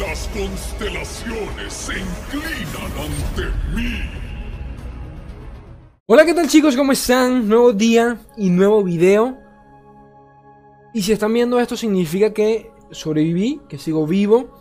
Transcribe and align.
Las 0.00 0.28
constelaciones 0.28 1.74
se 1.74 1.92
inclinan 1.92 2.90
ante 2.96 3.42
mí. 3.76 4.00
Hola, 6.06 6.24
¿qué 6.24 6.32
tal 6.32 6.48
chicos? 6.48 6.74
¿Cómo 6.74 6.92
están? 6.92 7.46
Nuevo 7.46 7.74
día 7.74 8.16
y 8.38 8.48
nuevo 8.48 8.82
video. 8.82 9.36
Y 10.94 11.02
si 11.02 11.12
están 11.12 11.34
viendo 11.34 11.60
esto 11.60 11.76
significa 11.76 12.32
que 12.32 12.70
sobreviví, 12.90 13.60
que 13.68 13.76
sigo 13.76 14.06
vivo. 14.06 14.56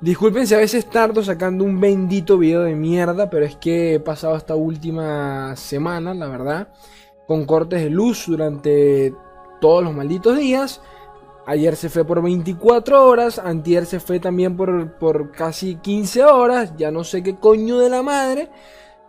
Disculpen 0.00 0.46
si 0.46 0.54
a 0.54 0.58
veces 0.58 0.88
tardo 0.88 1.24
sacando 1.24 1.64
un 1.64 1.80
bendito 1.80 2.38
video 2.38 2.62
de 2.62 2.76
mierda, 2.76 3.28
pero 3.28 3.44
es 3.46 3.56
que 3.56 3.94
he 3.94 4.00
pasado 4.00 4.36
esta 4.36 4.54
última 4.54 5.56
semana, 5.56 6.14
la 6.14 6.28
verdad, 6.28 6.72
con 7.26 7.46
cortes 7.46 7.82
de 7.82 7.90
luz 7.90 8.26
durante 8.28 9.12
todos 9.60 9.82
los 9.82 9.92
malditos 9.92 10.38
días. 10.38 10.80
Ayer 11.48 11.76
se 11.76 11.88
fue 11.88 12.04
por 12.04 12.20
24 12.20 13.06
horas, 13.06 13.38
antier 13.38 13.86
se 13.86 14.00
fue 14.00 14.20
también 14.20 14.54
por, 14.54 14.98
por 14.98 15.32
casi 15.32 15.76
15 15.76 16.24
horas, 16.24 16.74
ya 16.76 16.90
no 16.90 17.04
sé 17.04 17.22
qué 17.22 17.36
coño 17.36 17.78
de 17.78 17.88
la 17.88 18.02
madre 18.02 18.50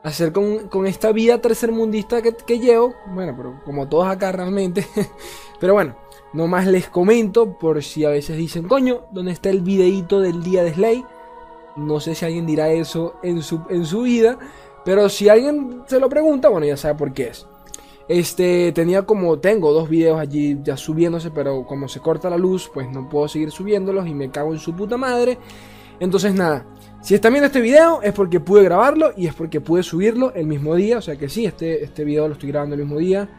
hacer 0.03 0.31
con, 0.31 0.87
esta 0.87 1.11
vida 1.11 1.41
tercermundista 1.41 2.21
que, 2.21 2.33
que 2.33 2.59
llevo. 2.59 2.93
Bueno, 3.13 3.33
pero 3.35 3.59
como 3.65 3.89
todos 3.89 4.07
acá 4.07 4.31
realmente. 4.31 4.87
pero 5.59 5.73
bueno, 5.73 5.97
nomás 6.31 6.65
les 6.65 6.87
comento 6.87 7.57
por 7.59 7.83
si 7.83 8.05
a 8.05 8.09
veces 8.09 8.37
dicen, 8.37 8.69
coño, 8.69 9.07
¿dónde 9.11 9.33
está 9.33 9.49
el 9.49 9.59
videíto 9.59 10.21
del 10.21 10.41
día 10.41 10.63
de 10.63 10.75
Slay? 10.75 11.05
No 11.75 11.99
sé 11.99 12.15
si 12.15 12.23
alguien 12.23 12.45
dirá 12.45 12.69
eso 12.69 13.15
en 13.21 13.43
su, 13.43 13.63
en 13.69 13.85
su 13.85 14.03
vida. 14.03 14.39
Pero 14.85 15.09
si 15.09 15.27
alguien 15.27 15.83
se 15.87 15.99
lo 15.99 16.07
pregunta, 16.07 16.47
bueno, 16.47 16.65
ya 16.65 16.77
sabe 16.77 16.95
por 16.95 17.11
qué 17.11 17.27
es. 17.27 17.48
Este, 18.09 18.71
tenía 18.71 19.03
como, 19.03 19.37
tengo 19.37 19.71
dos 19.71 19.87
videos 19.87 20.19
allí 20.19 20.57
ya 20.63 20.75
subiéndose, 20.75 21.29
pero 21.29 21.65
como 21.67 21.87
se 21.87 21.99
corta 21.99 22.27
la 22.27 22.37
luz, 22.37 22.69
pues 22.73 22.89
no 22.89 23.07
puedo 23.07 23.27
seguir 23.27 23.51
subiéndolos 23.51 24.07
y 24.07 24.15
me 24.15 24.31
cago 24.31 24.51
en 24.51 24.59
su 24.59 24.75
puta 24.75 24.97
madre. 24.97 25.37
Entonces 25.99 26.33
nada, 26.33 26.65
si 27.01 27.13
están 27.13 27.33
viendo 27.33 27.45
este 27.45 27.61
video 27.61 28.01
es 28.01 28.13
porque 28.13 28.39
pude 28.39 28.63
grabarlo 28.63 29.11
y 29.15 29.27
es 29.27 29.35
porque 29.35 29.61
pude 29.61 29.83
subirlo 29.83 30.33
el 30.33 30.47
mismo 30.47 30.73
día. 30.73 30.97
O 30.97 31.01
sea 31.01 31.17
que 31.17 31.29
sí, 31.29 31.45
este, 31.45 31.83
este 31.83 32.03
video 32.03 32.27
lo 32.27 32.33
estoy 32.33 32.49
grabando 32.49 32.75
el 32.75 32.81
mismo 32.81 32.97
día. 32.97 33.29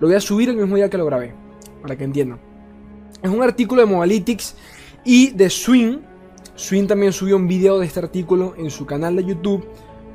Lo 0.00 0.06
voy 0.06 0.16
a 0.16 0.20
subir 0.20 0.48
el 0.48 0.56
mismo 0.56 0.76
día 0.76 0.88
que 0.88 0.96
lo 0.96 1.04
grabé. 1.04 1.34
Para 1.82 1.94
que 1.96 2.04
entiendan. 2.04 2.40
Es 3.22 3.30
un 3.30 3.42
artículo 3.42 3.82
de 3.82 3.86
Mobalytics 3.86 4.56
y 5.04 5.32
de 5.32 5.50
Swing. 5.50 5.98
Swing 6.54 6.86
también 6.86 7.12
subió 7.12 7.36
un 7.36 7.46
video 7.46 7.78
de 7.78 7.86
este 7.86 8.00
artículo 8.00 8.54
en 8.56 8.70
su 8.70 8.86
canal 8.86 9.16
de 9.16 9.24
YouTube. 9.24 9.66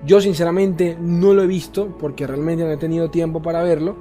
Yo 0.06 0.22
sinceramente 0.22 0.98
no 1.00 1.34
lo 1.34 1.44
he 1.44 1.48
visto 1.48 1.96
porque 2.00 2.26
realmente 2.26 2.64
no 2.64 2.72
he 2.72 2.78
tenido 2.78 3.10
tiempo 3.10 3.42
para 3.42 3.64
verlo. 3.64 3.96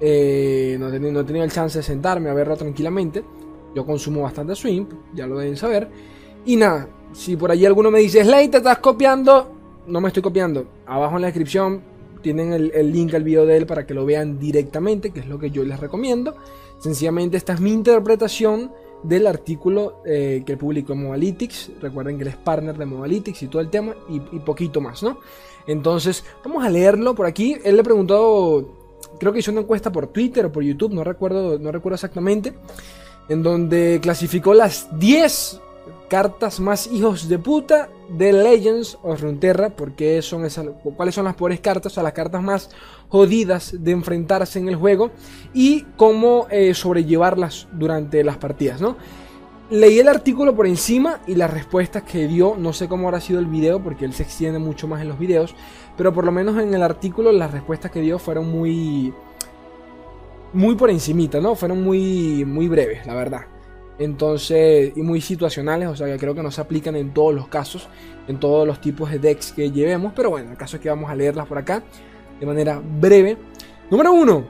Eh, 0.00 0.76
no, 0.78 0.88
he 0.88 0.92
tenido, 1.24 1.44
el 1.44 1.52
chance 1.52 1.78
de 1.78 1.82
sentarme 1.82 2.30
a 2.30 2.34
verlo 2.34 2.56
tranquilamente. 2.56 3.22
Yo 3.74 3.84
consumo 3.84 4.22
bastante 4.22 4.54
Swing, 4.54 4.86
ya 5.14 5.26
lo 5.26 5.38
deben 5.38 5.56
saber. 5.56 5.88
Y 6.46 6.56
nada, 6.56 6.88
si 7.12 7.36
por 7.36 7.50
allí 7.50 7.66
alguno 7.66 7.90
me 7.90 8.00
dice, 8.00 8.24
Slay, 8.24 8.48
te 8.48 8.58
estás 8.58 8.78
copiando, 8.78 9.50
no 9.86 10.00
me 10.00 10.08
estoy 10.08 10.22
copiando. 10.22 10.66
Abajo 10.86 11.16
en 11.16 11.22
la 11.22 11.28
descripción 11.28 11.82
tienen 12.22 12.52
el, 12.52 12.92
link 12.92 13.12
al 13.14 13.22
video 13.22 13.44
de 13.44 13.56
él 13.56 13.66
para 13.66 13.86
que 13.86 13.92
lo 13.92 14.06
vean 14.06 14.38
directamente, 14.38 15.10
que 15.10 15.20
es 15.20 15.26
lo 15.26 15.38
que 15.38 15.50
yo 15.50 15.62
les 15.62 15.78
recomiendo. 15.78 16.34
Sencillamente 16.78 17.36
esta 17.36 17.52
es 17.52 17.60
mi 17.60 17.72
interpretación 17.72 18.72
del 19.04 19.26
artículo 19.26 20.02
eh, 20.04 20.42
que 20.44 20.56
publicó 20.56 20.94
en 20.94 21.04
Mobalytics. 21.04 21.72
Recuerden 21.80 22.16
que 22.16 22.22
él 22.22 22.28
es 22.28 22.36
partner 22.36 22.76
de 22.76 22.86
Mobalytics 22.86 23.42
y 23.42 23.48
todo 23.48 23.60
el 23.60 23.70
tema 23.70 23.94
y, 24.08 24.18
poquito 24.40 24.80
más, 24.80 25.02
¿no? 25.02 25.20
Entonces, 25.66 26.24
vamos 26.44 26.64
a 26.64 26.70
leerlo 26.70 27.14
por 27.14 27.26
aquí. 27.26 27.56
Él 27.64 27.76
le 27.76 27.84
preguntó, 27.84 28.98
creo 29.20 29.32
que 29.32 29.38
hizo 29.38 29.52
una 29.52 29.60
encuesta 29.60 29.92
por 29.92 30.08
Twitter 30.08 30.46
o 30.46 30.52
por 30.52 30.62
YouTube, 30.62 30.92
no 30.92 31.04
recuerdo, 31.04 31.58
no 31.58 31.70
recuerdo 31.70 31.94
exactamente, 31.94 32.54
en 33.28 33.42
donde 33.42 34.00
clasificó 34.02 34.54
las 34.54 34.88
10 34.98 35.60
cartas 36.08 36.60
más 36.60 36.86
hijos 36.86 37.28
de 37.28 37.38
puta 37.38 37.90
de 38.08 38.32
Legends 38.32 38.98
of 39.02 39.20
Runeterra, 39.20 39.70
porque 39.70 40.22
son 40.22 40.44
esas, 40.44 40.66
cuáles 40.96 41.14
son 41.14 41.24
las 41.24 41.34
peores 41.34 41.60
cartas, 41.60 41.92
o 41.92 41.94
sea, 41.94 42.02
las 42.02 42.12
cartas 42.12 42.42
más 42.42 42.70
jodidas 43.08 43.76
de 43.78 43.92
enfrentarse 43.92 44.58
en 44.58 44.68
el 44.68 44.76
juego 44.76 45.10
y 45.52 45.82
cómo 45.96 46.46
eh, 46.50 46.74
sobrellevarlas 46.74 47.68
durante 47.72 48.24
las 48.24 48.38
partidas, 48.38 48.80
¿no? 48.80 48.96
Leí 49.70 49.98
el 49.98 50.08
artículo 50.08 50.54
por 50.54 50.66
encima 50.66 51.20
y 51.26 51.36
las 51.36 51.50
respuestas 51.50 52.02
que 52.02 52.26
dio, 52.26 52.54
no 52.58 52.72
sé 52.74 52.86
cómo 52.86 53.08
habrá 53.08 53.20
sido 53.20 53.40
el 53.40 53.46
video 53.46 53.82
porque 53.82 54.04
él 54.04 54.12
se 54.12 54.22
extiende 54.22 54.58
mucho 54.58 54.86
más 54.86 55.00
en 55.00 55.08
los 55.08 55.18
videos, 55.18 55.54
pero 55.96 56.12
por 56.12 56.24
lo 56.24 56.32
menos 56.32 56.60
en 56.62 56.74
el 56.74 56.82
artículo 56.82 57.32
las 57.32 57.50
respuestas 57.50 57.90
que 57.90 58.00
dio 58.00 58.18
fueron 58.18 58.50
muy 58.50 59.14
muy 60.52 60.76
por 60.76 60.90
encimita, 60.90 61.40
¿no? 61.40 61.54
Fueron 61.54 61.82
muy 61.82 62.44
muy 62.44 62.68
breves, 62.68 63.06
la 63.06 63.14
verdad. 63.14 63.46
Entonces, 63.98 64.92
y 64.96 65.02
muy 65.02 65.20
situacionales, 65.20 65.88
o 65.88 65.96
sea 65.96 66.08
que 66.08 66.18
creo 66.18 66.34
que 66.34 66.42
no 66.42 66.50
se 66.50 66.60
aplican 66.60 66.96
en 66.96 67.14
todos 67.14 67.32
los 67.32 67.48
casos, 67.48 67.88
en 68.28 68.38
todos 68.40 68.66
los 68.66 68.80
tipos 68.80 69.10
de 69.10 69.18
decks 69.18 69.52
que 69.52 69.70
llevemos, 69.70 70.12
pero 70.14 70.30
bueno, 70.30 70.50
el 70.50 70.56
caso 70.56 70.76
es 70.76 70.82
que 70.82 70.88
vamos 70.88 71.10
a 71.10 71.14
leerlas 71.14 71.46
por 71.46 71.58
acá 71.58 71.82
de 72.40 72.46
manera 72.46 72.80
breve. 73.00 73.36
Número 73.90 74.12
1, 74.12 74.44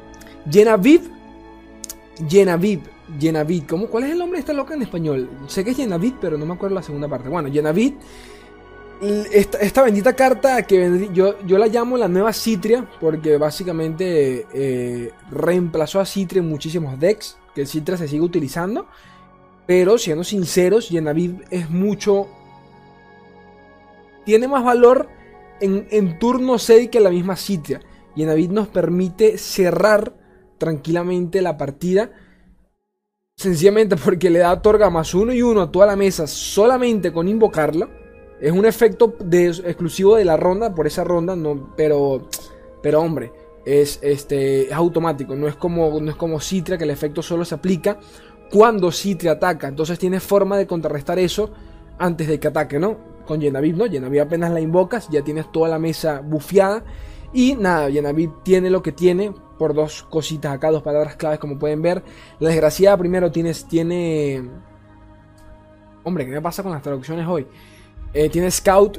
Genaviv. 0.51 1.15
Genaviv, 2.29 2.81
Genavid, 3.19 3.65
¿cómo, 3.69 3.89
¿cuál 3.89 4.05
es 4.05 4.11
el 4.11 4.19
nombre 4.19 4.37
de 4.37 4.41
esta 4.41 4.53
loca 4.53 4.75
en 4.75 4.83
español? 4.83 5.29
Sé 5.49 5.65
que 5.65 5.73
es 5.73 5.77
Genavid, 5.77 6.15
pero 6.21 6.39
no 6.39 6.47
me 6.47 6.55
acuerdo 6.55 6.77
la 6.77 6.83
segunda 6.83 7.09
parte. 7.09 7.29
Bueno, 7.29 7.51
Genavid, 7.53 7.95
esta, 9.33 9.59
esta, 9.59 9.83
bendita 9.83 10.15
carta 10.15 10.63
que 10.63 11.11
yo, 11.13 11.45
yo 11.45 11.59
la 11.59 11.67
llamo 11.67 11.97
la 11.97 12.09
nueva 12.09 12.33
Citria, 12.33 12.89
porque 13.01 13.37
básicamente 13.37 14.47
eh, 14.55 15.11
reemplazó 15.31 16.01
a 16.01 16.07
Citria 16.07 16.41
en 16.41 16.49
muchísimos 16.49 16.99
decks, 16.99 17.37
que 17.55 17.67
Citria 17.67 17.99
se 17.99 18.09
sigue 18.09 18.23
utilizando. 18.23 18.87
Pero 19.67 19.97
siendo 19.99 20.25
sinceros, 20.25 20.91
Yenavid 20.91 21.43
es 21.51 21.71
mucho. 21.71 22.29
Tiene 24.25 24.47
más 24.47 24.65
valor 24.65 25.09
en, 25.61 26.19
turno 26.19 26.59
6 26.59 26.91
que 26.91 27.01
la 27.01 27.11
misma 27.11 27.37
Citria. 27.37 27.81
Yenavid 28.17 28.51
nos 28.51 28.69
permite 28.69 29.39
cerrar 29.39 30.15
tranquilamente 30.59 31.43
la 31.43 31.57
partida. 31.57 32.11
Sencillamente 33.37 33.97
porque 33.97 34.31
le 34.31 34.41
da 34.41 34.63
torga 34.63 34.91
más 34.91 35.15
uno 35.15 35.33
y 35.33 35.43
uno 35.43 35.63
a 35.63 35.73
toda 35.73 35.87
la 35.87 35.97
mesa 35.97 36.27
solamente 36.27 37.13
con 37.13 37.29
invocarla. 37.29 37.89
Es 38.41 38.53
un 38.53 38.67
efecto 38.67 39.15
de, 39.21 39.47
exclusivo 39.47 40.17
de 40.17 40.25
la 40.25 40.37
ronda, 40.37 40.75
por 40.75 40.87
esa 40.87 41.03
ronda, 41.03 41.35
no, 41.35 41.73
pero, 41.77 42.29
pero 42.83 43.01
hombre, 43.01 43.33
es, 43.65 43.99
este, 44.03 44.67
es 44.67 44.73
automático. 44.73 45.35
No 45.35 45.49
es, 45.49 45.57
como, 45.57 46.01
no 46.01 46.11
es 46.11 46.17
como 46.17 46.41
Citria 46.41 46.79
que 46.79 46.85
el 46.85 46.91
efecto 46.91 47.23
solo 47.23 47.45
se 47.45 47.55
aplica 47.55 47.99
cuando 48.51 48.91
te 48.91 49.29
ataca. 49.29 49.69
Entonces 49.69 49.99
tienes 49.99 50.23
forma 50.23 50.57
de 50.57 50.67
contrarrestar 50.67 51.19
eso 51.19 51.51
antes 51.99 52.29
de 52.29 52.39
que 52.39 52.49
ataque, 52.49 52.79
¿no? 52.79 53.14
Con 53.27 53.41
Yenavid, 53.41 53.75
¿no? 53.75 53.87
Yenavid 53.87 54.21
apenas 54.21 54.51
la 54.51 54.61
invocas, 54.61 55.09
ya 55.09 55.23
tienes 55.23 55.51
toda 55.51 55.69
la 55.69 55.79
mesa 55.79 56.21
bufiada. 56.21 56.85
Y 57.33 57.57
nada, 57.57 57.89
Yenavid 57.89 58.31
tiene 58.43 58.71
lo 58.71 58.83
que 58.83 58.93
tiene 58.93 59.33
por 59.59 59.75
dos 59.75 60.05
cositas 60.05 60.53
acá, 60.53 60.71
dos 60.71 60.83
palabras 60.83 61.17
claves 61.17 61.39
como 61.39 61.59
pueden 61.59 61.83
ver. 61.83 62.03
La 62.39 62.51
desgraciada 62.51 62.97
primero 62.97 63.31
tienes, 63.31 63.67
tiene... 63.67 64.49
Hombre, 66.05 66.27
¿qué 66.27 66.33
me 66.33 66.43
pasa 66.43 66.63
con 66.63 66.73
las 66.73 66.83
traducciones 66.83 67.27
hoy? 67.27 67.47
Eh, 68.13 68.29
tiene 68.29 68.51
Scout 68.51 68.99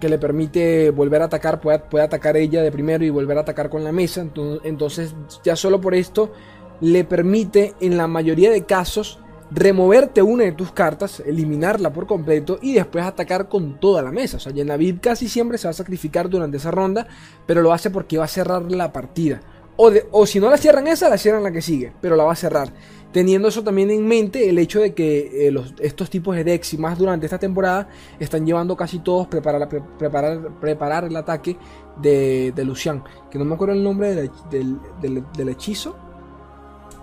que 0.00 0.08
le 0.08 0.18
permite 0.18 0.90
volver 0.90 1.22
a 1.22 1.26
atacar, 1.26 1.60
puede, 1.60 1.78
puede, 1.78 2.04
atacar 2.04 2.36
ella 2.36 2.62
de 2.62 2.70
primero 2.70 3.04
y 3.04 3.10
volver 3.10 3.38
a 3.38 3.40
atacar 3.42 3.68
con 3.68 3.84
la 3.84 3.92
mesa. 3.92 4.26
Entonces 4.64 5.14
ya 5.42 5.56
solo 5.56 5.80
por 5.80 5.94
esto 5.94 6.32
le 6.80 7.04
permite 7.04 7.74
en 7.80 7.96
la 7.96 8.06
mayoría 8.06 8.50
de 8.50 8.64
casos 8.64 9.20
removerte 9.50 10.22
una 10.22 10.44
de 10.44 10.52
tus 10.52 10.72
cartas, 10.72 11.20
eliminarla 11.20 11.92
por 11.92 12.06
completo 12.06 12.58
y 12.62 12.74
después 12.74 13.04
atacar 13.04 13.48
con 13.48 13.78
toda 13.78 14.02
la 14.02 14.10
mesa. 14.10 14.38
O 14.38 14.40
sea, 14.40 14.52
Yenavid 14.52 14.96
casi 15.00 15.28
siempre 15.28 15.58
se 15.58 15.66
va 15.66 15.70
a 15.70 15.74
sacrificar 15.74 16.28
durante 16.28 16.56
esa 16.56 16.70
ronda, 16.70 17.06
pero 17.46 17.62
lo 17.62 17.72
hace 17.72 17.90
porque 17.90 18.18
va 18.18 18.24
a 18.24 18.28
cerrar 18.28 18.62
la 18.70 18.92
partida. 18.92 19.40
O, 19.76 19.90
o 20.12 20.26
si 20.26 20.38
no 20.38 20.50
la 20.50 20.56
cierran 20.56 20.86
esa, 20.86 21.08
la 21.08 21.18
cierran 21.18 21.42
la 21.42 21.52
que 21.52 21.62
sigue, 21.62 21.92
pero 22.00 22.16
la 22.16 22.24
va 22.24 22.32
a 22.32 22.36
cerrar. 22.36 22.72
Teniendo 23.12 23.46
eso 23.46 23.62
también 23.62 23.90
en 23.90 24.06
mente, 24.06 24.48
el 24.48 24.58
hecho 24.58 24.80
de 24.80 24.92
que 24.92 25.48
eh, 25.48 25.54
estos 25.80 26.10
tipos 26.10 26.34
de 26.34 26.42
decks 26.42 26.74
y 26.74 26.78
más 26.78 26.98
durante 26.98 27.26
esta 27.26 27.38
temporada 27.38 27.88
están 28.18 28.44
llevando 28.44 28.76
casi 28.76 28.98
todos 28.98 29.28
preparar, 29.28 29.68
preparar, 29.98 30.58
preparar 30.60 31.04
el 31.04 31.16
ataque 31.16 31.56
de, 32.00 32.52
Lucian. 32.64 33.04
Que 33.30 33.38
no 33.38 33.44
me 33.44 33.54
acuerdo 33.54 33.74
el 33.74 33.84
nombre 33.84 34.14
del 34.50 35.48
hechizo 35.48 35.96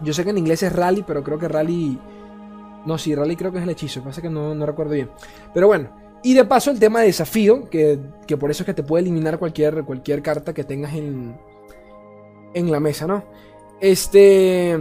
yo 0.03 0.13
sé 0.13 0.23
que 0.23 0.31
en 0.31 0.37
inglés 0.37 0.63
es 0.63 0.73
rally, 0.73 1.03
pero 1.05 1.23
creo 1.23 1.37
que 1.37 1.47
rally. 1.47 1.99
No, 2.86 2.98
sí, 2.98 3.13
rally 3.16 3.36
creo 3.36 3.51
que 3.51 3.60
es 3.60 3.63
el 3.63 3.69
hechizo. 3.69 4.04
Pasa 4.04 4.22
que 4.22 4.30
no, 4.30 4.56
no 4.56 4.66
recuerdo 4.66 4.94
bien. 4.94 5.10
Pero 5.54 5.68
bueno. 5.68 5.89
Y 6.24 6.36
de 6.36 6.45
paso 6.45 6.69
el 6.69 6.80
tema 6.80 7.00
de 7.00 7.07
desafío, 7.07 7.68
que, 7.68 7.98
por 8.39 8.51
eso 8.51 8.62
es 8.62 8.66
que 8.66 8.75
te 8.75 8.83
puede 8.83 9.01
eliminar 9.01 9.39
cualquier, 9.39 9.83
cualquier 9.83 10.22
carta 10.22 10.54
que 10.54 10.63
tengas 10.63 10.94
en, 10.94 11.36
en 12.54 12.72
la 12.72 12.80
mesa, 12.80 13.07
¿no? 13.07 13.24
Este. 13.80 14.78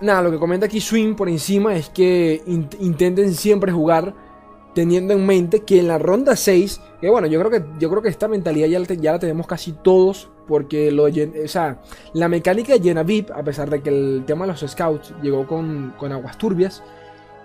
Nada, 0.00 0.22
lo 0.22 0.30
que 0.30 0.38
comenta 0.38 0.66
aquí 0.66 0.80
Swing 0.80 1.14
por 1.14 1.28
encima 1.28 1.76
es 1.76 1.88
que 1.88 2.42
intenten 2.46 3.34
siempre 3.34 3.72
jugar 3.72 4.14
teniendo 4.74 5.12
en 5.12 5.26
mente 5.26 5.60
que 5.60 5.78
en 5.78 5.88
la 5.88 5.98
ronda 5.98 6.34
6, 6.34 6.80
que 7.00 7.10
bueno, 7.10 7.26
yo 7.26 7.38
creo 7.40 7.50
que, 7.50 7.62
yo 7.78 7.90
creo 7.90 8.02
que 8.02 8.08
esta 8.08 8.28
mentalidad 8.28 8.68
ya 8.68 9.12
la, 9.12 9.18
tenemos 9.18 9.46
casi 9.46 9.72
todos, 9.72 10.30
porque 10.48 10.90
lo, 10.90 11.04
o 11.04 11.48
sea, 11.48 11.80
la 12.14 12.28
mecánica 12.28 12.72
de 12.72 12.80
Llena 12.80 13.02
VIP, 13.02 13.30
a 13.30 13.42
pesar 13.42 13.70
de 13.70 13.82
que 13.82 13.90
el 13.90 14.24
tema 14.26 14.46
de 14.46 14.52
los 14.52 14.60
scouts 14.60 15.14
llegó 15.22 15.46
con, 15.46 15.94
con 15.98 16.12
aguas 16.12 16.38
turbias, 16.38 16.82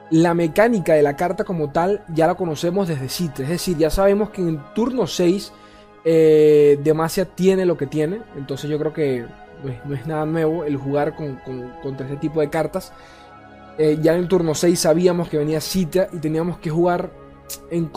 la 0.10 0.34
mecánica 0.34 0.94
de 0.94 1.02
la 1.02 1.16
carta 1.16 1.44
como 1.44 1.72
tal 1.72 2.04
ya 2.14 2.28
la 2.28 2.36
conocemos 2.36 2.88
desde 2.88 3.10
Citre. 3.10 3.44
Es 3.46 3.50
decir, 3.50 3.78
ya 3.78 3.90
sabemos 3.90 4.30
que 4.30 4.42
en 4.42 4.62
turno 4.74 5.08
6 5.08 5.52
eh, 6.06 6.80
Demacia 6.84 7.26
tiene 7.26 7.66
lo 7.66 7.78
que 7.78 7.88
tiene. 7.88 8.22
Entonces 8.38 8.70
yo 8.70 8.80
creo 8.80 8.94
que 8.94 9.26
no 9.86 9.94
es, 9.94 10.08
nada 10.08 10.26
nuevo 10.26 10.64
el 10.64 10.78
jugar 10.78 11.16
con, 11.16 11.40
contra 11.82 12.06
este 12.06 12.18
tipo 12.18 12.40
de 12.40 12.50
cartas. 12.50 12.94
Eh, 13.78 13.98
ya 14.02 14.14
en 14.14 14.20
el 14.20 14.28
turno 14.28 14.56
6 14.56 14.80
sabíamos 14.80 15.30
que 15.30 15.38
venía 15.38 15.62
Citra 15.62 16.10
y 16.12 16.18
teníamos 16.18 16.58
que 16.58 16.70
jugar 16.70 17.12
en, 17.70 17.92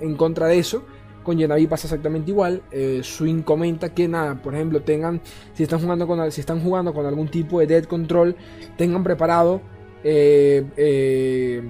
en 0.00 0.16
contra 0.16 0.46
de 0.46 0.58
eso. 0.58 0.84
Con 1.28 1.36
Yenavi 1.36 1.66
pasa 1.66 1.86
exactamente 1.88 2.30
igual. 2.30 2.62
Eh, 2.70 3.00
Swing 3.02 3.42
comenta 3.42 3.92
que 3.92 4.08
nada, 4.08 4.36
por 4.36 4.54
ejemplo, 4.54 4.80
tengan, 4.80 5.20
si 5.52 5.64
están 5.64 5.80
jugando 5.80 6.06
con, 6.06 6.32
si 6.32 6.40
están 6.40 6.62
jugando 6.62 6.94
con 6.94 7.04
algún 7.04 7.28
tipo 7.28 7.60
de 7.60 7.66
dead 7.66 7.84
control, 7.84 8.34
tengan 8.78 9.04
preparado 9.04 9.60
eh, 10.10 10.64
eh, 10.78 11.62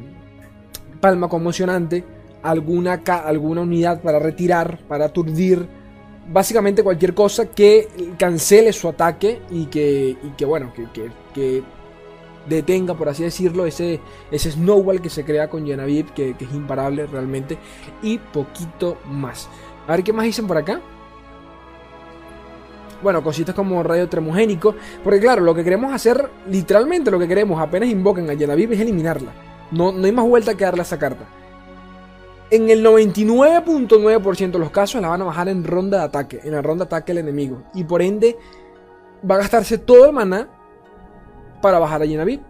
palma 1.01 1.29
conmocionante, 1.29 2.05
alguna, 2.43 3.03
alguna 3.25 3.63
unidad 3.63 4.01
para 4.01 4.21
retirar, 4.21 4.79
para 4.87 5.07
aturdir. 5.07 5.67
Básicamente 6.31 6.85
cualquier 6.85 7.15
cosa 7.15 7.47
que 7.47 7.89
cancele 8.17 8.73
su 8.73 8.87
ataque 8.89 9.41
y 9.51 9.67
que, 9.67 10.17
y 10.23 10.31
que 10.37 10.45
bueno, 10.45 10.73
que, 10.73 10.87
que 11.35 11.63
detenga, 12.49 12.95
por 12.95 13.09
así 13.09 13.25
decirlo, 13.25 13.67
ese, 13.67 13.99
ese 14.31 14.53
snowball 14.53 15.01
que 15.01 15.11
se 15.11 15.25
crea 15.25 15.49
con 15.49 15.67
Genevieve, 15.67 16.11
que, 16.15 16.37
que 16.37 16.45
es 16.45 16.53
imparable 16.53 17.07
realmente, 17.07 17.59
y 18.03 18.19
poquito 18.19 18.99
más. 19.07 19.49
A 19.87 19.93
ver 19.93 20.05
qué 20.05 20.13
más 20.13 20.27
dicen 20.27 20.47
por 20.47 20.59
acá. 20.59 20.81
Bueno, 23.03 23.23
cositas 23.23 23.55
como 23.55 23.83
radio 23.83 24.09
tremogénico. 24.09 24.75
Porque 25.03 25.21
claro, 25.21 25.43
lo 25.43 25.55
que 25.55 25.65
queremos 25.65 25.93
hacer, 25.93 26.31
literalmente 26.49 27.11
lo 27.11 27.19
que 27.19 27.29
queremos, 27.29 27.61
apenas 27.61 27.89
invoquen 27.89 28.29
a 28.31 28.37
Genevieve, 28.37 28.75
es 28.75 28.81
eliminarla. 28.81 29.33
No, 29.71 29.93
no 29.93 30.05
hay 30.05 30.13
más 30.13 30.27
vuelta 30.27 30.55
que 30.55 30.65
darle 30.65 30.81
a 30.81 30.83
esa 30.83 30.99
carta. 30.99 31.25
En 32.51 32.71
el 32.71 32.85
99.9% 32.85 34.51
de 34.53 34.59
los 34.59 34.71
casos 34.71 35.03
la 35.03 35.09
van 35.09 35.21
a 35.21 35.25
bajar 35.25 35.49
en 35.49 35.65
ronda 35.65 35.99
de 35.99 36.05
ataque. 36.05 36.41
En 36.43 36.53
la 36.53 36.63
ronda 36.63 36.85
de 36.85 36.89
ataque 36.89 37.13
el 37.13 37.19
enemigo. 37.19 37.63
Y 37.75 37.85
por 37.85 38.01
ende 38.03 38.37
va 39.29 39.35
a 39.37 39.39
gastarse 39.39 39.79
todo 39.79 40.07
el 40.07 40.13
maná 40.13 40.49
para 41.61 41.79
bajar 41.79 42.03
a 42.03 42.07
Genevieve. 42.07 42.43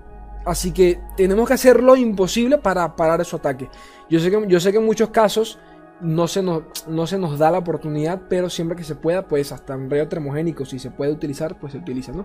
Así 0.44 0.72
que 0.72 1.00
tenemos 1.16 1.46
que 1.46 1.54
hacer 1.54 1.82
lo 1.82 1.96
imposible 1.96 2.58
para 2.58 2.96
parar 2.96 3.24
su 3.24 3.36
ataque. 3.36 3.68
Yo 4.08 4.20
sé 4.20 4.30
que, 4.30 4.44
yo 4.46 4.60
sé 4.60 4.72
que 4.72 4.78
en 4.78 4.86
muchos 4.86 5.10
casos 5.10 5.58
no 6.00 6.28
se, 6.28 6.42
nos, 6.42 6.62
no 6.86 7.06
se 7.06 7.18
nos 7.18 7.38
da 7.38 7.50
la 7.50 7.58
oportunidad, 7.58 8.22
pero 8.28 8.50
siempre 8.50 8.76
que 8.76 8.84
se 8.84 8.94
pueda, 8.94 9.28
pues 9.28 9.52
hasta 9.52 9.76
rayo 9.76 10.08
termogénico, 10.08 10.64
si 10.64 10.78
se 10.78 10.90
puede 10.90 11.12
utilizar, 11.12 11.58
pues 11.58 11.72
se 11.72 11.78
utiliza, 11.78 12.12
¿no? 12.12 12.24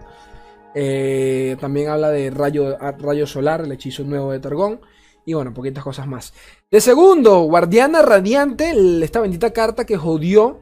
Eh, 0.75 1.55
también 1.59 1.89
habla 1.89 2.09
de 2.09 2.29
rayo, 2.29 2.77
rayo 2.77 3.27
solar, 3.27 3.61
el 3.61 3.71
hechizo 3.71 4.03
nuevo 4.03 4.31
de 4.31 4.39
Targón. 4.39 4.81
Y 5.25 5.33
bueno, 5.33 5.53
poquitas 5.53 5.83
cosas 5.83 6.07
más. 6.07 6.33
De 6.69 6.81
segundo, 6.81 7.41
Guardiana 7.43 8.01
Radiante, 8.01 8.73
esta 9.03 9.21
bendita 9.21 9.51
carta 9.51 9.85
que 9.85 9.97
jodió. 9.97 10.59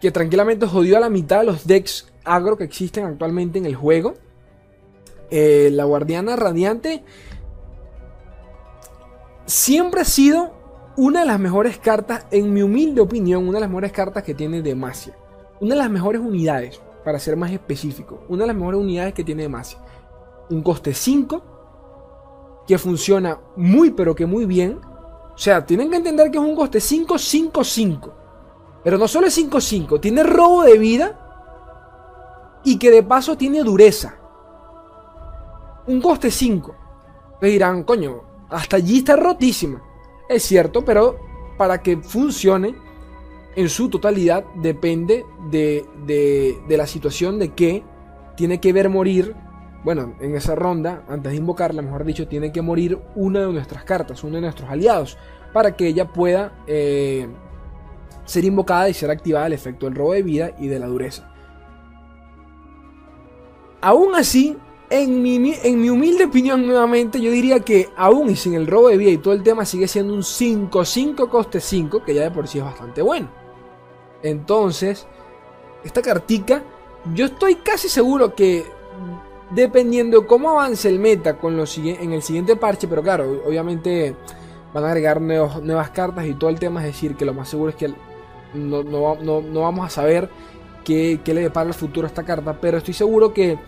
Que 0.00 0.12
tranquilamente 0.12 0.66
jodió 0.66 0.96
a 0.96 1.00
la 1.00 1.10
mitad 1.10 1.40
de 1.40 1.46
los 1.46 1.66
decks 1.66 2.12
agro 2.24 2.56
que 2.56 2.64
existen 2.64 3.04
actualmente 3.04 3.58
en 3.58 3.66
el 3.66 3.74
juego. 3.74 4.14
Eh, 5.30 5.70
la 5.72 5.84
Guardiana 5.84 6.36
Radiante 6.36 7.02
siempre 9.46 10.02
ha 10.02 10.04
sido 10.04 10.57
una 10.98 11.20
de 11.20 11.26
las 11.26 11.38
mejores 11.38 11.78
cartas, 11.78 12.26
en 12.32 12.52
mi 12.52 12.60
humilde 12.60 13.00
opinión, 13.00 13.46
una 13.46 13.58
de 13.58 13.60
las 13.60 13.70
mejores 13.70 13.92
cartas 13.92 14.24
que 14.24 14.34
tiene 14.34 14.62
Demacia. 14.62 15.16
Una 15.60 15.76
de 15.76 15.80
las 15.80 15.90
mejores 15.90 16.20
unidades, 16.20 16.80
para 17.04 17.20
ser 17.20 17.36
más 17.36 17.52
específico. 17.52 18.24
Una 18.28 18.42
de 18.42 18.48
las 18.48 18.56
mejores 18.56 18.80
unidades 18.80 19.14
que 19.14 19.22
tiene 19.22 19.42
Demacia. 19.42 19.78
Un 20.50 20.60
coste 20.60 20.92
5, 20.92 22.64
que 22.66 22.78
funciona 22.78 23.38
muy 23.54 23.92
pero 23.92 24.12
que 24.12 24.26
muy 24.26 24.44
bien. 24.44 24.80
O 25.32 25.38
sea, 25.38 25.64
tienen 25.64 25.88
que 25.88 25.98
entender 25.98 26.32
que 26.32 26.38
es 26.38 26.44
un 26.44 26.56
coste 26.56 26.80
5, 26.80 27.16
5, 27.16 27.62
5. 27.62 28.14
Pero 28.82 28.98
no 28.98 29.06
solo 29.06 29.28
es 29.28 29.34
5, 29.34 29.60
5, 29.60 30.00
tiene 30.00 30.24
robo 30.24 30.64
de 30.64 30.78
vida 30.78 32.60
y 32.64 32.76
que 32.76 32.90
de 32.90 33.04
paso 33.04 33.36
tiene 33.36 33.62
dureza 33.62 34.16
un 35.86 36.02
coste 36.02 36.32
5. 36.32 36.74
Me 37.40 37.48
dirán, 37.48 37.84
coño, 37.84 38.20
hasta 38.50 38.78
allí 38.78 38.98
está 38.98 39.14
rotísima. 39.14 39.80
Es 40.28 40.42
cierto, 40.42 40.84
pero 40.84 41.18
para 41.56 41.82
que 41.82 41.96
funcione 41.96 42.74
en 43.56 43.68
su 43.68 43.88
totalidad 43.88 44.44
depende 44.56 45.24
de, 45.50 45.84
de, 46.06 46.76
la 46.76 46.86
situación 46.86 47.38
de 47.38 47.54
que 47.54 47.82
tiene 48.36 48.60
que 48.60 48.72
ver 48.72 48.88
morir. 48.88 49.34
Bueno, 49.84 50.14
en 50.20 50.36
esa 50.36 50.54
ronda, 50.54 51.04
antes 51.08 51.32
de 51.32 51.38
invocarla, 51.38 51.82
mejor 51.82 52.04
dicho, 52.04 52.28
tiene 52.28 52.52
que 52.52 52.62
morir 52.62 52.98
una 53.14 53.40
de 53.40 53.52
nuestras 53.52 53.84
cartas, 53.84 54.22
uno 54.22 54.36
de 54.36 54.42
nuestros 54.42 54.68
aliados, 54.68 55.16
para 55.52 55.74
que 55.76 55.86
ella 55.86 56.12
pueda 56.12 56.52
eh, 56.66 57.26
ser 58.24 58.44
invocada 58.44 58.88
y 58.88 58.94
ser 58.94 59.10
activada 59.10 59.46
el 59.46 59.54
efecto 59.54 59.86
del 59.86 59.94
robo 59.94 60.12
de 60.12 60.22
vida 60.22 60.50
y 60.58 60.68
de 60.68 60.78
la 60.78 60.86
dureza. 60.86 61.32
Aún 63.80 64.14
así, 64.14 64.56
en 64.90 65.22
mi, 65.22 65.54
en 65.62 65.80
mi, 65.80 65.90
humilde 65.90 66.24
opinión, 66.24 66.66
nuevamente, 66.66 67.20
yo 67.20 67.30
diría 67.30 67.60
que 67.60 67.90
aún 67.96 68.30
y 68.30 68.36
sin 68.36 68.54
el 68.54 68.66
robo 68.66 68.88
de 68.88 68.96
vida 68.96 69.10
y 69.10 69.18
todo 69.18 69.34
el 69.34 69.42
tema, 69.42 69.64
sigue 69.64 69.86
siendo 69.86 70.14
un 70.14 70.22
5-5 70.22 71.28
coste 71.28 71.60
5, 71.60 72.02
que 72.04 72.14
ya 72.14 72.22
de 72.22 72.30
por 72.30 72.48
sí 72.48 72.58
es 72.58 72.64
bastante 72.64 73.02
bueno. 73.02 73.28
Entonces, 74.22 75.06
esta 75.84 76.00
cartica, 76.00 76.62
yo 77.14 77.26
estoy 77.26 77.56
casi 77.56 77.88
seguro 77.88 78.34
que 78.34 78.64
dependiendo 79.50 80.20
de 80.20 80.26
cómo 80.26 80.50
avance 80.50 80.88
el 80.88 80.98
meta 80.98 81.38
con 81.38 81.56
los, 81.56 81.76
en 81.78 82.12
el 82.12 82.22
siguiente 82.22 82.56
parche, 82.56 82.88
pero 82.88 83.02
claro, 83.02 83.42
obviamente 83.46 84.16
van 84.72 84.84
a 84.84 84.88
agregar 84.88 85.20
nuevas 85.20 85.90
cartas 85.90 86.26
y 86.26 86.34
todo 86.34 86.50
el 86.50 86.58
tema, 86.58 86.80
es 86.80 86.86
decir, 86.94 87.14
que 87.14 87.24
lo 87.24 87.34
más 87.34 87.48
seguro 87.48 87.70
es 87.70 87.76
que 87.76 87.92
no, 88.54 88.82
no 88.82 89.60
vamos 89.60 89.86
a 89.86 89.90
saber 89.90 90.30
qué, 90.84 91.20
qué 91.22 91.34
le 91.34 91.42
depara 91.42 91.68
el 91.68 91.74
futuro 91.74 92.06
a 92.06 92.08
esta 92.08 92.24
carta, 92.24 92.58
pero 92.60 92.78
estoy 92.78 92.94
seguro 92.94 93.32
que 93.32 93.58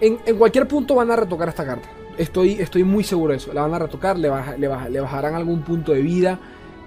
en, 0.00 0.36
cualquier 0.36 0.68
punto 0.68 0.94
van 0.94 1.10
a 1.10 1.16
retocar 1.16 1.48
esta 1.48 1.64
carta. 1.64 1.88
Estoy, 2.16 2.52
estoy 2.52 2.84
muy 2.84 3.04
seguro 3.04 3.32
de 3.32 3.38
eso. 3.38 3.52
La 3.52 3.62
van 3.62 3.74
a 3.74 3.78
retocar, 3.78 4.18
le, 4.18 4.30
le, 4.58 5.00
bajarán 5.00 5.34
algún 5.34 5.62
punto 5.62 5.92
de 5.92 6.02
vida. 6.02 6.38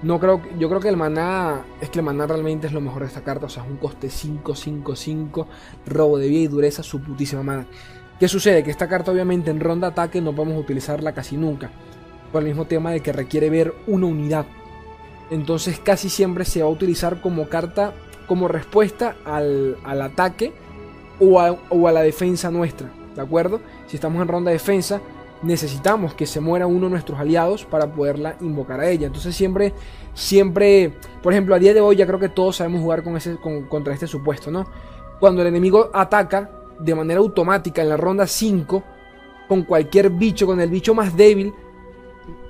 No 0.01 0.19
creo, 0.19 0.41
yo 0.57 0.67
creo 0.67 0.81
que 0.81 0.89
el 0.89 0.97
maná, 0.97 1.63
es 1.79 1.89
que 1.89 1.99
el 1.99 2.05
maná 2.05 2.25
realmente 2.27 2.67
es 2.67 2.73
lo 2.73 2.81
mejor 2.81 3.03
de 3.03 3.07
esta 3.07 3.21
carta. 3.21 3.45
O 3.45 3.49
sea, 3.49 3.63
es 3.63 3.69
un 3.69 3.77
coste 3.77 4.09
5, 4.09 4.55
5, 4.55 4.95
5, 4.95 5.47
robo 5.85 6.17
de 6.17 6.27
vida 6.27 6.41
y 6.41 6.47
dureza, 6.47 6.83
su 6.83 7.01
putísima 7.01 7.43
maná. 7.43 7.65
¿Qué 8.19 8.27
sucede? 8.27 8.63
Que 8.63 8.71
esta 8.71 8.87
carta 8.87 9.11
obviamente 9.11 9.51
en 9.51 9.59
ronda 9.59 9.87
ataque 9.87 10.21
no 10.21 10.35
podemos 10.35 10.59
utilizarla 10.59 11.13
casi 11.13 11.37
nunca. 11.37 11.71
Por 12.31 12.41
el 12.41 12.47
mismo 12.49 12.65
tema 12.65 12.91
de 12.91 13.01
que 13.01 13.11
requiere 13.11 13.49
ver 13.49 13.73
una 13.87 14.07
unidad. 14.07 14.45
Entonces 15.29 15.79
casi 15.79 16.09
siempre 16.09 16.45
se 16.45 16.61
va 16.61 16.67
a 16.67 16.71
utilizar 16.71 17.21
como 17.21 17.47
carta, 17.47 17.93
como 18.27 18.47
respuesta 18.47 19.15
al, 19.25 19.77
al 19.83 20.01
ataque 20.01 20.53
o 21.21 21.39
a, 21.39 21.91
la 21.91 22.01
defensa 22.01 22.49
nuestra. 22.51 22.89
¿De 23.15 23.21
acuerdo? 23.21 23.61
Si 23.87 23.95
estamos 23.95 24.21
en 24.21 24.27
ronda 24.27 24.49
de 24.49 24.55
defensa, 24.55 25.01
necesitamos 25.43 26.13
que 26.13 26.25
se 26.25 26.39
muera 26.39 26.67
uno 26.67 26.85
de 26.85 26.91
nuestros 26.91 27.19
aliados 27.19 27.65
para 27.65 27.91
poderla 27.91 28.35
invocar 28.41 28.79
a 28.79 28.89
ella. 28.89 29.07
Entonces 29.07 29.35
siempre, 29.35 29.73
siempre, 30.13 30.93
por 31.21 31.33
ejemplo, 31.33 31.55
a 31.55 31.59
día 31.59 31.73
de 31.73 31.81
hoy 31.81 31.95
ya 31.95 32.05
creo 32.05 32.19
que 32.19 32.29
todos 32.29 32.57
sabemos 32.57 32.81
jugar 32.81 33.03
con 33.03 33.17
ese, 33.17 33.37
contra 33.69 33.93
este 33.93 34.07
supuesto, 34.07 34.51
¿no? 34.51 34.65
Cuando 35.19 35.41
el 35.41 35.47
enemigo 35.47 35.89
ataca 35.93 36.49
de 36.79 36.95
manera 36.95 37.19
automática 37.19 37.81
en 37.81 37.89
la 37.89 37.97
ronda 37.97 38.27
5, 38.27 38.83
con 39.47 39.63
cualquier 39.63 40.09
bicho, 40.09 40.45
con 40.45 40.61
el 40.61 40.69
bicho 40.69 40.93
más 40.93 41.15
débil, 41.15 41.53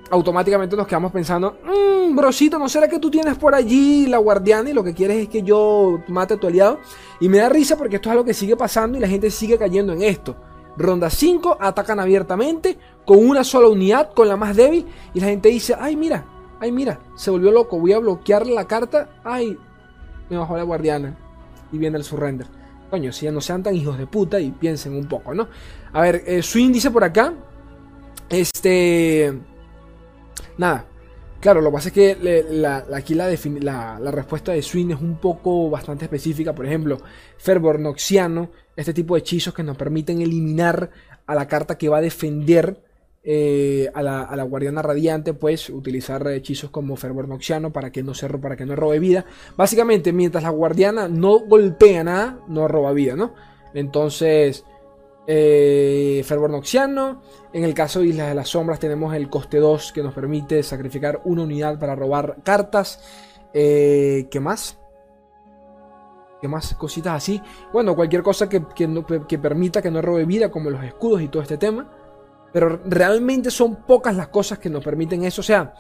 automáticamente 0.10 0.76
nos 0.76 0.86
quedamos 0.86 1.12
pensando, 1.12 1.58
mmm, 1.64 2.16
brosito, 2.16 2.60
¿no 2.60 2.68
será 2.70 2.88
que 2.88 3.00
tú 3.00 3.10
tienes 3.10 3.38
por 3.38 3.56
allí 3.56 4.06
la 4.08 4.18
guardiana 4.18 4.70
y 4.70 4.74
lo 4.74 4.84
que 4.84 4.94
quieres 4.94 5.18
es 5.18 5.30
que 5.30 5.42
yo 5.42 6.02
mate 6.08 6.36
a 6.36 6.38
tu 6.38 6.48
aliado? 6.48 6.80
Y 7.20 7.30
me 7.30 7.38
da 7.38 7.50
risa 7.50 7.78
porque 7.78 7.96
esto 7.96 8.10
es 8.10 8.12
algo 8.12 8.26
que 8.26 8.34
sigue 8.34 8.56
pasando 8.56 8.98
y 8.98 9.02
la 9.02 9.08
gente 9.08 9.32
sigue 9.32 9.58
cayendo 9.58 9.94
en 9.94 10.02
esto. 10.02 10.36
Ronda 10.78 11.10
5, 11.10 11.58
atacan 11.60 12.00
abiertamente, 12.00 12.78
con 13.06 13.18
una 13.28 13.44
sola 13.44 13.68
unidad, 13.68 14.14
con 14.14 14.28
la 14.28 14.38
más 14.38 14.56
débil, 14.56 14.86
y 15.14 15.20
la 15.20 15.28
gente 15.28 15.50
dice, 15.50 15.76
ay 15.80 15.96
mira, 15.96 16.26
ay 16.60 16.72
mira, 16.72 17.00
se 17.16 17.32
volvió 17.32 17.52
loco, 17.52 17.80
voy 17.80 17.94
a 17.94 18.00
bloquear 18.00 18.48
la 18.48 18.66
carta, 18.66 19.22
ay, 19.24 19.58
me 20.30 20.38
bajó 20.38 20.58
la 20.58 20.64
guardiana. 20.64 21.18
Y 21.72 21.78
viene 21.78 21.98
el 21.98 22.04
surrender. 22.04 22.48
Coño, 22.90 23.14
si 23.14 23.26
ya 23.26 23.32
no 23.32 23.40
sean 23.40 23.64
tan 23.64 23.76
hijos 23.76 23.98
de 23.98 24.06
puta 24.06 24.40
y 24.40 24.52
piensen 24.52 24.94
un 24.94 25.08
poco, 25.08 25.34
¿no? 25.34 25.48
A 25.94 26.02
ver, 26.02 26.24
eh, 26.26 26.42
Swing 26.42 26.72
dice 26.72 26.92
por 26.92 27.04
acá, 27.04 27.34
este... 28.30 29.40
Nada, 30.58 30.86
Claro, 31.42 31.60
lo 31.60 31.72
que 31.72 31.74
pasa 31.74 31.88
es 31.88 31.94
que 31.96 32.46
la, 32.52 32.86
aquí 32.94 33.16
la, 33.16 33.28
la, 34.00 34.12
respuesta 34.12 34.52
de 34.52 34.62
Swing 34.62 34.92
es 34.92 35.02
un 35.02 35.16
poco 35.16 35.72
bastante 35.72 36.06
específica. 36.06 36.54
Por 36.54 36.68
ejemplo, 36.68 37.00
Fervor 37.40 37.80
Noxiano, 37.80 38.52
este 38.76 38.94
tipo 38.94 39.16
de 39.16 39.20
hechizos 39.20 39.54
que 39.54 39.64
nos 39.64 39.78
permiten 39.78 40.22
eliminar 40.22 40.90
a 41.26 41.36
la 41.36 41.48
carta 41.48 41.78
que 41.78 41.90
va 41.90 41.98
a 41.98 42.02
defender 42.02 42.82
eh, 43.24 43.92
a, 43.94 44.02
la, 44.02 44.44
guardiana 44.44 44.82
radiante, 44.82 45.34
pues 45.34 45.70
utilizar 45.70 46.28
hechizos 46.28 46.72
como 46.72 46.96
Fervor 46.96 47.28
Noxiano 47.28 47.72
para 47.72 47.92
que 47.92 48.02
no 48.02 48.16
se 48.16 48.28
para 48.30 48.56
que 48.56 48.66
no 48.66 48.76
robe 48.76 49.00
vida. 49.00 49.26
Básicamente, 49.56 50.12
mientras 50.12 50.44
la 50.44 50.50
guardiana 50.50 51.08
no 51.08 51.40
golpea 51.40 52.04
nada, 52.04 52.40
no 52.48 52.68
roba 52.68 52.94
vida, 52.94 53.16
¿no? 53.16 53.36
Entonces, 53.74 54.66
eh, 55.28 56.24
Fervor 56.26 56.50
Noxiano. 56.50 57.22
En 57.54 57.64
el 57.64 57.74
caso 57.74 58.00
de 58.00 58.08
Islas 58.08 58.30
de 58.30 58.36
las 58.36 58.50
Sombras 58.50 58.80
tenemos 58.80 59.14
el 59.14 59.30
coste 59.30 59.58
2 59.58 59.92
que 59.92 60.04
nos 60.04 60.14
permite 60.14 60.64
sacrificar 60.64 61.22
una 61.26 61.44
unidad 61.44 61.78
para 61.80 61.96
robar 61.96 62.38
cartas. 62.44 63.00
Eh, 63.54 64.28
¿Qué 64.32 64.40
más? 64.40 64.81
¿Qué 66.42 66.48
más 66.48 66.74
cositas 66.74 67.14
así? 67.14 67.40
Bueno, 67.72 67.96
cualquier 67.96 68.24
cosa 68.24 68.50
que, 68.50 68.64
que 68.76 69.38
permita 69.38 69.82
que 69.82 69.92
no 69.92 70.02
robe 70.02 70.26
vida, 70.26 70.50
como 70.50 70.72
los 70.72 70.84
escudos 70.84 71.22
y 71.22 71.28
todo 71.28 71.44
este 71.44 71.58
tema. 71.58 71.88
Pero 72.52 72.82
realmente 72.86 73.52
son 73.52 73.84
pocas 73.84 74.16
las 74.16 74.30
cosas 74.30 74.58
que 74.58 74.70
nos 74.70 74.84
permiten 74.84 75.24
eso. 75.24 75.42
O 75.42 75.44
sea, 75.44 75.76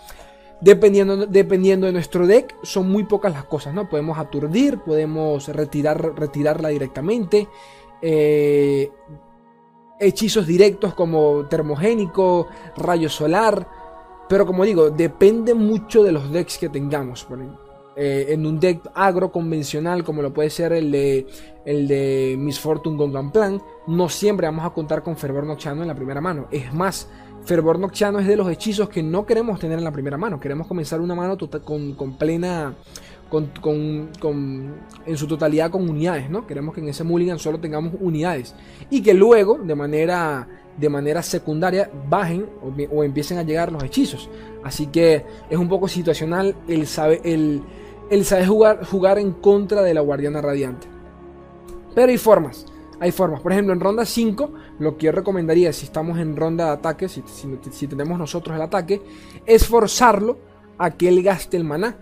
dependiendo, 0.61 1.25
dependiendo 1.25 1.87
de 1.87 1.93
nuestro 1.93 2.27
deck, 2.27 2.55
son 2.63 2.89
muy 2.89 3.03
pocas 3.05 3.33
las 3.33 3.45
cosas, 3.45 3.73
¿no? 3.73 3.89
Podemos 3.89 4.17
aturdir, 4.17 4.77
podemos 4.79 5.47
retirar, 5.47 6.13
retirarla 6.15 6.69
directamente. 6.69 7.49
Eh, 8.01 8.89
hechizos 9.99 10.47
directos 10.47 10.93
como 10.93 11.45
termogénico, 11.47 12.47
rayo 12.77 13.09
solar. 13.09 13.67
Pero 14.29 14.45
como 14.45 14.63
digo, 14.63 14.91
depende 14.91 15.53
mucho 15.53 16.03
de 16.03 16.11
los 16.11 16.31
decks 16.31 16.57
que 16.57 16.69
tengamos. 16.69 17.27
Eh, 18.03 18.33
en 18.33 18.47
un 18.47 18.59
deck 18.59 18.89
agro 18.95 19.31
convencional 19.31 20.03
como 20.03 20.23
lo 20.23 20.33
puede 20.33 20.49
ser 20.49 20.73
el 20.73 20.91
de, 20.91 21.27
el 21.65 21.87
de 21.87 22.35
Miss 22.35 22.59
Fortune 22.59 22.97
con 22.97 23.31
Plan, 23.31 23.61
no 23.85 24.09
siempre 24.09 24.47
vamos 24.47 24.65
a 24.65 24.71
contar 24.71 25.03
con 25.03 25.15
Fervor 25.15 25.45
Nocturno 25.45 25.83
en 25.83 25.87
la 25.87 25.93
primera 25.93 26.19
mano. 26.19 26.47
Es 26.49 26.73
más, 26.73 27.07
Fervor 27.45 27.77
Nocturno 27.77 28.17
es 28.17 28.25
de 28.25 28.35
los 28.35 28.49
hechizos 28.49 28.89
que 28.89 29.03
no 29.03 29.23
queremos 29.27 29.59
tener 29.59 29.77
en 29.77 29.83
la 29.83 29.91
primera 29.91 30.17
mano. 30.17 30.39
Queremos 30.39 30.65
comenzar 30.65 30.99
una 30.99 31.13
mano 31.13 31.37
tota-, 31.37 31.59
con, 31.59 31.93
con 31.93 32.17
plena 32.17 32.73
con, 33.29 34.09
en 35.05 35.17
su 35.17 35.27
totalidad 35.27 35.69
con 35.69 35.87
unidades, 35.87 36.27
¿no? 36.27 36.45
Queremos 36.45 36.73
que 36.73 36.81
en 36.81 36.89
ese 36.89 37.03
mulligan 37.03 37.37
solo 37.39 37.59
tengamos 37.59 37.93
unidades 37.99 38.55
y 38.89 39.01
que 39.01 39.13
luego 39.13 39.59
de 39.59 39.75
manera, 39.75 40.47
de 40.75 40.89
manera 40.89 41.23
secundaria 41.23 41.89
bajen 42.09 42.47
o, 42.91 43.03
empiecen 43.03 43.37
a 43.37 43.43
llegar 43.43 43.71
los 43.71 43.83
hechizos. 43.83 44.27
Así 44.63 44.87
que 44.87 45.23
es 45.49 45.57
un 45.57 45.69
poco 45.69 45.87
situacional 45.87 46.55
el 46.67 46.87
saber, 46.87 47.21
el, 47.23 47.61
el 48.11 48.25
saber 48.25 48.47
jugar, 48.47 48.85
jugar 48.85 49.17
en 49.17 49.31
contra 49.31 49.81
de 49.81 49.95
la 49.95 50.01
guardiana 50.01 50.41
radiante. 50.41 50.87
Pero 51.95 52.11
hay 52.11 52.17
formas. 52.19 52.67
Hay 52.99 53.11
formas. 53.11 53.41
Por 53.41 53.51
ejemplo, 53.51 53.73
en 53.73 53.79
ronda 53.79 54.05
5, 54.05 54.51
lo 54.77 54.95
que 54.95 55.07
yo 55.07 55.11
recomendaría 55.11 55.73
si 55.73 55.85
estamos 55.85 56.19
en 56.19 56.35
ronda 56.35 56.65
de 56.65 56.71
ataque, 56.71 57.09
si, 57.09 57.23
si 57.71 57.87
tenemos 57.87 58.19
nosotros 58.19 58.55
el 58.55 58.61
ataque, 58.61 59.01
es 59.47 59.65
forzarlo 59.65 60.37
a 60.77 60.91
que 60.91 61.07
él 61.07 61.23
gaste 61.23 61.57
el 61.57 61.63
maná. 61.63 61.97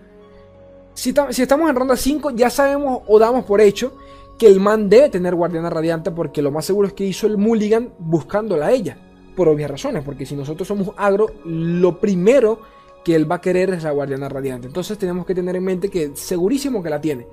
Si, 0.94 1.14
estamos 1.42 1.70
en 1.70 1.76
ronda 1.76 1.96
5, 1.96 2.32
ya 2.32 2.50
sabemos 2.50 3.02
o 3.06 3.18
damos 3.18 3.44
por 3.44 3.60
hecho 3.60 3.96
que 4.38 4.46
el 4.46 4.58
man 4.58 4.88
debe 4.88 5.10
tener 5.10 5.34
Guardiana 5.34 5.70
Radiante 5.70 6.10
porque 6.10 6.42
lo 6.42 6.50
más 6.50 6.64
seguro 6.64 6.88
es 6.88 6.94
que 6.94 7.04
hizo 7.04 7.26
el 7.26 7.38
Mulligan 7.38 7.94
buscándola 7.98 8.66
a 8.66 8.72
ella. 8.72 8.98
Por 9.36 9.48
obvias 9.48 9.70
razones, 9.70 10.02
porque 10.04 10.26
si 10.26 10.34
nosotros 10.34 10.66
somos 10.66 10.90
agro, 10.96 11.28
lo 11.44 12.00
primero 12.00 12.60
que 13.04 13.14
él 13.14 13.30
va 13.30 13.36
a 13.36 13.40
querer 13.40 13.70
es 13.70 13.84
la 13.84 13.92
Guardiana 13.92 14.28
Radiante. 14.28 14.66
Entonces 14.66 14.98
tenemos 14.98 15.26
que 15.26 15.34
tener 15.34 15.56
en 15.56 15.64
mente 15.64 15.88
que 15.88 16.12
segurísimo 16.14 16.82
que 16.82 16.90
la 16.90 17.00
tiene. 17.00 17.26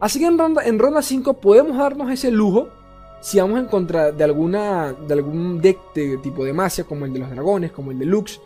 Así 0.00 0.18
que 0.18 0.26
en 0.26 0.38
ronda, 0.38 0.64
en 0.64 0.78
ronda 0.78 1.02
5 1.02 1.34
podemos 1.34 1.76
darnos 1.76 2.10
ese 2.10 2.30
lujo 2.30 2.68
si 3.20 3.40
vamos 3.40 3.58
en 3.58 3.66
contra 3.66 4.12
de, 4.12 4.24
alguna, 4.24 4.92
de 4.92 5.14
algún 5.14 5.60
deck 5.60 5.78
de 5.94 6.18
tipo 6.18 6.44
Demacia, 6.44 6.84
como 6.84 7.06
el 7.06 7.12
de 7.12 7.18
los 7.18 7.30
dragones, 7.30 7.72
como 7.72 7.90
el 7.90 7.98
de 7.98 8.04
Lux. 8.04 8.40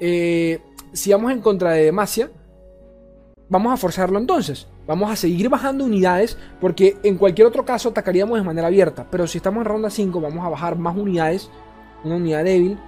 Eh, 0.00 0.58
si 0.92 1.12
vamos 1.12 1.32
en 1.32 1.40
contra 1.40 1.72
de 1.72 1.84
Demacia, 1.84 2.30
vamos 3.48 3.72
a 3.72 3.76
forzarlo 3.76 4.18
entonces. 4.18 4.66
Vamos 4.86 5.10
a 5.10 5.16
seguir 5.16 5.48
bajando 5.48 5.84
unidades 5.84 6.38
porque 6.60 6.96
en 7.02 7.18
cualquier 7.18 7.46
otro 7.46 7.64
caso 7.64 7.90
atacaríamos 7.90 8.38
de 8.38 8.44
manera 8.44 8.68
abierta. 8.68 9.06
Pero 9.10 9.26
si 9.26 9.38
estamos 9.38 9.60
en 9.60 9.66
ronda 9.66 9.90
5 9.90 10.20
vamos 10.20 10.44
a 10.44 10.48
bajar 10.48 10.76
más 10.78 10.96
unidades, 10.96 11.50
una 12.04 12.16
unidad 12.16 12.44
débil, 12.44 12.78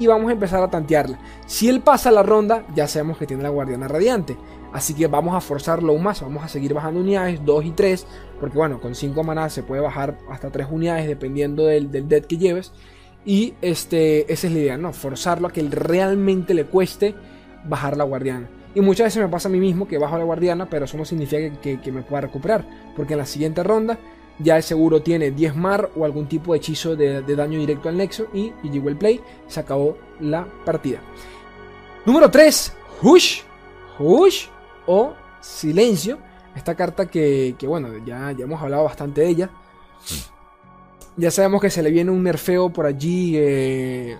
y 0.00 0.08
vamos 0.08 0.30
a 0.30 0.32
empezar 0.32 0.60
a 0.62 0.70
tantearla. 0.70 1.18
Si 1.46 1.68
él 1.68 1.80
pasa 1.80 2.10
la 2.10 2.24
ronda, 2.24 2.64
ya 2.74 2.88
sabemos 2.88 3.18
que 3.18 3.26
tiene 3.26 3.44
la 3.44 3.50
guardiana 3.50 3.86
radiante. 3.86 4.36
Así 4.72 4.94
que 4.94 5.06
vamos 5.06 5.36
a 5.36 5.40
forzarlo 5.40 5.92
aún 5.92 6.02
más, 6.02 6.20
vamos 6.22 6.42
a 6.42 6.48
seguir 6.48 6.74
bajando 6.74 7.00
unidades, 7.00 7.44
2 7.44 7.64
y 7.66 7.70
3, 7.72 8.06
porque 8.40 8.56
bueno, 8.56 8.80
con 8.80 8.94
5 8.94 9.22
maná 9.22 9.50
se 9.50 9.62
puede 9.62 9.82
bajar 9.82 10.18
hasta 10.30 10.50
3 10.50 10.68
unidades 10.70 11.06
dependiendo 11.06 11.66
del, 11.66 11.90
del 11.92 12.08
dead 12.08 12.24
que 12.24 12.38
lleves. 12.38 12.72
Y 13.24 13.54
este, 13.60 14.32
esa 14.32 14.46
es 14.46 14.52
la 14.52 14.58
idea, 14.58 14.78
¿no? 14.78 14.92
Forzarlo 14.92 15.48
a 15.48 15.52
que 15.52 15.62
realmente 15.62 16.54
le 16.54 16.64
cueste 16.64 17.14
bajar 17.64 17.96
la 17.96 18.04
guardiana. 18.04 18.48
Y 18.74 18.80
muchas 18.80 19.06
veces 19.06 19.22
me 19.22 19.28
pasa 19.28 19.48
a 19.48 19.52
mí 19.52 19.58
mismo 19.58 19.88
que 19.88 19.98
bajo 19.98 20.16
la 20.16 20.24
guardiana, 20.24 20.70
pero 20.70 20.84
eso 20.84 20.96
no 20.96 21.04
significa 21.04 21.60
que, 21.60 21.92
me 21.92 22.02
pueda 22.02 22.22
recuperar. 22.22 22.64
Porque 22.96 23.14
en 23.14 23.18
la 23.18 23.26
siguiente 23.26 23.62
ronda 23.62 23.98
ya 24.42 24.56
el 24.56 24.62
seguro 24.62 25.02
tiene 25.02 25.30
10 25.30 25.56
mar 25.56 25.90
o 25.96 26.04
algún 26.04 26.26
tipo 26.26 26.52
de 26.52 26.58
hechizo 26.58 26.96
de, 26.96 27.22
daño 27.22 27.58
directo 27.58 27.88
al 27.88 27.96
nexo. 27.96 28.26
Y, 28.32 28.52
llegó 28.62 28.88
el 28.88 28.96
play, 28.96 29.20
se 29.46 29.60
acabó 29.60 29.96
la 30.20 30.46
partida. 30.64 31.00
Número 32.06 32.30
3, 32.30 32.72
Hush. 33.02 33.42
Hush 33.98 34.46
o 34.86 35.14
Silencio. 35.40 36.18
Esta 36.56 36.74
carta 36.74 37.06
que, 37.06 37.54
bueno, 37.62 37.88
ya, 38.04 38.32
ya 38.32 38.44
hemos 38.44 38.60
hablado 38.60 38.84
bastante 38.84 39.20
de 39.20 39.28
ella. 39.28 39.50
Ya 41.16 41.30
sabemos 41.30 41.60
que 41.60 41.70
se 41.70 41.82
le 41.82 41.90
viene 41.90 42.10
un 42.10 42.22
nerfeo 42.22 42.70
por 42.70 42.86
allí 42.86 43.34
eh, 43.36 44.16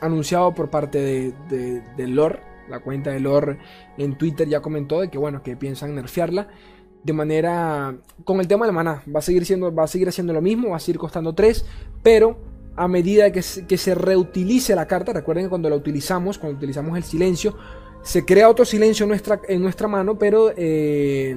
anunciado 0.00 0.54
por 0.54 0.68
parte 0.68 0.98
de, 0.98 1.32
de, 1.48 1.80
de 1.96 2.06
lore 2.06 2.52
la 2.68 2.80
cuenta 2.80 3.10
de 3.10 3.20
lore 3.20 3.58
en 3.98 4.16
Twitter 4.16 4.48
ya 4.48 4.60
comentó 4.60 5.00
de 5.00 5.10
que 5.10 5.18
bueno, 5.18 5.42
que 5.42 5.56
piensan 5.56 5.94
nerfearla 5.94 6.48
de 7.02 7.12
manera 7.12 7.94
con 8.24 8.40
el 8.40 8.48
tema 8.48 8.66
del 8.66 8.74
maná, 8.74 9.02
va 9.14 9.18
a 9.18 9.22
seguir 9.22 9.44
siendo 9.44 9.74
va 9.74 9.84
a 9.84 9.88
seguir 9.88 10.08
haciendo 10.08 10.32
lo 10.32 10.40
mismo, 10.40 10.70
va 10.70 10.76
a 10.76 10.80
seguir 10.80 10.98
costando 10.98 11.34
3, 11.34 11.64
pero 12.02 12.38
a 12.76 12.88
medida 12.88 13.30
que 13.32 13.42
se, 13.42 13.66
que 13.66 13.76
se 13.76 13.94
reutilice 13.94 14.74
la 14.74 14.86
carta, 14.86 15.12
recuerden 15.12 15.46
que 15.46 15.50
cuando 15.50 15.68
la 15.68 15.76
utilizamos, 15.76 16.38
cuando 16.38 16.56
utilizamos 16.56 16.96
el 16.96 17.04
silencio, 17.04 17.56
se 18.02 18.24
crea 18.24 18.48
otro 18.48 18.64
silencio 18.64 19.04
en 19.04 19.10
nuestra, 19.10 19.40
en 19.48 19.62
nuestra 19.62 19.88
mano, 19.88 20.18
pero 20.18 20.52
eh, 20.56 21.36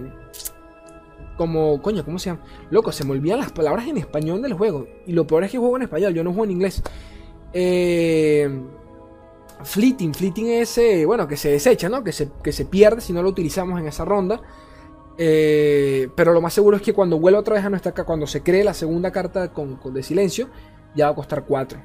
como, 1.38 1.82
coño, 1.82 2.06
¿cómo 2.06 2.20
se 2.20 2.30
llama? 2.30 2.44
Loco, 2.70 2.92
se 2.92 3.04
me 3.04 3.12
olvidan 3.12 3.40
las 3.40 3.52
palabras 3.52 3.88
en 3.88 3.98
español 3.98 4.42
del 4.42 4.54
juego. 4.54 4.88
Y 5.06 5.14
lo 5.14 5.28
peor 5.28 5.44
es 5.44 5.52
que 5.52 5.58
juego 5.58 5.76
en 5.76 5.84
español, 5.84 6.14
yo 6.14 6.24
no 6.24 6.32
juego 6.32 6.46
en 6.46 6.52
inglés. 6.52 6.82
Eh, 7.54 8.50
Fleeting, 9.64 10.14
fleeting 10.14 10.48
es, 10.48 10.78
eh, 10.78 11.06
bueno, 11.06 11.28
que 11.28 11.38
se 11.38 11.50
desecha, 11.50 11.88
¿no? 11.88 12.04
Que 12.04 12.12
se, 12.12 12.30
que 12.44 12.52
se 12.52 12.66
pierde 12.66 13.02
si 13.02 13.14
no 13.14 13.24
lo 13.24 13.30
utilizamos 13.30 13.80
en 13.80 13.88
esa 13.88 14.04
ronda. 14.04 14.42
Eh, 15.18 16.10
pero 16.16 16.34
lo 16.34 16.42
más 16.42 16.54
seguro 16.54 16.78
es 16.78 16.84
que 16.84 16.94
cuando 16.94 17.20
vuelva 17.20 17.40
otra 17.40 17.56
vez 17.56 17.64
a 17.64 17.70
nuestra 17.70 17.94
cuando 17.94 18.28
se 18.28 18.44
cree 18.44 18.64
la 18.64 18.74
segunda 18.74 19.12
carta 19.12 19.54
con, 19.54 19.80
de 19.94 20.04
silencio, 20.04 20.50
ya 20.94 21.06
va 21.06 21.12
a 21.12 21.16
costar 21.16 21.46
4. 21.46 21.80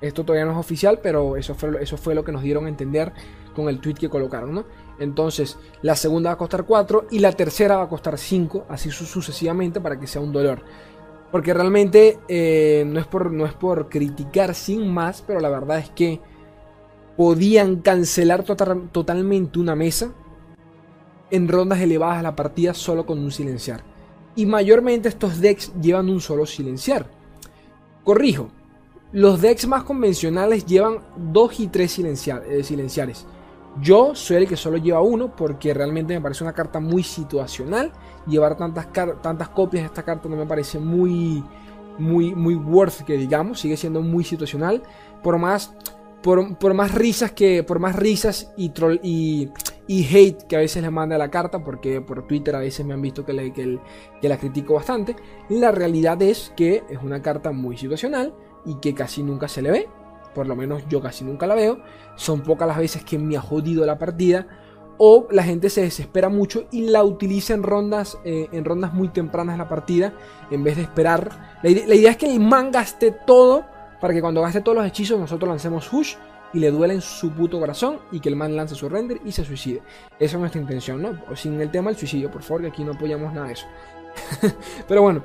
Esto 0.00 0.24
todavía 0.24 0.46
no 0.46 0.52
es 0.52 0.58
oficial, 0.58 1.00
pero 1.02 1.36
eso 1.36 1.54
fue, 1.54 1.82
eso 1.82 1.98
fue 1.98 2.14
lo 2.14 2.24
que 2.24 2.32
nos 2.32 2.42
dieron 2.42 2.64
a 2.64 2.68
entender 2.70 3.12
con 3.54 3.68
el 3.68 3.80
tweet 3.80 3.94
que 3.94 4.08
colocaron, 4.08 4.54
¿no? 4.54 4.64
Entonces, 4.98 5.58
la 5.82 5.94
segunda 5.94 6.30
va 6.30 6.34
a 6.34 6.38
costar 6.38 6.64
4 6.64 7.08
y 7.10 7.18
la 7.18 7.32
tercera 7.32 7.76
va 7.76 7.84
a 7.84 7.88
costar 7.88 8.16
5, 8.16 8.66
así 8.68 8.90
sucesivamente 8.90 9.80
para 9.80 10.00
que 10.00 10.06
sea 10.06 10.22
un 10.22 10.32
dolor. 10.32 10.62
Porque 11.30 11.52
realmente 11.52 12.18
eh, 12.28 12.84
no, 12.86 12.98
es 12.98 13.06
por, 13.06 13.30
no 13.30 13.44
es 13.44 13.52
por 13.52 13.88
criticar 13.88 14.54
sin 14.54 14.88
más, 14.88 15.22
pero 15.26 15.40
la 15.40 15.50
verdad 15.50 15.78
es 15.78 15.90
que 15.90 16.20
podían 17.16 17.76
cancelar 17.76 18.42
tota-, 18.42 18.88
totalmente 18.90 19.58
una 19.58 19.76
mesa 19.76 20.12
en 21.30 21.48
rondas 21.48 21.80
elevadas 21.80 22.18
a 22.18 22.22
la 22.22 22.36
partida 22.36 22.74
solo 22.74 23.06
con 23.06 23.18
un 23.18 23.30
silenciar. 23.30 23.82
Y 24.36 24.46
mayormente 24.46 25.08
estos 25.08 25.40
decks 25.40 25.72
llevan 25.80 26.08
un 26.08 26.20
solo 26.20 26.46
silenciar. 26.46 27.06
Corrijo, 28.04 28.48
los 29.12 29.40
decks 29.40 29.66
más 29.66 29.82
convencionales 29.82 30.64
llevan 30.66 30.98
2 31.16 31.60
y 31.60 31.66
3 31.68 31.98
eh, 31.98 32.62
silenciares. 32.62 33.26
Yo 33.80 34.14
soy 34.14 34.38
el 34.38 34.48
que 34.48 34.56
solo 34.56 34.78
lleva 34.78 35.00
uno 35.00 35.34
porque 35.34 35.74
realmente 35.74 36.14
me 36.14 36.20
parece 36.20 36.44
una 36.44 36.52
carta 36.52 36.80
muy 36.80 37.02
situacional. 37.02 37.92
Llevar 38.26 38.56
tantas, 38.56 38.88
tantas 38.92 39.48
copias 39.50 39.82
de 39.82 39.86
esta 39.86 40.02
carta 40.02 40.28
no 40.28 40.36
me 40.36 40.46
parece 40.46 40.78
muy, 40.78 41.44
muy, 41.98 42.34
muy 42.34 42.54
worth 42.54 43.02
que 43.02 43.16
digamos. 43.16 43.60
Sigue 43.60 43.76
siendo 43.76 44.00
muy 44.00 44.24
situacional. 44.24 44.82
Por 45.22 45.38
más 45.38 45.74
por, 46.22 46.74
más 46.74 46.94
risas 46.94 47.32
que 47.32 47.62
por 47.62 47.78
más 47.78 47.96
risas 47.96 48.52
y, 48.56 48.70
troll, 48.70 48.98
y, 49.02 49.50
hate 49.98 50.46
que 50.46 50.54
a 50.54 50.60
veces 50.60 50.82
le 50.82 50.90
manda 50.90 51.18
la 51.18 51.30
carta 51.30 51.64
porque 51.64 52.00
por 52.00 52.26
Twitter 52.26 52.54
a 52.54 52.60
veces 52.60 52.86
me 52.86 52.94
han 52.94 53.02
visto 53.02 53.24
que, 53.24 53.32
le, 53.32 53.52
que, 53.52 53.78
la 54.22 54.38
critico 54.38 54.74
bastante. 54.74 55.16
La 55.48 55.72
realidad 55.72 56.22
es 56.22 56.52
que 56.56 56.84
es 56.88 56.98
una 57.02 57.20
carta 57.22 57.50
muy 57.50 57.76
situacional 57.76 58.32
y 58.64 58.76
que 58.76 58.94
casi 58.94 59.24
nunca 59.24 59.48
se 59.48 59.62
le 59.62 59.70
ve. 59.72 59.88
Por 60.32 60.46
lo 60.46 60.54
menos 60.54 60.84
yo 60.88 61.00
casi 61.00 61.24
nunca 61.24 61.48
la 61.48 61.56
veo. 61.56 61.80
Son 62.14 62.42
pocas 62.42 62.68
las 62.68 62.78
veces 62.78 63.04
que 63.04 63.18
me 63.18 63.36
ha 63.36 63.40
jodido 63.40 63.84
la 63.84 63.98
partida. 63.98 64.46
O 64.98 65.26
la 65.30 65.42
gente 65.42 65.70
se 65.70 65.82
desespera 65.82 66.28
mucho 66.28 66.66
y 66.70 66.82
la 66.82 67.02
utiliza 67.02 67.54
en 67.54 67.62
rondas, 67.62 68.18
eh, 68.22 68.48
en 68.52 68.64
rondas 68.64 68.92
muy 68.92 69.08
tempranas 69.08 69.54
de 69.54 69.58
la 69.58 69.68
partida 69.68 70.12
en 70.50 70.62
vez 70.62 70.76
de 70.76 70.82
esperar. 70.82 71.58
La 71.62 71.70
la 71.70 71.94
idea, 71.94 72.10
es 72.10 72.16
que 72.16 72.30
el 72.30 72.38
man 72.38 72.70
gaste 72.70 73.10
todo 73.26 73.64
para 74.00 74.14
que 74.14 74.20
cuando 74.20 74.42
gaste 74.42 74.60
todos 74.60 74.76
los 74.76 74.86
hechizos 74.86 75.18
nosotros 75.18 75.48
lancemos 75.48 75.92
Hush 75.92 76.16
y 76.52 76.58
le 76.58 76.70
duele 76.70 76.94
en 76.94 77.00
su 77.00 77.30
puto 77.32 77.58
corazón 77.58 77.98
y 78.12 78.20
que 78.20 78.28
el 78.28 78.36
man 78.36 78.56
lance 78.56 78.74
su 78.74 78.88
render 78.88 79.20
y 79.24 79.32
se 79.32 79.44
suicide. 79.44 79.82
Esa 80.18 80.36
es 80.36 80.40
nuestra 80.40 80.60
intención, 80.60 81.00
¿no? 81.00 81.36
Sin 81.36 81.60
el 81.60 81.70
tema 81.70 81.90
del 81.90 81.98
suicidio, 81.98 82.30
por 82.30 82.42
favor, 82.42 82.62
que 82.62 82.68
aquí 82.68 82.84
no 82.84 82.92
apoyamos 82.92 83.32
nada 83.32 83.46
de 83.46 83.52
eso. 83.52 83.66
Pero 84.88 85.02
bueno, 85.02 85.22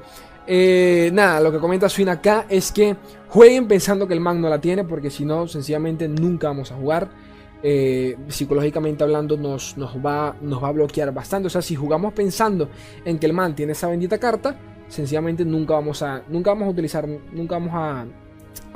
Eh, 0.48 1.10
nada, 1.12 1.40
lo 1.40 1.52
que 1.52 1.58
comenta 1.58 1.90
Swin 1.90 2.10
acá 2.10 2.46
es 2.48 2.72
que 2.72 2.96
jueguen 3.30 3.68
pensando 3.68 4.08
que 4.08 4.14
el 4.14 4.20
man 4.20 4.40
no 4.40 4.48
la 4.48 4.62
tiene, 4.62 4.84
porque 4.84 5.10
si 5.10 5.26
no, 5.26 5.48
sencillamente 5.48 6.08
nunca 6.08 6.48
vamos 6.50 6.72
a 6.72 6.76
jugar. 6.76 7.10
Eh, 7.64 8.16
psicológicamente 8.28 9.04
hablando, 9.04 9.38
nos, 9.38 9.76
nos, 9.76 9.98
va, 9.98 10.36
nos 10.42 10.64
va 10.64 10.68
a 10.68 10.72
bloquear 10.72 11.12
bastante. 11.12 11.48
O 11.48 11.50
sea, 11.50 11.64
si 11.64 11.76
jugamos 11.76 12.14
pensando 12.14 12.70
en 13.04 13.18
que 13.18 13.26
el 13.26 13.34
man 13.34 13.56
tiene 13.56 13.72
esa 13.72 13.88
bendita 13.88 14.20
carta, 14.20 14.56
sencillamente 14.88 15.44
nunca 15.44 15.74
vamos 15.74 16.04
a, 16.04 16.22
nunca 16.28 16.52
vamos 16.52 16.68
a 16.68 16.72
utilizar, 16.72 17.08
nunca 17.08 17.56
vamos 17.56 17.74
a, 17.74 18.06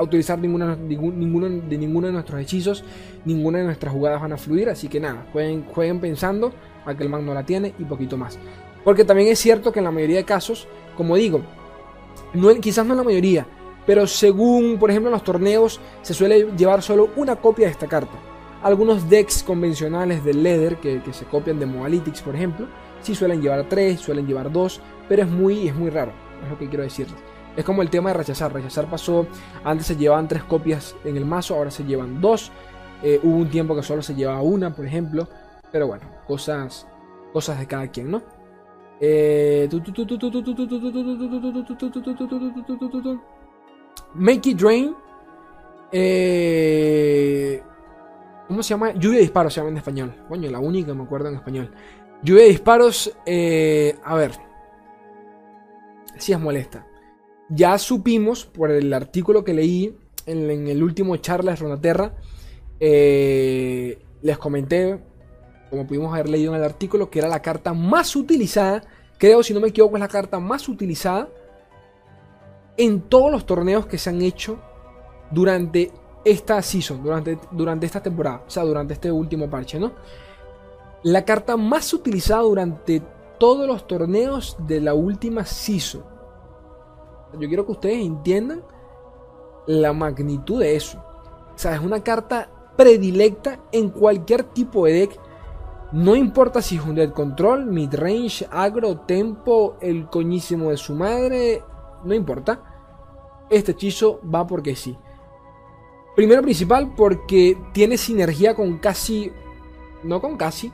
utilizar 0.04 0.40
ninguna, 0.40 0.76
ninguno 0.76 1.50
de 1.50 1.78
ninguno 1.78 2.08
de 2.08 2.14
nuestros 2.14 2.42
hechizos, 2.42 2.84
ninguna 3.26 3.60
de 3.60 3.66
nuestras 3.66 3.94
jugadas 3.94 4.22
van 4.22 4.34
a 4.34 4.38
fluir. 4.38 4.70
Así 4.70 4.88
que 4.88 5.00
nada, 5.00 5.26
jueguen, 5.32 6.00
pensando 6.00 6.54
a 6.86 6.96
que 6.96 7.04
el 7.04 7.10
man 7.10 7.26
no 7.26 7.34
la 7.34 7.46
tiene 7.46 7.74
y 7.80 7.84
poquito 7.84 8.18
más. 8.18 8.40
Porque 8.84 9.04
también 9.04 9.30
es 9.30 9.40
cierto 9.40 9.72
que 9.72 9.80
en 9.80 9.86
la 9.86 9.92
mayoría 9.92 10.18
de 10.18 10.26
casos, 10.26 10.68
como 10.96 11.16
digo, 11.16 11.42
no, 12.34 12.54
quizás 12.56 12.86
no 12.86 12.94
en 12.94 12.98
la 12.98 13.04
mayoría, 13.04 13.46
pero 13.86 14.08
según, 14.08 14.78
por 14.80 14.90
ejemplo, 14.90 15.10
en 15.10 15.14
los 15.14 15.24
torneos 15.24 15.80
se 16.02 16.14
suele 16.14 16.48
llevar 16.56 16.82
solo 16.82 17.10
una 17.16 17.36
copia 17.36 17.66
de 17.66 17.72
esta 17.72 17.88
carta. 17.88 18.14
Algunos 18.62 19.10
decks 19.10 19.42
convencionales 19.42 20.24
de 20.24 20.34
Leather 20.34 20.78
que, 20.78 21.02
se 21.12 21.26
copian 21.26 21.60
de 21.60 21.66
Moalytics, 21.66 22.22
por 22.22 22.36
ejemplo, 22.36 22.68
sí 23.02 23.16
suelen 23.16 23.42
llevar 23.42 23.68
tres, 23.70 24.00
suelen 24.00 24.28
llevar 24.28 24.52
dos, 24.52 24.82
pero 25.08 25.24
es 25.24 25.30
muy, 25.30 25.68
es 25.68 25.76
muy 25.76 25.90
raro, 25.90 26.12
es 26.44 26.50
lo 26.50 26.58
que 26.58 26.68
quiero 26.68 26.84
decirles. 26.84 27.16
Es 27.56 27.66
como 27.66 27.82
el 27.82 27.90
tema 27.90 28.10
de 28.10 28.18
rechazar. 28.18 28.54
Rechazar 28.54 28.90
pasó, 28.90 29.28
antes 29.64 29.88
se 29.88 29.96
llevaban 29.96 30.28
tres 30.28 30.44
copias 30.44 30.96
en 31.04 31.18
el 31.18 31.26
mazo, 31.26 31.56
ahora 31.56 31.72
se 31.72 31.84
llevan 31.84 32.22
dos. 32.22 32.52
hubo 33.24 33.38
un 33.38 33.50
tiempo 33.50 33.76
que 33.76 33.84
solo 33.84 34.02
se 34.02 34.16
llevaba 34.16 34.42
una, 34.42 34.74
por 34.74 34.86
ejemplo. 34.86 35.28
Pero 35.72 35.88
bueno, 35.88 36.04
cosas, 36.26 36.88
cosas 37.34 37.60
de 37.60 37.68
cada 37.68 37.88
quien, 37.88 38.12
¿no? 38.12 38.22
Make 44.14 44.50
it 44.50 44.58
drain. 44.58 44.96
¿Cómo 48.48 48.64
se 48.64 48.70
llama? 48.70 48.94
Lluvia 48.94 49.18
de 49.18 49.22
disparos 49.22 49.54
se 49.54 49.60
llama 49.60 49.72
en 49.72 49.78
español. 49.78 50.16
Coño, 50.28 50.50
la 50.50 50.60
única 50.60 50.94
me 50.94 51.04
acuerdo 51.04 51.30
en 51.30 51.36
español. 51.36 51.72
Lluvia 52.24 52.44
de 52.44 52.50
disparos. 52.50 53.14
a 53.26 54.16
ver. 54.16 54.32
Si 56.18 56.34
es 56.34 56.40
molesta. 56.40 56.86
Ya 57.50 57.78
supimos 57.78 58.46
por 58.46 58.72
el 58.72 58.94
artículo 58.94 59.44
que 59.44 59.54
leí 59.54 59.98
en, 60.26 60.68
el 60.68 60.84
último 60.84 61.18
charla 61.18 61.52
de 61.52 61.58
Ronaterra. 61.58 62.14
les 62.80 64.38
comenté 64.38 65.00
como 65.70 65.86
pudimos 65.86 66.14
haber 66.14 66.30
leído 66.30 66.54
en 66.54 66.60
el 66.60 66.66
artículo, 66.66 67.10
que 67.10 67.20
era 67.20 67.28
la 67.28 67.42
carta 67.42 67.74
más 67.74 68.16
utilizada, 68.16 68.84
creo 69.18 69.44
si 69.44 69.54
no 69.54 69.60
me 69.60 69.70
equivoco 69.70 69.96
es 69.96 70.02
la 70.02 70.08
carta 70.08 70.40
más 70.40 70.68
utilizada 70.68 71.30
en 72.78 73.02
todos 73.02 73.32
los 73.32 73.46
torneos 73.46 73.86
que 73.86 73.98
se 73.98 74.10
han 74.10 74.22
hecho 74.22 74.60
durante 75.32 75.92
esta 76.26 76.62
season, 76.62 77.04
durante, 77.04 77.38
durante 77.52 77.86
esta 77.86 78.02
temporada, 78.02 78.44
o 78.48 78.50
sea, 78.50 78.64
durante 78.64 78.94
este 78.94 79.12
último 79.12 79.50
parche, 79.50 79.80
¿no? 79.80 79.94
La 81.04 81.24
carta 81.24 81.56
más 81.56 81.94
utilizada 81.94 82.42
durante 82.42 83.02
todos 83.40 83.68
los 83.68 83.88
torneos 83.88 84.58
de 84.68 84.82
la 84.82 84.94
última 84.94 85.46
season. 85.46 86.04
Yo 87.34 87.48
quiero 87.48 87.66
que 87.66 87.74
ustedes 87.74 88.06
entiendan 88.06 88.64
la 89.68 89.94
magnitud 89.94 90.60
de 90.60 90.76
eso. 90.76 90.98
O 91.54 91.58
sea, 91.58 91.76
es 91.76 91.82
una 91.82 92.04
carta 92.04 92.50
predilecta 92.76 93.60
en 93.72 93.90
cualquier 93.90 94.44
tipo 94.44 94.86
de 94.86 94.94
deck 94.94 95.20
no 95.92 96.16
importa 96.16 96.62
si 96.62 96.76
es 96.76 96.84
un 96.84 96.94
dead 96.94 97.12
control, 97.12 97.66
midrange, 97.66 98.48
agro, 98.52 99.00
tempo, 99.00 99.76
el 99.82 100.08
coñísimo 100.08 100.70
de 100.70 100.78
su 100.78 100.94
madre, 100.94 101.64
no 102.04 102.14
importa. 102.14 102.62
Este 103.50 103.72
hechizo 103.72 104.22
va 104.24 104.46
porque 104.46 104.76
sí. 104.76 104.96
Primero 106.16 106.44
principal 106.44 106.94
porque 106.96 107.58
tiene 107.74 107.98
sinergia 107.98 108.54
con 108.54 108.78
casi, 108.78 109.32
no 110.04 110.22
con 110.22 110.38
casi, 110.38 110.72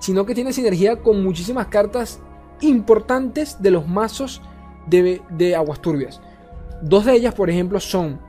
sino 0.00 0.26
que 0.26 0.34
tiene 0.34 0.52
sinergia 0.52 1.00
con 1.00 1.22
muchísimas 1.22 1.68
cartas 1.68 2.20
importantes 2.60 3.62
de 3.62 3.70
los 3.70 3.86
mazos 3.86 4.42
de, 4.86 5.22
de 5.30 5.56
aguas 5.56 5.80
turbias. 5.80 6.20
Dos 6.82 7.04
de 7.04 7.14
ellas, 7.14 7.34
por 7.34 7.50
ejemplo, 7.50 7.80
son 7.80 8.20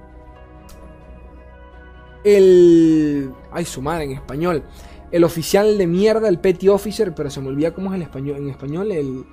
el... 2.24 3.32
Ay, 3.52 3.65
su 3.65 3.82
madre 3.82 4.06
en 4.06 4.12
español 4.12 4.63
el 5.12 5.24
oficial 5.24 5.78
de 5.78 5.88
mierda, 5.88 6.28
el 6.28 6.39
petty 6.39 6.67
officer, 6.67 7.13
pero 7.15 7.30
se 7.30 7.41
me 7.41 7.48
olvida 7.48 7.74
cómo 7.74 7.89
es 7.91 7.96
el 7.96 8.02
español, 8.02 8.38
en 8.38 8.50
español, 8.50 8.91
el, 8.91 9.26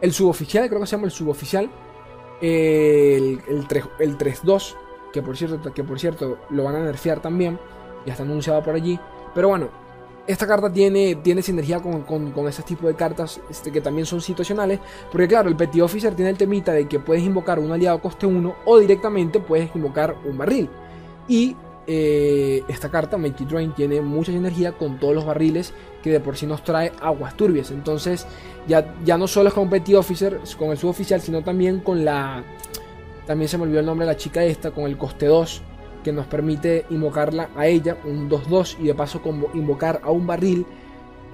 el 0.00 0.12
suboficial, 0.12 0.68
creo 0.68 0.80
que 0.80 0.86
se 0.86 0.96
llama 0.96 1.06
el 1.06 1.10
suboficial, 1.10 1.70
el, 2.40 3.40
el, 3.48 3.66
3, 3.68 3.84
el 4.00 4.16
3-2, 4.16 4.74
que 5.12 5.22
por, 5.22 5.36
cierto, 5.36 5.74
que 5.74 5.84
por 5.84 6.00
cierto 6.00 6.38
lo 6.50 6.64
van 6.64 6.76
a 6.76 6.80
nerfear 6.80 7.20
también, 7.20 7.58
ya 8.06 8.12
está 8.12 8.24
anunciado 8.24 8.62
por 8.62 8.74
allí, 8.74 8.98
pero 9.34 9.48
bueno, 9.48 9.68
esta 10.28 10.46
carta 10.46 10.70
tiene, 10.70 11.16
tiene 11.16 11.40
sinergia 11.40 11.80
con, 11.80 12.02
con, 12.02 12.32
con 12.32 12.46
ese 12.46 12.62
tipo 12.62 12.86
de 12.86 12.94
cartas 12.94 13.40
este, 13.50 13.72
que 13.72 13.80
también 13.80 14.04
son 14.06 14.20
situacionales. 14.20 14.78
Porque 15.10 15.26
claro, 15.26 15.48
el 15.48 15.56
Petty 15.56 15.80
Officer 15.80 16.14
tiene 16.14 16.30
el 16.30 16.36
temita 16.36 16.72
de 16.72 16.86
que 16.86 17.00
puedes 17.00 17.24
invocar 17.24 17.58
un 17.58 17.72
aliado 17.72 18.00
coste 18.00 18.26
1 18.26 18.56
o 18.66 18.78
directamente 18.78 19.40
puedes 19.40 19.74
invocar 19.74 20.16
un 20.26 20.36
barril. 20.36 20.68
Y 21.28 21.56
eh, 21.86 22.62
esta 22.68 22.90
carta, 22.90 23.16
It 23.16 23.38
Drain, 23.38 23.72
tiene 23.72 24.02
mucha 24.02 24.30
energía 24.30 24.72
con 24.72 25.00
todos 25.00 25.14
los 25.14 25.24
barriles 25.24 25.72
que 26.02 26.10
de 26.10 26.20
por 26.20 26.36
sí 26.36 26.46
nos 26.46 26.62
trae 26.62 26.92
aguas 27.00 27.34
turbias. 27.34 27.70
Entonces, 27.70 28.26
ya, 28.66 28.94
ya 29.06 29.16
no 29.16 29.26
solo 29.26 29.48
es 29.48 29.54
con 29.54 29.70
Petty 29.70 29.94
Officer, 29.94 30.40
con 30.58 30.70
el 30.70 30.76
suboficial, 30.76 31.22
sino 31.22 31.42
también 31.42 31.80
con 31.80 32.04
la. 32.04 32.44
También 33.26 33.48
se 33.48 33.56
me 33.56 33.64
olvidó 33.64 33.80
el 33.80 33.86
nombre 33.86 34.06
de 34.06 34.12
la 34.12 34.18
chica 34.18 34.44
esta, 34.44 34.70
con 34.72 34.84
el 34.84 34.98
coste 34.98 35.24
2, 35.24 35.62
que 36.08 36.12
nos 36.14 36.26
permite 36.26 36.86
invocarla 36.88 37.50
a 37.54 37.66
ella, 37.66 37.98
un 38.06 38.30
2-2, 38.30 38.78
y 38.80 38.86
de 38.86 38.94
paso 38.94 39.20
invocar 39.52 40.00
a 40.02 40.10
un 40.10 40.26
barril. 40.26 40.64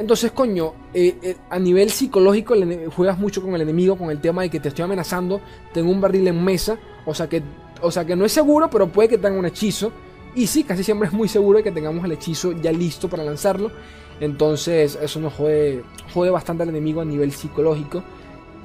Entonces, 0.01 0.33
coño, 0.33 0.73
eh, 0.93 1.17
eh, 1.23 1.37
a 1.49 1.61
nivel 1.61 1.91
psicológico 1.91 2.57
juegas 2.91 3.17
mucho 3.17 3.41
con 3.41 3.55
el 3.55 3.61
enemigo, 3.61 3.97
con 3.97 4.11
el 4.11 4.21
tema 4.21 4.43
de 4.43 4.51
que 4.51 4.59
te 4.59 4.71
estoy 4.71 4.85
amenazando, 4.85 5.41
tengo 5.73 5.93
un 5.93 6.01
barril 6.01 6.27
en 6.27 6.43
mesa, 6.43 6.77
o 7.07 7.15
sea 7.15 7.29
que, 7.29 7.41
o 7.83 7.93
sea 7.93 8.05
que 8.05 8.17
no 8.17 8.25
es 8.25 8.33
seguro, 8.33 8.69
pero 8.69 8.89
puede 8.89 9.11
que 9.11 9.19
tenga 9.19 9.39
un 9.39 9.47
hechizo. 9.47 9.93
Y 10.35 10.49
sí, 10.49 10.65
casi 10.65 10.83
siempre 10.83 11.07
es 11.07 11.15
muy 11.15 11.29
seguro 11.29 11.59
de 11.59 11.63
que 11.63 11.71
tengamos 11.71 12.05
el 12.05 12.11
hechizo 12.11 12.51
ya 12.51 12.73
listo 12.73 13.09
para 13.09 13.23
lanzarlo. 13.23 13.71
Entonces 14.19 14.99
eso 15.01 15.21
nos 15.21 15.35
jode, 15.35 15.85
bastante 16.33 16.65
al 16.65 16.71
enemigo 16.71 17.01
a 17.01 17.05
nivel 17.05 17.31
psicológico. 17.31 18.03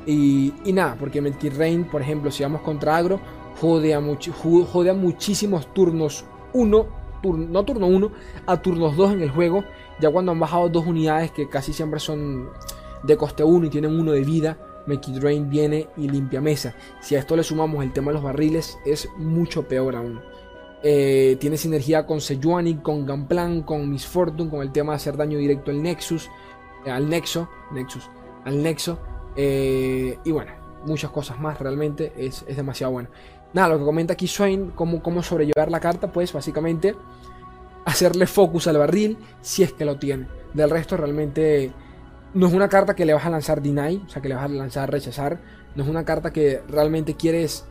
Y, 0.08 0.54
nada, 0.74 0.96
porque 1.00 1.22
Mentir 1.22 1.56
Rain, 1.56 1.84
por 1.84 2.02
ejemplo, 2.02 2.32
si 2.32 2.42
vamos 2.42 2.62
contra 2.62 2.98
agro, 2.98 3.20
jode 3.60 3.94
a, 3.94 4.02
jode 4.02 4.90
a 4.90 4.94
muchísimos 4.94 5.74
turnos 5.74 6.26
1, 6.54 6.88
no 7.24 7.66
turno 7.66 7.88
1, 7.88 8.12
a 8.46 8.62
turnos 8.62 8.96
2 8.96 9.14
en 9.14 9.22
el 9.22 9.32
juego. 9.32 9.64
Ya 10.00 10.10
cuando 10.10 10.32
han 10.32 10.40
bajado 10.40 10.70
dos 10.70 10.86
unidades 10.86 11.32
que 11.32 11.50
casi 11.50 11.74
siempre 11.74 12.00
son 12.00 12.50
de 13.04 13.18
coste 13.18 13.44
1 13.44 13.68
y 13.68 13.70
tienen 13.70 14.00
uno 14.00 14.12
de 14.12 14.24
vida, 14.24 14.58
Rain 15.22 15.50
viene 15.50 15.88
y 15.98 16.10
limpia 16.10 16.42
mesa. 16.42 16.74
Si 17.02 17.16
a 17.16 17.20
esto 17.20 17.36
le 17.36 17.44
sumamos 17.44 17.84
el 17.84 17.94
tema 17.94 18.08
de 18.08 18.16
los 18.16 18.24
barriles, 18.24 18.80
es 18.86 19.10
mucho 19.18 19.68
peor 19.68 19.96
aún. 19.96 20.22
Eh, 20.82 21.38
tiene 21.40 21.58
sinergia 21.58 22.06
con 22.06 22.22
Sejuani, 22.22 22.76
con 22.76 23.06
Gunplan, 23.06 23.64
con 23.64 23.90
Miss 23.90 24.08
Fortune, 24.08 24.50
con 24.50 24.62
el 24.62 24.72
tema 24.72 24.94
de 24.94 24.98
hacer 24.98 25.18
daño 25.18 25.38
directo 25.38 25.72
al 25.72 25.84
Nexus, 25.84 26.30
eh, 26.86 26.92
al 26.92 27.10
Nexo, 27.10 27.50
Nexus, 27.72 28.10
al 28.46 28.64
Nexo. 28.64 28.98
Eh, 29.36 30.18
y 30.24 30.32
bueno, 30.32 30.52
muchas 30.86 31.12
cosas 31.12 31.40
más, 31.40 31.60
realmente 31.60 32.14
es, 32.18 32.46
demasiado 32.56 32.94
bueno. 32.94 33.10
Nada, 33.54 33.70
lo 33.70 33.80
que 33.80 33.86
comenta 33.86 34.14
aquí 34.14 34.28
Swain, 34.28 34.72
cómo, 34.72 35.24
sobrellevar 35.24 35.72
la 35.72 35.80
carta, 35.80 36.12
pues 36.12 36.32
básicamente 36.34 36.96
hacerle 37.86 38.28
focus 38.28 38.68
al 38.68 38.78
barril 38.78 39.18
si 39.42 39.64
es 39.64 39.74
que 39.74 39.86
lo 39.86 39.98
tiene. 39.98 40.28
Del 40.54 40.70
resto, 40.70 40.98
realmente 40.98 41.72
no 42.34 42.48
es 42.48 42.54
una 42.54 42.70
carta 42.70 42.96
que 42.96 43.06
le 43.06 43.14
vas 43.14 43.26
a 43.26 43.30
lanzar 43.30 43.62
deny, 43.62 44.04
o 44.06 44.10
sea, 44.10 44.22
que 44.22 44.30
le 44.30 44.36
vas 44.36 44.46
a 44.46 44.48
lanzar 44.50 44.92
rechazar. 44.92 45.40
No 45.76 45.84
es 45.84 45.90
una 45.90 46.06
carta 46.06 46.32
que 46.32 46.62
realmente 46.68 47.16
quieres. 47.16 47.66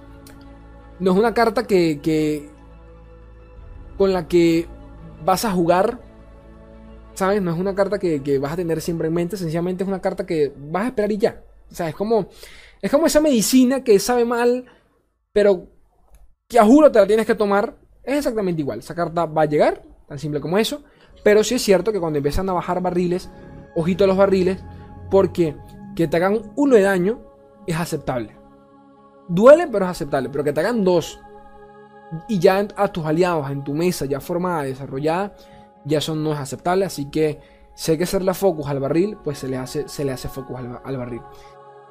No 0.98 1.12
es 1.12 1.18
una 1.18 1.34
carta 1.34 1.66
que, 1.66 2.00
que 2.00 2.50
con 3.96 4.12
la 4.12 4.26
que 4.26 4.66
vas 5.24 5.44
a 5.44 5.50
jugar. 5.50 6.00
¿Sabes? 7.14 7.42
No 7.42 7.52
es 7.52 7.58
una 7.58 7.74
carta 7.74 7.98
que, 7.98 8.38
vas 8.38 8.52
a 8.52 8.56
tener 8.56 8.80
siempre 8.80 9.08
en 9.08 9.14
mente. 9.14 9.36
Sencillamente 9.36 9.82
es 9.82 9.88
una 9.88 10.00
carta 10.00 10.24
que 10.24 10.52
vas 10.56 10.84
a 10.84 10.88
esperar 10.88 11.12
y 11.12 11.18
ya. 11.18 11.42
O 11.70 11.74
sea, 11.74 11.88
es 11.88 11.94
como. 11.94 12.28
Es 12.80 12.92
como 12.92 13.06
esa 13.06 13.20
medicina 13.20 13.82
que 13.82 13.98
sabe 13.98 14.24
mal. 14.24 14.64
Pero 15.38 15.68
que 16.48 16.58
a 16.58 16.64
juro 16.64 16.90
te 16.90 16.98
la 16.98 17.06
tienes 17.06 17.24
que 17.24 17.36
tomar. 17.36 17.76
Es 18.02 18.18
exactamente 18.18 18.60
igual. 18.60 18.80
Esa 18.80 18.92
carta 18.92 19.24
va 19.24 19.42
a 19.42 19.44
llegar. 19.44 19.84
Tan 20.08 20.18
simple 20.18 20.40
como 20.40 20.58
eso. 20.58 20.82
Pero 21.22 21.44
sí 21.44 21.54
es 21.54 21.62
cierto 21.62 21.92
que 21.92 22.00
cuando 22.00 22.16
empiezan 22.16 22.48
a 22.48 22.54
bajar 22.54 22.82
barriles. 22.82 23.30
Ojito 23.76 24.02
a 24.02 24.08
los 24.08 24.16
barriles. 24.16 24.58
Porque 25.12 25.54
que 25.94 26.08
te 26.08 26.16
hagan 26.16 26.42
uno 26.56 26.74
de 26.74 26.82
daño. 26.82 27.20
Es 27.68 27.76
aceptable. 27.76 28.34
Duele, 29.28 29.68
pero 29.68 29.84
es 29.84 29.92
aceptable. 29.92 30.28
Pero 30.28 30.42
que 30.42 30.52
te 30.52 30.58
hagan 30.58 30.82
dos 30.82 31.20
y 32.26 32.40
ya 32.40 32.66
a 32.74 32.88
tus 32.88 33.04
aliados 33.04 33.48
en 33.50 33.62
tu 33.62 33.74
mesa 33.74 34.06
ya 34.06 34.18
formada, 34.18 34.62
desarrollada, 34.62 35.34
ya 35.84 35.98
eso 35.98 36.16
no 36.16 36.32
es 36.32 36.38
aceptable. 36.40 36.84
Así 36.84 37.10
que 37.10 37.38
si 37.74 37.92
hay 37.92 37.98
que 37.98 38.04
hacerle 38.04 38.34
focus 38.34 38.66
al 38.66 38.80
barril, 38.80 39.16
pues 39.22 39.38
se 39.38 39.46
le 39.46 39.56
hace, 39.56 39.88
se 39.88 40.04
le 40.04 40.10
hace 40.10 40.28
focus 40.28 40.58
al, 40.84 40.96
barril. 40.96 41.22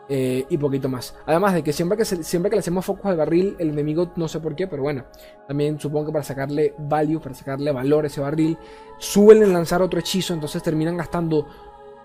Eh, 0.10 0.46
y 0.50 0.58
poquito 0.58 0.88
más. 0.88 1.15
Además 1.26 1.54
de 1.54 1.63
que 1.63 1.74
siempre 1.74 1.98
que, 1.98 2.06
siempre 2.06 2.50
que 2.50 2.56
le 2.56 2.62
hacemos 2.62 2.86
focos 2.86 3.06
al 3.08 3.17
barril, 3.17 3.56
el 3.60 3.70
enemigo 3.70 4.12
no 4.15 4.28
sé 4.28 4.39
por 4.39 4.56
qué, 4.56 4.67
pero 4.67 4.84
bueno, 4.84 5.06
también 5.48 5.80
supongo 5.80 6.08
que 6.08 6.12
para 6.13 6.24
sacarle 6.24 6.74
value, 6.78 7.20
para 7.20 7.36
sacarle 7.36 7.72
valor 7.72 8.06
a 8.06 8.08
ese 8.08 8.22
barril, 8.22 8.58
suelen 8.98 9.52
lanzar 9.52 9.82
otro 9.82 10.00
hechizo, 10.00 10.34
entonces 10.34 10.63
terminan 10.63 10.96
gastando 10.96 11.48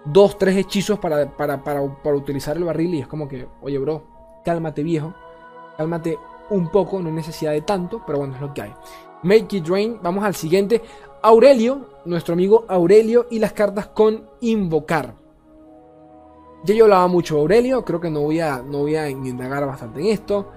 dos, 0.05 0.37
tres 0.37 0.57
hechizos 0.57 0.99
para, 0.99 1.31
para, 1.37 1.63
para, 1.63 2.03
para 2.03 2.17
utilizar 2.17 2.57
el 2.57 2.65
barril 2.65 2.95
y 2.95 3.01
es 3.01 3.07
como 3.07 3.29
que, 3.29 3.47
oye 3.61 3.79
bro, 3.79 4.41
cálmate 4.45 4.83
viejo, 4.83 5.15
cálmate 5.77 6.19
un 6.51 6.71
poco, 6.71 7.01
no 7.01 7.09
hay 7.09 7.15
necesidad 7.15 7.53
de 7.53 7.63
tanto, 7.63 8.03
pero 8.05 8.19
bueno, 8.19 8.35
es 8.35 8.41
lo 8.41 8.53
que 8.53 8.63
hay. 8.63 8.75
Make 9.23 9.57
it 9.57 9.69
rain, 9.69 10.01
vamos 10.03 10.25
al 10.25 10.35
siguiente. 10.35 10.83
Aurelio, 11.23 11.89
nuestro 12.05 12.35
amigo 12.35 12.65
Aurelio 12.69 13.27
y 13.31 13.39
las 13.39 13.53
cartas 13.53 13.87
con 13.87 14.29
invocar. 14.41 15.22
Ya 16.65 16.75
yo 16.75 16.85
hablaba 16.85 17.09
mucho 17.09 17.35
de 17.35 17.41
Aurelio, 17.41 17.85
creo 17.85 18.01
que 18.01 18.09
no 18.09 18.21
voy 18.21 18.39
a, 18.39 18.63
no 18.63 18.79
voy 18.79 18.95
a 18.95 19.11
indagar 19.11 19.67
bastante 19.67 20.01
en 20.01 20.07
esto. 20.07 20.53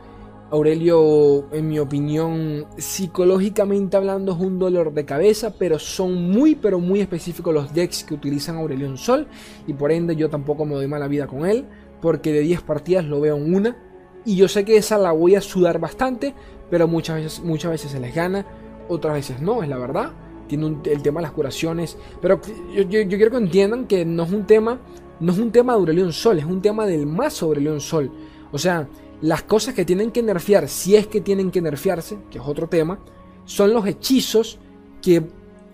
Aurelio, 0.51 1.51
en 1.51 1.67
mi 1.67 1.79
opinión, 1.79 2.67
psicológicamente 2.77 3.97
hablando 3.97 4.33
es 4.33 4.39
un 4.39 4.59
dolor 4.59 4.93
de 4.93 5.03
cabeza, 5.03 5.55
pero 5.57 5.79
son 5.79 6.29
muy, 6.29 6.53
pero 6.53 6.79
muy 6.79 7.01
específicos 7.01 7.51
los 7.51 7.73
decks 7.73 8.03
que 8.03 8.13
utilizan 8.13 8.57
Aurelio 8.57 8.85
en 8.85 8.97
Sol, 8.97 9.27
y 9.65 9.73
por 9.73 9.91
ende 9.91 10.15
yo 10.15 10.29
tampoco 10.29 10.65
me 10.65 10.75
doy 10.75 10.87
mala 10.87 11.07
vida 11.07 11.25
con 11.25 11.47
él, 11.47 11.65
porque 12.01 12.31
de 12.31 12.41
10 12.41 12.61
partidas 12.61 13.05
lo 13.05 13.19
veo 13.19 13.37
en 13.37 13.55
una, 13.55 13.75
y 14.23 14.35
yo 14.35 14.47
sé 14.47 14.63
que 14.63 14.77
esa 14.77 14.99
la 14.99 15.11
voy 15.11 15.33
a 15.33 15.41
sudar 15.41 15.79
bastante, 15.79 16.35
pero 16.69 16.87
muchas 16.87 17.15
veces, 17.15 17.43
muchas 17.43 17.71
veces 17.71 17.91
se 17.91 17.99
les 17.99 18.13
gana, 18.13 18.45
otras 18.87 19.15
veces 19.15 19.41
no, 19.41 19.63
es 19.63 19.69
la 19.69 19.77
verdad. 19.79 20.11
Tiene 20.47 20.77
el 20.85 21.01
tema 21.01 21.21
de 21.21 21.23
las 21.23 21.31
curaciones, 21.31 21.97
pero 22.21 22.39
yo, 22.75 22.83
yo 22.83 23.17
quiero 23.17 23.31
que 23.31 23.37
entiendan 23.37 23.87
que 23.87 24.05
no 24.05 24.23
es 24.23 24.31
un 24.31 24.45
tema 24.45 24.79
no 25.19 25.31
es 25.31 25.39
un 25.39 25.51
tema 25.51 25.73
de 25.73 25.79
Aurelion 25.79 26.13
Sol, 26.13 26.39
es 26.39 26.45
un 26.45 26.61
tema 26.61 26.85
del 26.85 27.05
más 27.05 27.41
Aurelion 27.41 27.79
Sol. 27.79 28.11
O 28.51 28.57
sea, 28.57 28.87
las 29.21 29.43
cosas 29.43 29.73
que 29.73 29.85
tienen 29.85 30.11
que 30.11 30.21
nerfear, 30.21 30.67
si 30.67 30.95
es 30.95 31.07
que 31.07 31.21
tienen 31.21 31.51
que 31.51 31.61
nerfearse, 31.61 32.17
que 32.29 32.37
es 32.37 32.43
otro 32.45 32.67
tema, 32.67 32.99
son 33.45 33.73
los 33.73 33.85
hechizos 33.87 34.59
que, 35.01 35.23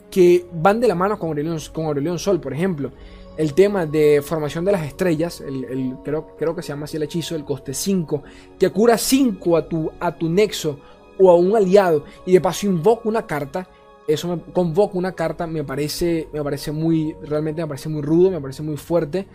que 0.10 0.46
van 0.54 0.80
de 0.80 0.88
la 0.88 0.96
mano 0.96 1.18
con 1.18 1.30
Aurelion, 1.30 1.60
con 1.74 2.20
Sol. 2.20 2.40
Por 2.40 2.54
ejemplo, 2.54 2.92
el 3.38 3.54
tema 3.54 3.86
de 3.86 4.22
formación 4.22 4.66
de 4.66 4.74
las 4.74 4.86
estrellas, 4.86 5.42
el, 5.42 5.96
creo, 6.04 6.36
creo 6.38 6.56
que 6.56 6.62
se 6.62 6.70
llama 6.70 6.86
así 6.86 6.98
el 6.98 7.04
hechizo, 7.04 7.36
el 7.36 7.46
coste 7.46 7.74
5, 7.74 8.24
que 8.60 8.70
cura 8.70 8.98
5 8.98 9.58
a 9.58 9.68
tu, 9.68 9.92
a 10.00 10.16
tu 10.16 10.30
nexo 10.30 10.80
o 11.18 11.30
a 11.30 11.36
un 11.36 11.56
aliado 11.56 12.04
y 12.26 12.34
de 12.34 12.42
paso 12.42 12.68
invoca 12.68 13.08
una 13.08 13.26
carta 13.26 13.68
eso 14.13 14.28
me 14.28 14.41
convoca 14.54 14.97
una 14.97 15.13
carta, 15.13 15.47
me 15.47 15.63
parece, 15.63 16.30
me 16.34 16.43
parece 16.43 16.71
muy, 16.71 17.15
realmente 17.24 17.62
me 17.62 17.67
parece 17.67 17.89
muy 17.89 18.02
rudo, 18.02 18.32
me 18.32 18.41
parece 18.41 18.63
muy 18.63 18.78
fuerte, 18.78 19.28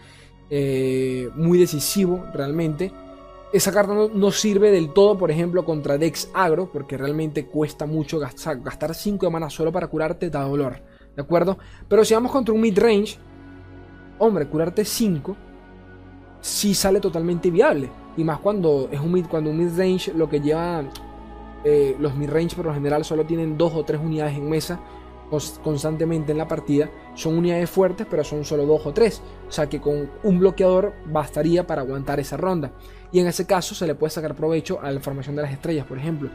eh, 0.50 1.28
muy 1.34 1.58
decisivo 1.58 2.24
realmente. 2.32 2.92
Esa 3.52 3.72
carta 3.72 3.94
no, 4.12 4.30
sirve 4.32 4.70
del 4.70 4.92
todo, 4.92 5.16
por 5.16 5.30
ejemplo, 5.30 5.64
contra 5.64 5.98
Dex 5.98 6.30
Agro, 6.34 6.70
porque 6.72 6.98
realmente 6.98 7.46
cuesta 7.46 7.86
mucho 7.86 8.18
gastar 8.18 8.94
5 8.94 9.24
de 9.24 9.32
mana 9.32 9.48
solo 9.48 9.72
para 9.72 9.86
curarte, 9.86 10.30
da 10.30 10.42
dolor, 10.42 10.82
¿de 11.14 11.22
acuerdo? 11.22 11.58
Pero 11.88 12.04
si 12.04 12.12
vamos 12.14 12.32
contra 12.32 12.54
un 12.54 12.60
mid-range, 12.60 13.18
hombre, 14.18 14.46
curarte 14.48 14.84
5 14.84 15.36
sí 16.40 16.74
sale 16.74 17.00
totalmente 17.00 17.50
viable. 17.50 17.90
Y 18.16 18.24
más 18.24 18.38
cuando 18.38 18.88
es 18.90 19.00
un 19.00 19.12
mid, 19.12 19.26
cuando 19.26 19.50
un 19.50 19.58
mid-range 19.58 20.12
lo 20.14 20.28
que 20.28 20.40
lleva 20.40 20.84
eh, 21.68 21.96
los 21.98 22.14
midrange 22.14 22.54
por 22.54 22.66
lo 22.66 22.72
general 22.72 23.04
solo 23.04 23.26
tienen 23.26 23.58
dos 23.58 23.74
o 23.74 23.84
tres 23.84 24.00
unidades 24.00 24.36
en 24.36 24.48
mesa 24.48 24.78
constantemente 25.64 26.30
en 26.30 26.38
la 26.38 26.46
partida. 26.46 26.88
Son 27.16 27.36
unidades 27.36 27.68
fuertes, 27.68 28.06
pero 28.08 28.22
son 28.22 28.44
solo 28.44 28.64
dos 28.64 28.86
o 28.86 28.92
tres. 28.92 29.20
O 29.48 29.50
sea 29.50 29.68
que 29.68 29.80
con 29.80 30.08
un 30.22 30.38
bloqueador 30.38 30.94
bastaría 31.06 31.66
para 31.66 31.82
aguantar 31.82 32.20
esa 32.20 32.36
ronda. 32.36 32.70
Y 33.10 33.18
en 33.18 33.26
ese 33.26 33.46
caso 33.46 33.74
se 33.74 33.84
le 33.84 33.96
puede 33.96 34.12
sacar 34.12 34.36
provecho 34.36 34.80
a 34.80 34.92
la 34.92 35.00
formación 35.00 35.34
de 35.34 35.42
las 35.42 35.50
estrellas, 35.50 35.86
por 35.86 35.98
ejemplo. 35.98 36.30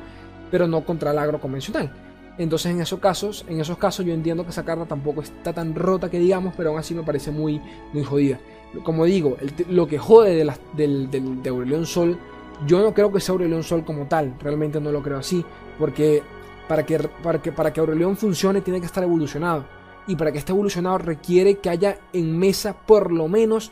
Pero 0.52 0.68
no 0.68 0.84
contra 0.84 1.12
el 1.12 1.18
agro 1.18 1.40
convencional. 1.40 1.94
Entonces 2.38 2.72
en 2.72 2.82
esos 2.82 3.00
casos, 3.00 3.46
en 3.48 3.62
esos 3.62 3.78
casos 3.78 4.06
yo 4.06 4.14
entiendo 4.14 4.44
que 4.44 4.50
esa 4.50 4.66
carta 4.66 4.86
tampoco 4.86 5.22
está 5.22 5.54
tan 5.54 5.76
rota 5.76 6.10
que 6.10 6.20
digamos, 6.20 6.54
pero 6.58 6.72
aún 6.72 6.80
así 6.80 6.94
me 6.94 7.04
parece 7.04 7.32
muy, 7.32 7.62
muy 7.94 8.04
jodida. 8.04 8.40
Como 8.84 9.06
digo, 9.06 9.38
lo 9.70 9.88
que 9.88 9.98
jode 9.98 10.36
de, 10.36 10.54
del, 10.76 11.42
de 11.42 11.50
Aurelion 11.50 11.86
Sol 11.86 12.18
yo 12.66 12.82
no 12.82 12.94
creo 12.94 13.12
que 13.12 13.20
sea 13.20 13.34
Aurelion 13.34 13.64
Sol 13.64 13.84
como 13.84 14.08
tal, 14.08 14.36
realmente 14.40 14.80
no 14.80 14.92
lo 14.92 15.02
creo 15.02 15.18
así, 15.18 15.44
porque 15.78 16.24
para 16.68 16.86
que, 16.86 17.00
para 17.00 17.42
que, 17.42 17.52
para 17.52 17.74
que 17.74 17.80
Aurelion 17.80 18.16
funcione 18.16 18.62
tiene 18.62 18.80
que 18.80 18.86
estar 18.86 19.04
evolucionado. 19.04 19.66
Y 20.08 20.16
para 20.16 20.32
que 20.32 20.40
esté 20.40 20.52
evolucionado 20.52 20.98
requiere 20.98 21.60
que 21.60 21.70
haya 21.70 22.00
en 22.14 22.38
mesa 22.38 22.74
por 22.86 23.12
lo 23.12 23.28
menos 23.28 23.72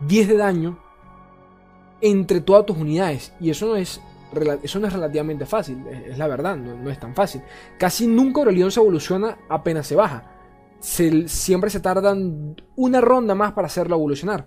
10 0.00 0.28
de 0.28 0.36
daño 0.36 0.78
entre 2.00 2.40
todas 2.40 2.66
tus 2.66 2.76
unidades. 2.76 3.32
Y 3.40 3.50
eso 3.50 3.66
no 3.66 3.76
es, 3.76 4.00
eso 4.62 4.78
no 4.78 4.86
es 4.86 4.92
relativamente 4.92 5.46
fácil, 5.46 5.84
es, 5.88 6.18
la 6.18 6.26
verdad, 6.28 6.56
no, 6.56 6.90
es 6.90 7.00
tan 7.00 7.14
fácil. 7.14 7.42
Casi 7.78 8.06
nunca 8.06 8.40
Aurelion 8.40 8.70
se 8.70 8.80
evoluciona 8.80 9.38
apenas 9.48 9.86
se 9.86 9.96
baja. 9.96 10.30
siempre 10.80 11.70
se 11.70 11.80
tardan 11.80 12.54
una 12.76 13.00
ronda 13.00 13.34
más 13.34 13.52
para 13.52 13.66
hacerlo 13.66 13.96
evolucionar. 13.96 14.46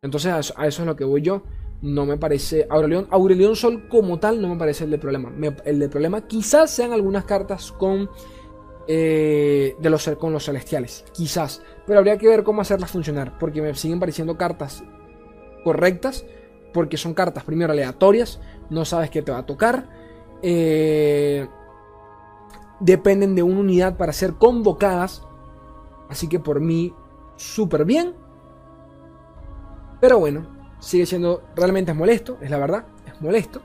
Entonces 0.00 0.32
a 0.32 0.66
eso 0.66 0.82
es 0.82 0.86
lo 0.86 0.96
que 0.96 1.04
voy 1.04 1.22
yo 1.22 1.42
no 1.82 2.06
me 2.06 2.16
parece. 2.16 2.66
Aurelion, 2.70 3.06
Aurelion 3.10 3.56
Sol 3.56 3.88
como 3.88 4.18
tal 4.18 4.40
no 4.40 4.48
me 4.48 4.56
parece 4.56 4.84
el 4.84 4.90
de 4.90 4.98
problema. 4.98 5.32
el 5.64 5.78
de 5.78 5.88
problema 5.88 6.26
quizás 6.26 6.70
sean 6.70 6.92
algunas 6.92 7.24
cartas 7.24 7.72
con. 7.72 8.10
Eh, 8.86 9.76
de 9.78 9.90
los, 9.90 10.08
con 10.18 10.32
los 10.32 10.44
celestiales. 10.44 11.04
Quizás. 11.12 11.62
Pero 11.86 11.98
habría 11.98 12.18
que 12.18 12.28
ver 12.28 12.42
cómo 12.42 12.62
hacerlas 12.62 12.90
funcionar. 12.90 13.38
Porque 13.38 13.62
me 13.62 13.74
siguen 13.74 14.00
pareciendo 14.00 14.36
cartas 14.36 14.84
correctas. 15.62 16.24
Porque 16.72 16.96
son 16.96 17.14
cartas 17.14 17.44
primero 17.44 17.72
aleatorias. 17.72 18.40
No 18.70 18.84
sabes 18.84 19.10
qué 19.10 19.22
te 19.22 19.32
va 19.32 19.38
a 19.38 19.46
tocar. 19.46 19.88
Eh, 20.42 21.46
dependen 22.80 23.34
de 23.34 23.42
una 23.42 23.60
unidad 23.60 23.96
para 23.96 24.12
ser 24.12 24.34
convocadas. 24.34 25.22
Así 26.08 26.28
que 26.28 26.38
por 26.38 26.60
mí, 26.60 26.94
súper 27.36 27.84
bien. 27.84 28.14
Pero 30.00 30.18
bueno, 30.18 30.53
sigue 30.84 31.06
siendo, 31.06 31.42
realmente 31.56 31.90
es 31.90 31.96
molesto, 31.96 32.38
es 32.40 32.50
la 32.50 32.58
verdad, 32.58 32.84
es 33.06 33.20
molesto. 33.20 33.62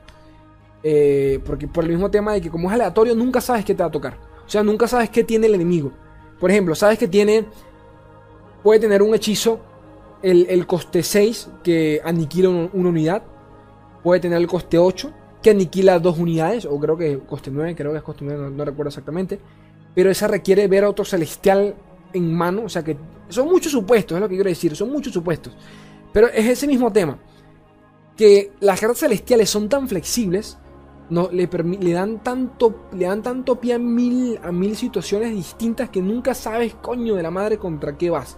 Eh, 0.82 1.40
porque 1.46 1.68
por 1.68 1.84
el 1.84 1.90
mismo 1.90 2.10
tema 2.10 2.34
de 2.34 2.42
que 2.42 2.50
como 2.50 2.70
es 2.70 2.74
aleatorio, 2.74 3.16
nunca 3.16 3.42
sabes 3.42 3.66
qué 3.66 3.76
te 3.76 3.84
va 3.84 3.90
a 3.90 3.92
tocar. 3.92 4.18
O 4.46 4.50
sea, 4.50 4.64
nunca 4.64 4.88
sabes 4.88 5.10
qué 5.10 5.24
tiene 5.24 5.48
el 5.48 5.56
enemigo. 5.56 5.92
Por 6.40 6.50
ejemplo, 6.50 6.74
sabes 6.74 6.98
que 6.98 7.08
tiene, 7.08 7.46
puede 8.64 8.80
tener 8.80 9.02
un 9.02 9.14
hechizo, 9.14 9.60
el, 10.22 10.66
coste 10.66 11.04
6, 11.04 11.50
que 11.64 12.02
aniquila 12.04 12.50
una, 12.50 12.90
unidad. 12.90 13.24
Puede 14.04 14.22
tener 14.22 14.38
el 14.38 14.48
coste 14.48 14.78
8, 14.78 15.12
que 15.42 15.52
aniquila 15.52 16.00
dos 16.00 16.18
unidades, 16.18 16.66
o 16.66 16.80
creo 16.80 16.98
que 16.98 17.20
coste 17.20 17.52
9, 17.52 17.76
creo 17.76 17.92
que 17.92 17.98
es 17.98 18.04
coste 18.04 18.26
9, 18.26 18.52
no, 18.52 18.66
recuerdo 18.66 18.90
exactamente. 18.90 19.40
Pero 19.94 20.10
esa 20.10 20.28
requiere 20.28 20.68
ver 20.68 20.86
a 20.86 20.90
otro 20.90 21.04
celestial 21.04 21.76
en 22.14 22.34
mano, 22.34 22.64
o 22.66 22.70
sea 22.70 22.84
que 22.84 22.98
son 23.28 23.48
muchos 23.48 23.72
supuestos, 23.72 24.16
es 24.16 24.22
lo 24.22 24.30
que 24.30 24.36
quiero 24.36 24.50
decir, 24.50 24.76
son 24.76 24.92
muchos 24.92 25.14
supuestos. 25.14 25.56
Pero 26.13 26.28
es 26.28 26.45
ese 26.48 26.67
mismo 26.67 26.91
tema. 26.91 27.19
Que 28.15 28.52
las 28.60 28.80
cartas 28.80 29.00
celestiales 29.00 29.50
son 29.50 29.69
tan 29.69 29.88
flexibles, 29.88 30.58
no, 31.10 31.30
le, 31.32 31.50
le, 31.80 31.91
dan 31.91 32.22
tanto, 32.22 32.88
le 32.93 33.06
dan 33.06 33.24
tanto 33.24 33.60
pie 33.60 33.76
a 33.76 33.80
mil, 33.80 34.39
a 34.43 34.52
mil 34.52 34.76
situaciones 34.76 35.32
distintas 35.32 35.89
que 35.89 36.02
nunca 36.02 36.34
sabes, 36.34 36.76
coño 36.76 37.15
de 37.15 37.24
la 37.24 37.32
madre, 37.32 37.58
contra 37.58 37.98
qué 37.98 38.10
vas. 38.10 38.38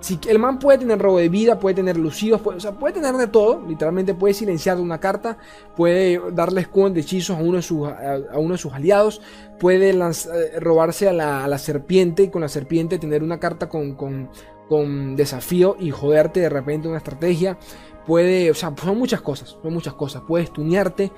Si 0.00 0.18
el 0.28 0.38
man 0.38 0.60
puede 0.60 0.78
tener 0.78 0.98
robo 0.98 1.18
de 1.18 1.28
vida, 1.28 1.58
puede 1.58 1.74
tener 1.74 1.96
lucidos, 1.96 2.40
puede, 2.40 2.58
o 2.58 2.60
sea, 2.60 2.72
puede 2.72 2.94
tener 2.94 3.16
de 3.16 3.26
todo. 3.26 3.64
Literalmente 3.66 4.14
puede 4.14 4.32
silenciar 4.32 4.78
una 4.78 4.98
carta, 4.98 5.38
puede 5.76 6.20
darle 6.32 6.60
escudo 6.60 6.90
de 6.90 7.00
hechizos 7.00 7.36
a 7.36 7.40
uno 7.40 7.56
de 7.56 7.62
sus, 7.62 7.88
a, 7.88 8.38
uno 8.38 8.52
de 8.52 8.58
sus 8.58 8.72
aliados, 8.72 9.20
puede 9.58 9.90
eh, 9.90 10.60
robarse 10.60 11.08
a 11.08 11.12
la, 11.12 11.44
a 11.44 11.48
la, 11.48 11.58
serpiente 11.58 12.24
y 12.24 12.28
con 12.28 12.42
la 12.42 12.48
serpiente 12.48 12.98
tener 12.98 13.24
una 13.24 13.40
carta 13.40 13.68
con, 13.68 13.96
con, 13.96 14.30
con 14.68 15.16
desafío 15.16 15.76
y 15.78 15.90
joderte 15.90 16.40
de 16.40 16.48
repente 16.48 16.88
una 16.88 16.98
estrategia. 16.98 17.58
Puede, 18.06 18.50
o 18.50 18.54
sea, 18.54 18.72
son 18.82 18.98
muchas 18.98 19.20
cosas, 19.20 19.56
son 19.62 19.72
muchas 19.72 19.94
cosas. 19.94 20.22
Puedes 20.26 20.52
tunearte. 20.52 21.12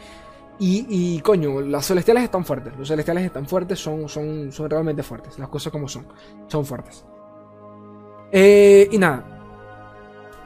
Y, 0.58 0.86
y, 0.88 1.20
coño, 1.20 1.60
las 1.62 1.86
celestiales 1.86 2.24
están 2.24 2.44
fuertes. 2.44 2.76
Los 2.76 2.88
celestiales 2.88 3.24
están 3.24 3.46
fuertes, 3.46 3.78
son, 3.78 4.08
son, 4.08 4.52
son 4.52 4.68
realmente 4.68 5.02
fuertes. 5.02 5.38
Las 5.38 5.48
cosas 5.48 5.72
como 5.72 5.88
son, 5.88 6.06
son 6.48 6.66
fuertes. 6.66 7.04
Eh, 8.32 8.88
y 8.90 8.98
nada. 8.98 9.40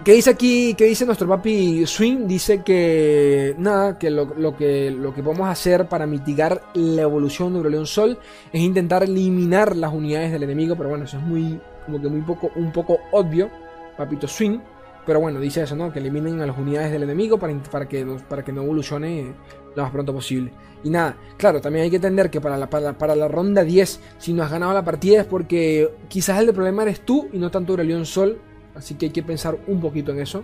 ¿Qué 0.05 0.13
dice 0.13 0.31
aquí? 0.31 0.75
¿Qué 0.75 0.85
dice 0.85 1.07
nuestro 1.07 1.29
papi 1.29 1.87
Swing? 1.87 2.27
Dice 2.27 2.63
que 2.63 3.55
nada, 3.59 3.99
que 3.99 4.11
lo, 4.11 4.57
que 4.57 4.91
lo 4.91 5.15
que 5.15 5.23
podemos 5.23 5.49
hacer 5.49 5.89
para 5.89 6.07
mitigar 6.07 6.63
la 6.75 7.03
evolución 7.03 7.53
de 7.53 7.59
Euroleón 7.59 7.87
Sol 7.87 8.19
es 8.53 8.61
intentar 8.61 9.05
eliminar 9.05 9.75
las 9.77 9.95
unidades 9.95 10.33
del 10.33 10.43
enemigo, 10.43 10.77
pero 10.77 10.91
bueno, 10.91 11.05
eso 11.05 11.17
es 11.17 11.23
muy, 11.23 11.61
como 11.87 12.01
que 12.01 12.09
muy 12.09 12.21
poco, 12.23 12.51
un 12.57 12.73
poco 12.73 12.99
obvio, 13.13 13.51
papito 13.97 14.27
Swing. 14.27 14.61
Pero 15.07 15.21
bueno, 15.21 15.39
dice 15.39 15.63
eso, 15.63 15.77
¿no? 15.77 15.93
Que 15.93 15.99
eliminen 15.99 16.41
a 16.41 16.47
las 16.47 16.57
unidades 16.57 16.91
del 16.91 17.03
enemigo 17.03 17.39
para, 17.39 17.55
para, 17.71 17.87
que, 17.87 18.07
para 18.29 18.43
que 18.43 18.53
no 18.53 18.63
evolucione 18.63 19.35
lo 19.77 19.83
más 19.83 19.93
pronto 19.93 20.15
posible. 20.15 20.51
Y 20.83 20.91
nada, 20.91 21.17
claro, 21.37 21.61
también 21.61 21.85
hay 21.85 21.91
que 21.91 21.97
entender 21.97 22.31
que 22.31 22.41
para 22.41 22.57
la, 22.57 22.69
para, 22.69 23.15
la 23.15 23.29
ronda 23.29 23.65
10, 23.65 24.01
si 24.19 24.33
no 24.33 24.43
has 24.43 24.51
ganado 24.51 24.73
la 24.73 24.85
partida 24.85 25.21
es 25.21 25.27
porque 25.27 25.91
quizás 26.09 26.41
el 26.41 26.53
problema 26.53 26.83
eres 26.83 27.01
tú 27.01 27.29
y 27.33 27.39
no 27.39 27.51
tanto 27.51 27.73
Aurelion 27.73 28.07
Sol. 28.07 28.39
Así 28.75 28.95
que 28.95 29.07
hay 29.07 29.13
que 29.13 29.23
pensar 29.23 29.57
un 29.67 29.81
poquito 29.81 30.13
en 30.13 30.21
eso. 30.21 30.43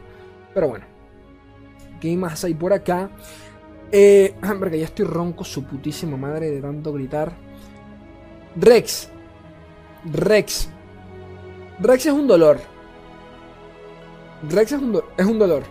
Pero 0.55 0.69
bueno. 0.69 0.85
¿Qué 2.01 2.17
más 2.17 2.45
hay 2.45 2.55
por 2.55 2.73
acá? 2.73 3.11
Eh, 3.93 4.35
porque 4.59 4.79
ya 4.79 4.87
estoy 4.87 5.07
ronco, 5.07 5.45
su 5.45 5.65
putísima 5.65 6.17
madre 6.17 6.51
de 6.51 6.61
tanto 6.61 6.93
gritar. 6.93 7.33
Rex. 8.57 9.11
Rex. 10.05 10.71
Rex 11.81 12.07
es 12.07 12.13
un 12.13 12.27
dolor. 12.27 12.59
Rex 14.49 14.73
es 14.73 14.81
un, 14.81 15.03
es 15.17 15.27
un 15.27 15.39
dolor. 15.39 15.63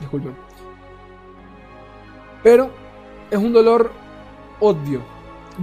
Disculpen. 0.00 0.34
Pero 2.42 2.70
es 3.30 3.38
un 3.38 3.52
dolor 3.52 3.90
odio. 4.60 5.00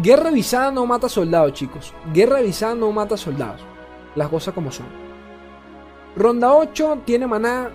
Guerra 0.01 0.29
avisada 0.29 0.71
no 0.71 0.85
mata 0.85 1.07
soldados, 1.07 1.53
chicos. 1.53 1.93
Guerra 2.13 2.39
avisada 2.39 2.75
no 2.75 2.91
mata 2.91 3.15
soldados. 3.15 3.61
Las 4.15 4.27
cosas 4.27 4.53
como 4.53 4.71
son. 4.71 4.87
Ronda 6.15 6.53
8 6.53 7.03
tiene 7.05 7.25
maná. 7.25 7.69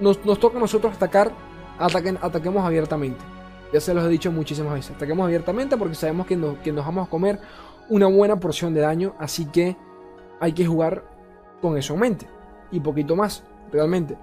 Nos, 0.00 0.20
toca 0.20 0.56
a 0.56 0.60
nosotros 0.60 0.94
atacar. 0.94 1.32
Ataquemos 1.78 2.64
abiertamente. 2.64 3.20
Ya 3.72 3.80
se 3.80 3.92
los 3.92 4.04
he 4.04 4.08
dicho 4.08 4.32
muchísimas 4.32 4.72
veces. 4.72 4.96
Ataquemos 4.96 5.26
abiertamente 5.26 5.76
porque 5.76 5.94
sabemos 5.94 6.26
que, 6.26 6.38
que 6.62 6.72
nos 6.72 6.86
vamos 6.86 7.06
a 7.06 7.10
comer 7.10 7.40
una 7.90 8.06
buena 8.06 8.40
porción 8.40 8.72
de 8.72 8.80
daño. 8.80 9.14
Así 9.18 9.46
que 9.46 9.76
hay 10.40 10.52
que 10.52 10.64
jugar 10.64 11.13
con 11.64 11.78
eso 11.78 11.94
en 11.94 12.00
mente. 12.00 12.26
Y 12.72 12.80
poquito 12.80 13.16
más, 13.16 13.42
realmente. 13.72 14.18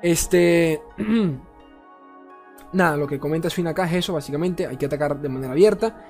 Este. 0.00 0.80
Nada, 2.72 2.96
lo 2.96 3.08
que 3.08 3.18
comenta 3.18 3.50
Swin 3.50 3.66
acá 3.66 3.86
es 3.86 3.94
eso, 3.94 4.12
básicamente. 4.12 4.64
Hay 4.66 4.76
que 4.76 4.86
atacar 4.86 5.20
de 5.20 5.28
manera 5.28 5.52
abierta. 5.52 6.04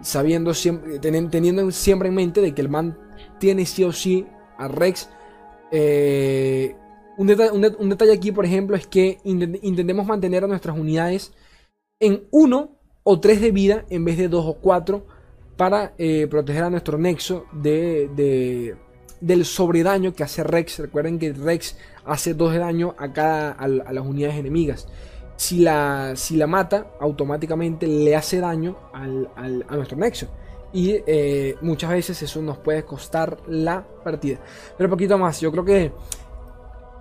Sabiendo 0.00 0.54
siempre, 0.54 1.00
teniendo 1.00 1.68
siempre 1.72 2.08
en 2.08 2.14
mente 2.14 2.40
de 2.40 2.54
que 2.54 2.60
el 2.60 2.68
man 2.68 2.96
tiene 3.40 3.66
sí 3.66 3.82
o 3.82 3.90
sí 3.90 4.24
a 4.58 4.68
Rex. 4.68 5.10
Eh, 5.72 6.76
un, 7.16 7.26
detalle 7.26 8.12
aquí, 8.12 8.30
por 8.30 8.44
ejemplo, 8.44 8.76
es 8.76 8.86
que 8.86 9.18
intentemos 9.24 10.06
mantener 10.06 10.44
a 10.44 10.46
nuestras 10.46 10.78
unidades 10.78 11.32
en 11.98 12.28
uno 12.30 12.78
o 13.02 13.18
tres 13.18 13.40
de 13.40 13.50
vida 13.50 13.84
en 13.90 14.04
vez 14.04 14.18
de 14.18 14.28
dos 14.28 14.44
o 14.46 14.54
cuatro 14.54 15.06
para 15.56 15.94
eh, 15.98 16.26
proteger 16.28 16.64
a 16.64 16.70
nuestro 16.70 16.96
nexo 16.96 17.46
de, 17.52 18.76
del 19.22 19.44
sobredaño 19.44 20.12
que 20.12 20.24
hace 20.24 20.42
Rex. 20.42 20.80
Recuerden 20.80 21.18
que 21.18 21.32
Rex 21.32 21.76
hace 22.04 22.34
2 22.34 22.52
de 22.52 22.58
daño 22.58 22.94
a, 22.98 23.12
cada, 23.12 23.52
a, 23.52 23.68
las 23.68 24.04
unidades 24.04 24.36
enemigas. 24.36 24.88
Si 25.36 25.60
la, 25.60 26.12
si 26.16 26.36
la 26.36 26.46
mata, 26.46 26.88
automáticamente 27.00 27.86
le 27.86 28.14
hace 28.14 28.40
daño 28.40 28.76
al, 28.92 29.28
a 29.36 29.76
nuestro 29.76 29.96
nexo. 29.96 30.28
Y 30.72 30.96
eh, 31.06 31.56
muchas 31.60 31.90
veces 31.90 32.22
eso 32.22 32.42
nos 32.42 32.58
puede 32.58 32.84
costar 32.84 33.38
la 33.46 33.86
partida. 34.04 34.38
Pero 34.76 34.90
poquito 34.90 35.18
más, 35.18 35.40
yo 35.40 35.52
creo 35.52 35.64
que 35.64 35.92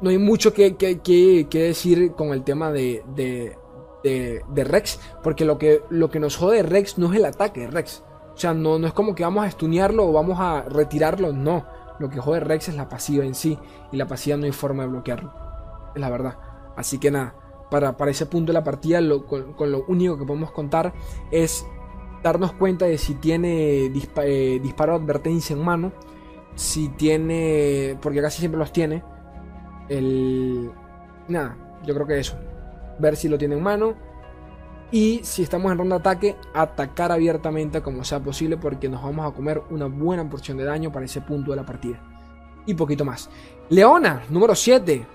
no 0.01 0.09
hay 0.09 0.17
mucho 0.17 0.53
que, 0.53 0.75
que, 0.75 1.47
decir 1.51 2.13
con 2.13 2.33
el 2.33 2.43
tema 2.43 2.71
de, 2.71 3.03
de, 3.15 4.63
Rex. 4.63 4.99
Porque 5.23 5.45
lo 5.45 5.57
que, 5.57 5.81
lo 5.89 6.09
que 6.09 6.19
nos 6.19 6.35
jode 6.35 6.57
de 6.57 6.63
Rex 6.63 6.97
no 6.97 7.11
es 7.11 7.17
el 7.17 7.25
ataque 7.25 7.61
de 7.61 7.67
Rex. 7.67 8.03
O 8.33 8.37
sea, 8.37 8.53
no, 8.53 8.77
no 8.77 8.87
es 8.87 8.93
como 8.93 9.15
que 9.15 9.23
vamos 9.23 9.43
a 9.43 9.47
estunearlo 9.47 10.07
o 10.07 10.13
vamos 10.13 10.37
a 10.39 10.63
retirarlo, 10.63 11.31
no. 11.31 11.65
Lo 12.01 12.09
que 12.09 12.19
jode 12.19 12.39
Rex 12.39 12.69
es 12.69 12.75
la 12.75 12.89
pasiva 12.89 13.23
en 13.23 13.35
sí. 13.35 13.57
Y 13.91 13.97
la 13.97 14.07
pasiva 14.07 14.35
no 14.35 14.45
hay 14.45 14.51
forma 14.51 14.83
de 14.83 14.89
bloquearlo. 14.89 15.31
Es 15.93 16.01
la 16.01 16.09
verdad. 16.09 16.37
Así 16.75 16.97
que 16.97 17.11
nada. 17.11 17.35
Para, 17.69 17.95
para 17.95 18.11
ese 18.11 18.25
punto 18.25 18.51
de 18.51 18.53
la 18.53 18.63
partida, 18.63 18.99
con, 19.27 19.71
lo 19.71 19.85
único 19.87 20.17
que 20.17 20.25
podemos 20.25 20.51
contar 20.51 20.93
es 21.31 21.65
darnos 22.23 22.53
cuenta 22.53 22.85
de 22.85 22.97
si 22.97 23.15
tiene 23.15 23.85
eh, 23.85 24.59
disparo 24.59 24.97
de 24.97 25.03
advertencia 25.03 25.55
en 25.55 25.63
mano. 25.63 25.93
Si 26.55 26.89
tiene. 26.89 27.97
Porque 28.01 28.21
casi 28.21 28.39
siempre 28.39 28.57
los 28.57 28.73
tiene. 28.73 29.03
El. 29.87 30.71
Nada, 31.27 31.55
yo 31.85 31.93
creo 31.93 32.07
que 32.07 32.19
eso. 32.19 32.35
Ver 32.99 33.15
si 33.15 33.29
lo 33.29 33.37
tiene 33.37 33.55
en 33.55 33.63
mano 33.63 34.10
y 34.91 35.21
si 35.23 35.43
estamos 35.43 35.71
en 35.71 35.77
ronda 35.77 35.95
de 35.95 36.01
ataque, 36.01 36.35
atacar 36.53 37.11
abiertamente 37.11 37.81
como 37.81 38.03
sea 38.03 38.19
posible 38.19 38.57
porque 38.57 38.89
nos 38.89 39.01
vamos 39.01 39.31
a 39.31 39.33
comer 39.33 39.61
una 39.69 39.85
buena 39.85 40.29
porción 40.29 40.57
de 40.57 40.65
daño 40.65 40.91
para 40.91 41.05
ese 41.05 41.21
punto 41.21 41.51
de 41.51 41.57
la 41.57 41.65
partida. 41.65 41.99
Y 42.65 42.73
poquito 42.73 43.05
más. 43.05 43.29
Leona, 43.69 44.23
número 44.29 44.53
7. 44.53 45.07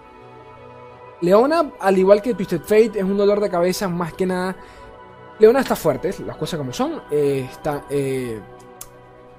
Leona, 1.20 1.72
al 1.78 1.98
igual 1.98 2.22
que 2.22 2.34
Twisted 2.34 2.62
Fate, 2.62 2.98
es 2.98 3.04
un 3.04 3.16
dolor 3.16 3.40
de 3.40 3.50
cabeza 3.50 3.88
más 3.88 4.14
que 4.14 4.26
nada. 4.26 4.56
Leona 5.38 5.60
está 5.60 5.76
fuerte, 5.76 6.14
las 6.24 6.36
cosas 6.36 6.58
como 6.58 6.72
son. 6.72 7.02
Eh, 7.10 7.46
está, 7.50 7.84
eh, 7.90 8.40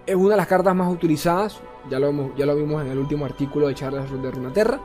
es 0.06 0.15
una 0.15 0.32
de 0.32 0.38
las 0.38 0.47
cartas 0.47 0.76
más 0.76 0.91
utilizadas. 0.91 1.60
Ya 1.89 2.00
lo, 2.00 2.36
ya 2.36 2.45
lo 2.45 2.56
vimos 2.56 2.84
en 2.84 2.91
el 2.91 2.97
último 2.97 3.26
artículo 3.26 3.67
de 3.67 3.76
Charles 3.76 4.10
de 4.10 4.32
Runaterra. 4.32 4.80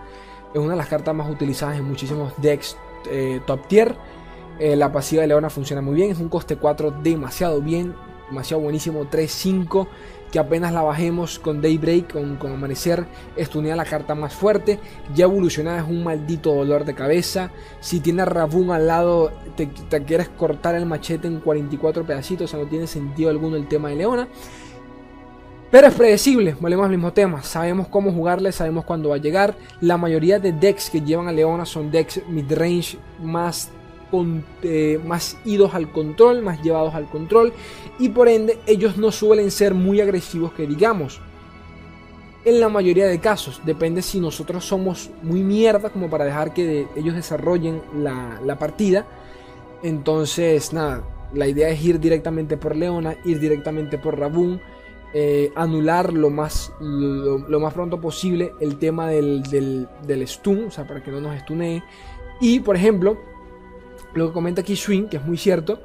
Es 0.53 0.59
una 0.59 0.73
de 0.73 0.77
las 0.79 0.89
cartas 0.89 1.15
más 1.15 1.31
utilizadas 1.31 1.77
en 1.79 1.85
muchísimos 1.85 2.33
decks 2.39 2.77
eh, 3.11 3.41
top 3.47 3.67
tier. 3.69 3.97
Eh, 4.59 4.77
la 4.77 4.93
pasiva 4.93 5.23
de 5.23 5.29
Leona 5.29 5.51
funciona 5.51 5.83
muy 5.83 5.95
bien. 5.95 6.11
Es 6.11 6.19
un 6.19 6.29
coste 6.29 6.57
4 6.57 6.91
demasiado 7.03 7.61
bien. 7.61 7.95
Demasiado 8.29 8.63
buenísimo. 8.63 9.05
3-5. 9.05 9.89
Que 10.31 10.39
apenas 10.39 10.73
la 10.73 10.81
bajemos 10.81 11.39
con 11.39 11.61
Daybreak, 11.61 12.13
con, 12.15 12.37
con 12.37 12.53
Amanecer, 12.53 13.05
estunea 13.37 13.77
la 13.77 13.85
carta 13.85 14.15
más 14.15 14.33
fuerte. 14.33 14.81
Ya 15.15 15.25
evolucionada 15.25 15.81
es 15.81 15.87
un 15.87 16.03
maldito 16.03 16.55
dolor 16.55 16.87
de 16.87 16.95
cabeza. 16.95 17.51
Si 17.81 18.01
tiene 18.01 18.23
a 18.23 18.25
Rabun 18.25 18.71
al 18.71 18.87
lado, 18.87 19.31
te, 19.57 19.69
quieres 20.05 20.31
cortar 20.31 20.75
el 20.75 20.87
machete 20.87 21.29
en 21.29 21.41
44 21.41 22.07
pedacitos. 22.07 22.47
O 22.47 22.49
sea, 22.49 22.65
no 22.65 22.71
tiene 22.71 22.87
sentido 22.87 23.29
alguno 23.29 23.57
el 23.57 23.69
tema 23.69 23.91
de 23.91 23.97
Leona. 23.97 24.27
Pero 25.71 25.87
es 25.87 25.95
predecible, 25.95 26.55
volvemos 26.61 26.85
al 26.85 26.91
mismo 26.91 27.13
tema. 27.13 27.43
Sabemos 27.43 27.89
cómo 27.89 28.13
jugarle, 28.13 28.53
sabemos 28.53 28.85
cuándo 28.85 29.11
va 29.11 29.17
a 29.17 29.19
llegar. 29.19 29.55
La 29.81 29.99
mayoría 29.99 30.39
de 30.39 30.53
decks 30.53 30.89
que 30.89 31.01
llevan 31.01 31.29
a 31.29 31.33
Leona 31.33 31.67
son 31.67 31.91
decks 31.91 32.23
midrange 32.29 32.99
más 33.23 33.71
eh, 34.63 35.01
más 35.07 35.39
idos 35.45 35.75
al 35.75 35.91
control, 35.91 36.43
más 36.43 36.63
llevados 36.63 36.95
al 36.95 37.09
control 37.09 37.53
y 37.99 38.11
por 38.11 38.29
ende 38.29 38.59
ellos 38.67 38.97
no 38.97 39.11
suelen 39.11 39.51
ser 39.51 39.75
muy 39.75 40.01
agresivos 40.01 40.53
que 40.53 40.67
digamos. 40.67 41.21
En 42.45 42.59
la 42.59 42.69
mayoría 42.69 43.07
de 43.07 43.21
casos, 43.21 43.61
depende 43.65 44.03
si 44.03 44.19
nosotros 44.19 44.65
somos 44.65 45.11
muy 45.23 45.45
mierda 45.45 45.91
como 45.91 46.11
para 46.11 46.25
dejar 46.25 46.53
que 46.53 46.89
ellos 46.97 47.15
desarrollen 47.15 47.81
la, 47.95 48.59
partida. 48.59 49.07
Entonces, 49.85 50.73
nada, 50.73 51.05
la 51.33 51.47
idea 51.47 51.69
es 51.69 51.83
ir 51.85 52.01
directamente 52.01 52.57
por 52.57 52.75
Leona, 52.75 53.17
ir 53.25 53.39
directamente 53.39 53.97
por 53.97 54.19
Rabun, 54.19 54.61
eh, 55.15 55.53
anular 55.55 56.13
lo 56.13 56.31
más, 56.31 56.73
lo, 56.81 57.61
más 57.61 57.75
pronto 57.75 58.01
posible 58.01 58.53
el 58.59 58.77
tema 58.77 59.09
del, 59.09 59.45
del, 59.45 59.87
del, 60.05 60.27
stun, 60.27 60.65
o 60.65 60.71
sea, 60.73 60.85
para 60.85 61.01
que 61.01 61.13
no 61.13 61.21
nos 61.21 61.39
stunee. 61.43 61.81
Y, 62.41 62.59
por 62.59 62.75
ejemplo, 62.75 63.19
lo 64.15 64.29
que 64.29 64.33
comenta 64.33 64.61
aquí 64.61 64.77
Swing, 64.77 65.05
que 65.05 65.17
es 65.17 65.25
muy 65.25 65.37
cierto, 65.37 65.81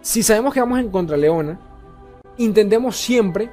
si 0.00 0.22
sabemos 0.22 0.52
que 0.52 0.60
vamos 0.60 0.78
en 0.80 0.90
contra 0.90 1.16
Leona, 1.16 1.58
intentemos 2.36 2.96
siempre, 2.96 3.50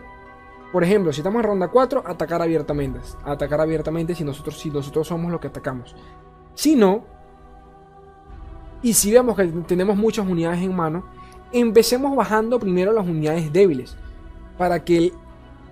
por 0.71 0.83
ejemplo, 0.83 1.13
si 1.13 1.21
estamos 1.21 1.41
en 1.41 1.47
ronda 1.47 1.69
4, 1.69 2.03
atacar 2.05 2.41
abiertamente. 2.41 2.99
Atacar 3.23 3.61
abiertamente 3.61 4.15
si 4.15 4.23
nosotros, 4.23 4.59
si 4.59 4.69
nosotros 4.69 5.07
somos 5.07 5.31
los 5.31 5.39
que 5.39 5.47
atacamos. 5.47 5.95
Si 6.53 6.75
no, 6.75 7.05
y 8.81 8.93
si 8.93 9.11
vemos 9.11 9.35
que 9.35 9.45
tenemos 9.45 9.95
muchas 9.95 10.27
unidades 10.27 10.61
en 10.61 10.75
mano, 10.75 11.05
empecemos 11.51 12.15
bajando 12.15 12.59
primero 12.59 12.91
las 12.91 13.07
unidades 13.07 13.53
débiles. 13.53 13.95
Para 14.57 14.83
que 14.83 15.13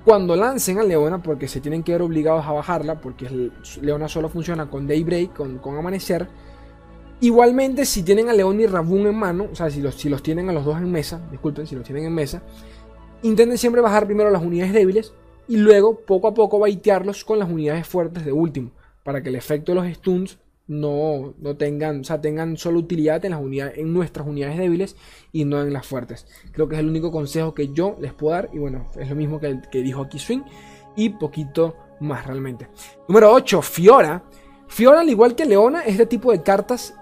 cuando 0.06 0.36
lancen 0.36 0.80
a 0.80 0.84
Leona, 0.84 1.22
porque 1.22 1.48
se 1.48 1.60
tienen 1.60 1.84
que 1.84 1.92
ver 1.92 2.02
obligados 2.02 2.46
a 2.46 2.52
bajarla, 2.52 3.02
porque 3.02 3.52
Leona 3.82 4.08
solo 4.08 4.30
funciona 4.30 4.70
con 4.70 4.88
Daybreak, 4.88 5.34
con, 5.34 5.58
con 5.58 5.78
Amanecer, 5.78 6.28
Igualmente, 7.22 7.86
si 7.86 8.04
tienen 8.04 8.30
a 8.30 8.34
León 8.34 8.62
y 8.62 8.66
Rabun 8.66 9.08
en 9.08 9.16
mano, 9.16 9.48
o 9.52 9.56
sea, 9.56 9.70
si 9.70 9.82
los, 9.82 9.96
si 9.96 10.08
los 10.08 10.24
tienen 10.24 10.50
a 10.50 10.54
los 10.54 10.64
dos 10.64 10.78
en 10.78 10.90
mesa, 10.90 11.22
disculpen, 11.32 11.68
si 11.68 11.76
los 11.76 11.84
tienen 11.84 12.06
en 12.06 12.14
mesa, 12.14 12.44
intenten 13.24 13.58
siempre 13.58 13.82
bajar 13.82 14.06
primero 14.06 14.30
las 14.30 14.42
unidades 14.42 14.74
débiles 14.74 15.14
y 15.48 15.58
luego 15.58 16.00
poco 16.00 16.30
a 16.30 16.34
poco 16.34 16.60
baitearlos 16.60 17.26
con 17.26 17.40
las 17.40 17.50
unidades 17.50 17.86
fuertes 17.88 18.24
de 18.24 18.32
último, 18.32 18.72
para 19.04 19.22
que 19.22 19.30
el 19.30 19.36
efecto 19.36 19.74
de 19.74 19.82
los 19.82 19.98
stuns 19.98 20.40
no, 20.68 21.34
no 21.40 21.58
tengan, 21.58 22.02
o 22.02 22.04
sea, 22.04 22.22
tengan 22.22 22.56
solo 22.56 22.80
utilidad 22.80 23.26
en, 23.26 23.32
las 23.32 23.42
unidades, 23.42 23.78
en 23.78 23.92
nuestras 23.92 24.26
unidades 24.26 24.58
débiles 24.58 24.96
y 25.34 25.44
no 25.44 25.62
en 25.62 25.74
las 25.74 25.86
fuertes. 25.86 26.26
Creo 26.54 26.70
que 26.70 26.76
es 26.76 26.80
el 26.80 26.88
único 26.88 27.12
consejo 27.12 27.54
que 27.54 27.74
yo 27.74 27.98
les 28.00 28.14
puedo 28.14 28.36
dar 28.36 28.50
y 28.54 28.60
bueno, 28.60 28.88
es 28.98 29.10
lo 29.10 29.16
mismo 29.16 29.40
que, 29.40 29.60
que 29.72 29.82
dijo 29.82 30.04
aquí 30.04 30.20
Swing 30.20 30.44
y 30.96 31.10
poquito 31.10 31.76
más 32.00 32.26
realmente. 32.26 32.70
Número 33.08 33.34
8, 33.34 33.62
Fiora. 33.62 34.24
Fiora, 34.68 35.00
al 35.02 35.10
igual 35.10 35.36
que 35.36 35.46
Leona, 35.46 35.82
es 35.82 35.98
de 35.98 36.06
tipo 36.06 36.32
de 36.32 36.44
cartas 36.44 36.94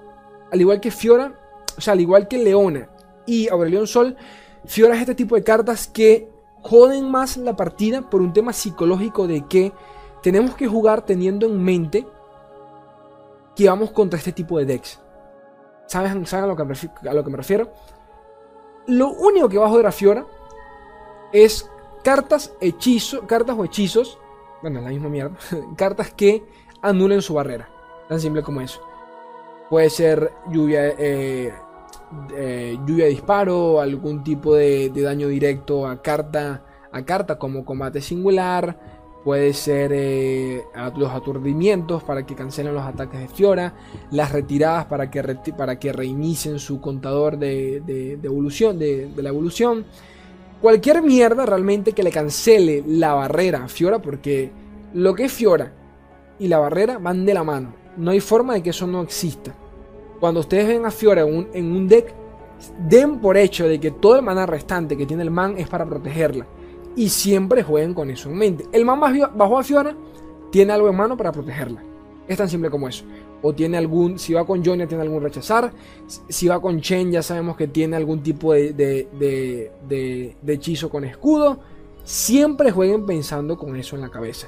al 0.52 0.62
igual 0.62 0.80
que 0.80 0.92
Fiora, 0.92 1.34
o 1.78 1.82
sea, 1.82 1.94
al 1.94 2.02
igual 2.02 2.28
que 2.28 2.38
Leona 2.38 2.90
y 3.26 3.50
Aurelion 3.50 3.88
Sol, 3.88 4.16
Fiora 4.66 4.96
es 4.96 5.02
este 5.02 5.16
tipo 5.16 5.36
de 5.36 5.44
cartas 5.44 5.88
que 5.88 6.30
joden 6.62 7.10
más 7.10 7.38
la 7.38 7.56
partida 7.56 8.10
por 8.10 8.22
un 8.22 8.34
tema 8.34 8.54
psicológico 8.54 9.28
de 9.28 9.46
que 9.48 9.72
tenemos 10.22 10.56
que 10.56 10.68
jugar 10.68 11.06
teniendo 11.06 11.46
en 11.46 11.64
mente 11.64 12.08
que 13.56 13.70
vamos 13.70 13.92
contra 13.92 14.20
este 14.20 14.32
tipo 14.32 14.58
de 14.58 14.66
decks. 14.66 15.00
¿Saben, 15.88 16.26
¿saben 16.26 16.46
a, 16.46 16.48
lo 16.48 16.56
que 17.24 17.30
me 17.30 17.38
refiero? 17.38 17.72
Lo 18.88 19.10
único 19.10 19.50
que 19.50 19.58
va 19.58 19.66
a 19.66 19.70
joder 19.70 19.88
a 19.88 19.92
Fiora 19.92 20.26
es 21.32 21.70
cartas, 22.04 22.54
hechizos, 22.62 23.22
cartas 23.26 23.56
o 23.58 23.64
hechizos, 23.66 24.18
bueno, 24.62 24.82
la 24.82 24.90
misma 24.90 25.10
mierda, 25.10 25.38
cartas 25.78 26.12
que 26.14 26.44
anulen 26.82 27.22
su 27.22 27.34
barrera. 27.34 27.70
Tan 28.08 28.20
simple 28.20 28.42
como 28.44 28.62
eso. 28.62 28.82
Puede 29.70 29.90
ser 29.90 30.32
lluvia, 30.50 30.88
eh, 30.98 31.52
eh, 32.34 32.78
lluvia 32.86 33.06
de 33.06 33.12
disparo, 33.12 33.82
algún 33.82 34.24
tipo 34.24 34.56
de, 34.56 34.90
daño 34.90 35.28
directo 35.28 35.86
a 35.86 36.02
carta, 36.02 36.64
a 36.92 37.04
carta 37.04 37.38
como 37.38 37.66
combate 37.66 38.02
singular. 38.02 38.98
Puede 39.26 39.54
ser 39.54 39.92
eh, 39.94 40.64
los 40.96 41.12
aturdimientos 41.12 42.02
para 42.02 42.26
que 42.26 42.34
cancelen 42.34 42.74
los 42.74 42.86
ataques 42.86 43.20
de 43.20 43.28
Fiora. 43.28 43.74
Las 44.10 44.32
retiradas 44.32 44.86
para 44.86 45.12
que, 45.12 45.22
para 45.58 45.78
que 45.78 45.92
reinicien 45.92 46.60
su 46.60 46.80
contador 46.80 47.38
de, 47.38 48.18
evolución, 48.24 48.80
de, 48.80 49.12
la 49.18 49.28
evolución. 49.28 49.86
Cualquier 50.62 51.02
mierda 51.02 51.46
realmente 51.46 51.92
que 51.92 52.04
le 52.04 52.12
cancele 52.12 52.86
la 52.88 53.14
barrera 53.16 53.66
a 53.66 53.68
Fiora. 53.68 54.00
Porque 54.00 54.50
lo 54.94 55.14
que 55.14 55.26
es 55.26 55.34
Fiora 55.34 55.74
y 56.40 56.48
la 56.48 56.60
barrera 56.60 57.00
van 57.00 57.26
de 57.26 57.34
la 57.34 57.44
mano. 57.44 57.87
No 57.98 58.12
hay 58.12 58.20
forma 58.20 58.54
de 58.54 58.64
que 58.64 58.70
eso 58.70 58.88
no 58.88 59.02
exista. 59.02 59.56
Cuando 60.20 60.40
ustedes 60.40 60.68
ven 60.68 60.86
a 60.86 60.92
Fiora 60.92 61.22
en 61.22 61.72
un, 61.72 61.88
deck, 61.88 62.14
den 62.88 63.20
por 63.20 63.38
hecho 63.38 63.68
de 63.68 63.80
que 63.80 63.92
todo 63.92 64.16
el 64.16 64.22
mana 64.22 64.46
restante 64.46 64.98
que 64.98 65.06
tiene 65.06 65.24
el 65.24 65.32
man 65.32 65.56
es 65.58 65.68
para 65.68 65.86
protegerla. 65.86 66.46
Y 66.96 67.10
siempre 67.10 67.64
jueguen 67.64 67.94
con 67.94 68.10
eso 68.10 68.30
en 68.30 68.38
mente. 68.38 68.66
El 68.72 68.86
man 68.86 69.00
bajo 69.00 69.58
a 69.58 69.64
Fiora 69.64 69.96
tiene 70.52 70.74
algo 70.74 70.90
en 70.90 70.96
mano 70.96 71.18
para 71.18 71.32
protegerla. 71.32 71.84
Es 72.28 72.38
tan 72.38 72.50
simple 72.50 72.70
como 72.70 72.88
eso. 72.88 73.06
O 73.42 73.54
tiene 73.54 73.78
algún, 73.78 74.18
si 74.18 74.34
va 74.34 74.46
con 74.46 74.66
Jonia 74.66 74.88
tiene 74.88 75.04
algún 75.04 75.22
rechazar. 75.22 75.72
Si 76.08 76.48
va 76.48 76.60
con 76.60 76.82
Chen 76.82 77.12
ya 77.12 77.22
sabemos 77.22 77.56
que 77.56 77.68
tiene 77.68 77.96
algún 77.96 78.24
tipo 78.24 78.54
de, 78.54 78.74
de, 78.74 80.36
de 80.42 80.54
hechizo 80.54 80.90
con 80.90 81.04
escudo. 81.04 81.60
Siempre 82.04 82.72
jueguen 82.72 83.06
pensando 83.06 83.58
con 83.58 83.76
eso 83.76 83.96
en 83.96 84.02
la 84.02 84.10
cabeza. 84.10 84.48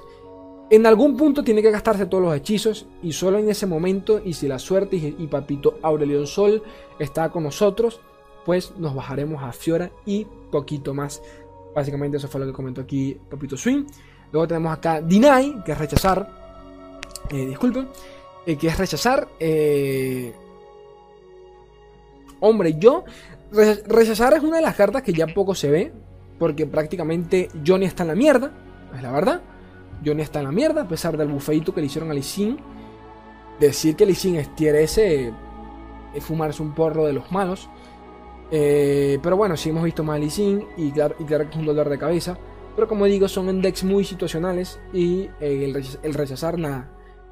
En 0.72 0.86
algún 0.86 1.18
punto 1.18 1.44
tiene 1.44 1.64
que 1.64 1.72
gastarse 1.72 2.06
todos 2.06 2.24
los 2.24 2.36
hechizos 2.36 2.86
y 3.02 3.12
solo 3.12 3.40
en 3.40 3.50
ese 3.50 3.66
momento 3.66 4.22
y 4.24 4.34
si 4.34 4.48
la 4.48 4.60
suerte 4.60 4.98
y, 4.98 5.28
papito 5.28 5.80
Aurelion 5.82 6.28
Sol 6.28 6.62
está 7.00 7.30
con 7.32 7.44
nosotros, 7.44 8.00
pues 8.46 8.74
nos 8.78 8.94
bajaremos 8.94 9.42
a 9.44 9.52
Fiora 9.52 9.92
y 10.06 10.28
poquito 10.52 10.94
más. 10.94 11.24
Básicamente 11.74 12.18
eso 12.18 12.28
fue 12.28 12.42
lo 12.42 12.48
que 12.48 12.54
comentó 12.54 12.82
aquí 12.82 13.18
Papito 13.30 13.58
Swing. 13.58 13.86
Luego 14.32 14.48
tenemos 14.48 14.72
acá 14.72 15.02
Deny, 15.02 15.64
que 15.66 15.72
es 15.72 15.78
rechazar. 15.78 16.30
Eh, 17.32 17.48
disculpen. 17.48 17.88
Eh, 18.46 18.56
que 18.56 18.68
es 18.68 18.78
rechazar. 18.78 19.28
Eh, 19.40 20.34
hombre, 22.40 22.76
yo... 22.78 23.04
Rechazar 23.52 24.34
es 24.34 24.44
una 24.44 24.58
de 24.58 24.62
las 24.62 24.76
cartas 24.76 25.02
que 25.02 25.14
ya 25.14 25.26
poco 25.26 25.56
se 25.56 25.70
ve. 25.70 25.94
Porque 26.38 26.68
prácticamente 26.68 27.50
Johnny 27.66 27.86
está 27.86 28.04
en 28.04 28.10
la 28.10 28.16
mierda. 28.16 28.52
Es 28.96 29.02
la 29.02 29.12
verdad. 29.12 29.42
Johnny 30.06 30.22
está 30.22 30.40
en 30.40 30.46
la 30.46 30.52
mierda, 30.52 30.84
a 30.84 30.88
pesar 30.88 31.18
del 31.18 31.28
bufeito 31.28 31.74
que 31.74 31.82
le 31.82 31.88
hicieron 31.88 32.12
a 32.12 32.14
Lee 32.14 32.58
Decir 33.60 33.96
que 33.96 34.06
Lee 34.06 34.38
es 34.38 34.56
tier 34.56 34.76
S 34.76 35.34
es 36.14 36.24
fumarse 36.24 36.62
un 36.62 36.74
porro 36.74 37.06
de 37.06 37.14
los 37.14 37.32
malos. 37.32 37.70
Eh, 38.52 39.20
pero 39.22 39.38
bueno, 39.38 39.56
sí 39.56 39.70
hemos 39.70 39.84
visto 39.84 40.04
más 40.04 40.20
a 40.20 40.24
y 40.24 40.92
claro, 40.92 41.16
y 41.20 41.26
que 41.26 41.36
es 41.36 41.56
un 41.56 41.66
dolor 41.66 41.90
de 41.90 41.98
cabeza. 41.98 42.38
Pero 42.76 42.88
como 42.88 43.06
digo, 43.06 43.28
son 43.28 43.50
index 43.50 43.84
muy 43.84 44.04
situacionales 44.04 44.80
y 44.94 45.30
eh, 45.40 45.74
el, 46.02 46.14
rechazar 46.14 46.58
nada. 46.58 46.90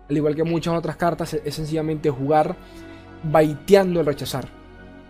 Al 0.09 0.17
igual 0.17 0.35
que 0.35 0.43
muchas 0.43 0.75
otras 0.75 0.95
cartas, 0.95 1.33
es, 1.33 1.55
sencillamente 1.55 2.09
jugar 2.09 2.55
baiteando 3.23 3.99
el 3.99 4.05
rechazar. 4.05 4.47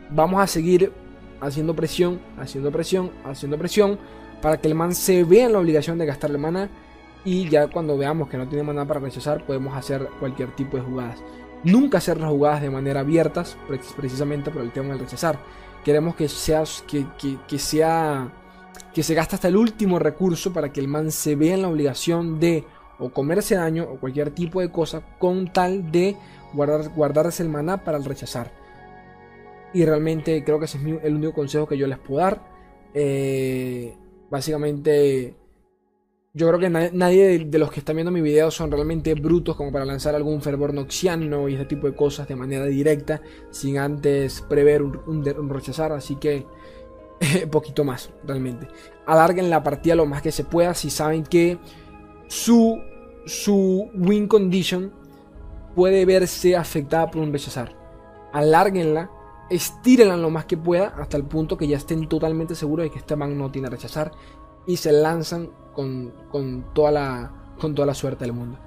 Vamos 0.10 0.42
a 0.42 0.48
seguir 0.48 0.92
haciendo 1.42 1.76
presión, 1.76 2.20
haciendo 2.38 2.72
presión, 2.72 3.12
haciendo 3.26 3.58
presión 3.58 4.00
para 4.42 4.58
que 4.58 4.68
el 4.68 4.76
man 4.76 4.94
se 4.94 5.24
vea 5.24 5.48
en 5.48 5.54
la 5.54 5.60
obligación 5.60 5.98
de 5.98 6.06
gastarle 6.06 6.38
mana 6.38 6.70
y 7.28 7.50
ya 7.50 7.68
cuando 7.68 7.98
veamos 7.98 8.30
que 8.30 8.38
no 8.38 8.48
tiene 8.48 8.64
nada 8.64 8.88
para 8.88 9.02
rechazar 9.02 9.46
podemos 9.46 9.76
hacer 9.76 10.08
cualquier 10.18 10.56
tipo 10.56 10.78
de 10.78 10.84
jugadas. 10.84 11.22
Nunca 11.62 11.98
hacer 11.98 12.22
las 12.22 12.30
jugadas 12.30 12.62
de 12.62 12.70
manera 12.70 13.02
abiertas 13.02 13.58
precisamente 13.98 14.50
por 14.50 14.62
el 14.62 14.72
tema 14.72 14.92
del 14.92 15.00
rechazar. 15.00 15.38
Queremos 15.84 16.16
que, 16.16 16.30
sea, 16.30 16.64
que, 16.88 17.06
que, 17.46 17.60
sea 17.60 18.32
que 18.94 19.04
se 19.04 19.14
gaste 19.14 19.36
hasta 19.36 19.50
el 19.50 19.58
último 19.58 20.00
recurso 20.00 20.54
para 20.54 20.72
que 20.72 20.80
el 20.80 20.88
man 20.88 21.12
se 21.12 21.36
vea 21.36 21.56
en 21.56 21.64
la 21.64 21.68
obligación 21.68 22.40
de 22.40 22.64
o 22.98 23.10
comerse 23.10 23.56
daño 23.56 23.84
o 23.84 24.00
cualquier 24.00 24.32
tipo 24.32 24.62
de 24.62 24.72
cosa 24.72 25.02
con 25.20 25.52
tal 25.52 25.92
de 25.92 26.16
guardar, 26.54 26.88
guardarse 26.96 27.44
el 27.44 27.50
maná 27.50 27.84
para 27.84 27.98
el 27.98 28.06
rechazar. 28.06 28.54
Y 29.74 29.84
realmente 29.84 30.46
creo 30.46 30.60
que 30.60 30.66
ese 30.66 30.78
es 30.78 31.04
el 31.04 31.16
único 31.16 31.34
consejo 31.34 31.68
que 31.68 31.78
yo 31.78 31.88
les 31.88 32.00
puedo 32.00 32.22
dar. 32.22 32.42
Eh, 32.94 33.98
básicamente 34.30 35.36
yo 36.34 36.48
creo 36.48 36.60
que 36.60 36.70
nadie 36.70 37.46
de 37.46 37.58
los 37.58 37.72
que 37.72 37.80
están 37.80 37.96
viendo 37.96 38.12
mi 38.12 38.22
video 38.22 38.52
son 38.52 38.70
realmente 38.70 39.14
brutos 39.16 39.56
como 39.56 39.72
para 39.72 39.86
lanzar 39.86 40.14
algún 40.14 40.42
fervor 40.42 40.74
noxiano 40.74 41.50
y 41.50 41.56
ese 41.56 41.66
tipo 41.66 41.88
de 41.88 41.96
cosas 41.96 42.28
de 42.28 42.36
manera 42.36 42.66
directa 42.66 43.22
sin 43.50 43.80
antes 43.80 44.42
prever 44.42 44.84
un, 44.84 45.50
rechazar. 45.50 45.92
Así 45.94 46.18
que 46.18 46.46
poquito 47.52 47.84
más 47.84 48.12
realmente. 48.24 48.68
Alarguen 49.08 49.50
la 49.50 49.64
partida 49.64 49.96
lo 49.96 50.06
más 50.06 50.22
que 50.22 50.32
se 50.32 50.44
pueda 50.44 50.76
si 50.76 50.92
saben 50.92 51.24
que 51.24 51.58
su, 52.28 52.80
su 53.26 53.90
win 53.96 54.28
condition 54.28 54.94
puede 55.76 56.06
verse 56.06 56.56
afectada 56.56 57.10
por 57.10 57.22
un 57.22 57.34
rechazar. 57.34 57.76
Alárguenla, 58.32 59.10
estírenla 59.50 60.18
lo 60.18 60.30
más 60.30 60.46
que 60.46 60.58
pueda 60.58 60.90
hasta 61.00 61.18
el 61.18 61.24
punto 61.24 61.58
que 61.58 61.68
ya 61.68 61.78
estén 61.78 62.08
totalmente 62.08 62.54
seguros 62.54 62.84
de 62.84 62.92
que 62.92 63.00
este 63.00 63.16
man 63.16 63.38
no 63.38 63.50
tiene 63.50 63.70
rechazar 63.70 64.12
y 64.68 64.78
se 64.78 64.92
lanzan 64.92 65.50
con, 65.78 66.66
toda, 66.74 66.92
la, 66.92 67.32
con 67.60 67.76
toda 67.76 67.86
la 67.86 67.94
suerte 67.94 68.26
del 68.26 68.34
mundo. 68.34 68.58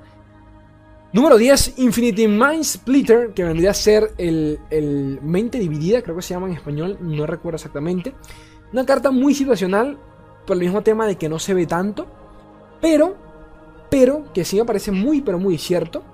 Número 1.13 1.37
10, 1.37 1.79
Infinity 1.79 2.29
Mind 2.29 2.63
Splitter, 2.63 3.33
que 3.35 3.43
vendría 3.43 3.73
a 3.73 3.75
ser 3.75 4.13
el, 4.17 5.19
mente 5.23 5.59
dividida, 5.59 6.03
creo 6.03 6.15
que 6.15 6.23
se 6.23 6.35
llama 6.35 6.47
en 6.47 6.55
español, 6.55 6.99
no 7.01 7.27
recuerdo 7.27 7.57
exactamente. 7.57 8.15
Una 8.73 8.87
carta 8.87 9.11
muy 9.11 9.35
situacional, 9.35 9.99
por 10.47 10.57
el 10.57 10.63
mismo 10.63 10.83
tema 10.83 11.07
de 11.07 11.17
que 11.17 11.29
no 11.29 11.41
se 11.41 11.53
ve 11.53 11.67
tanto, 11.67 12.07
pero, 12.81 13.17
pero, 13.91 14.33
que 14.33 14.45
sí 14.45 14.57
me 14.57 14.65
parece 14.65 14.93
muy, 14.93 15.21
pero 15.21 15.41
muy 15.41 15.59
cierto. 15.59 16.05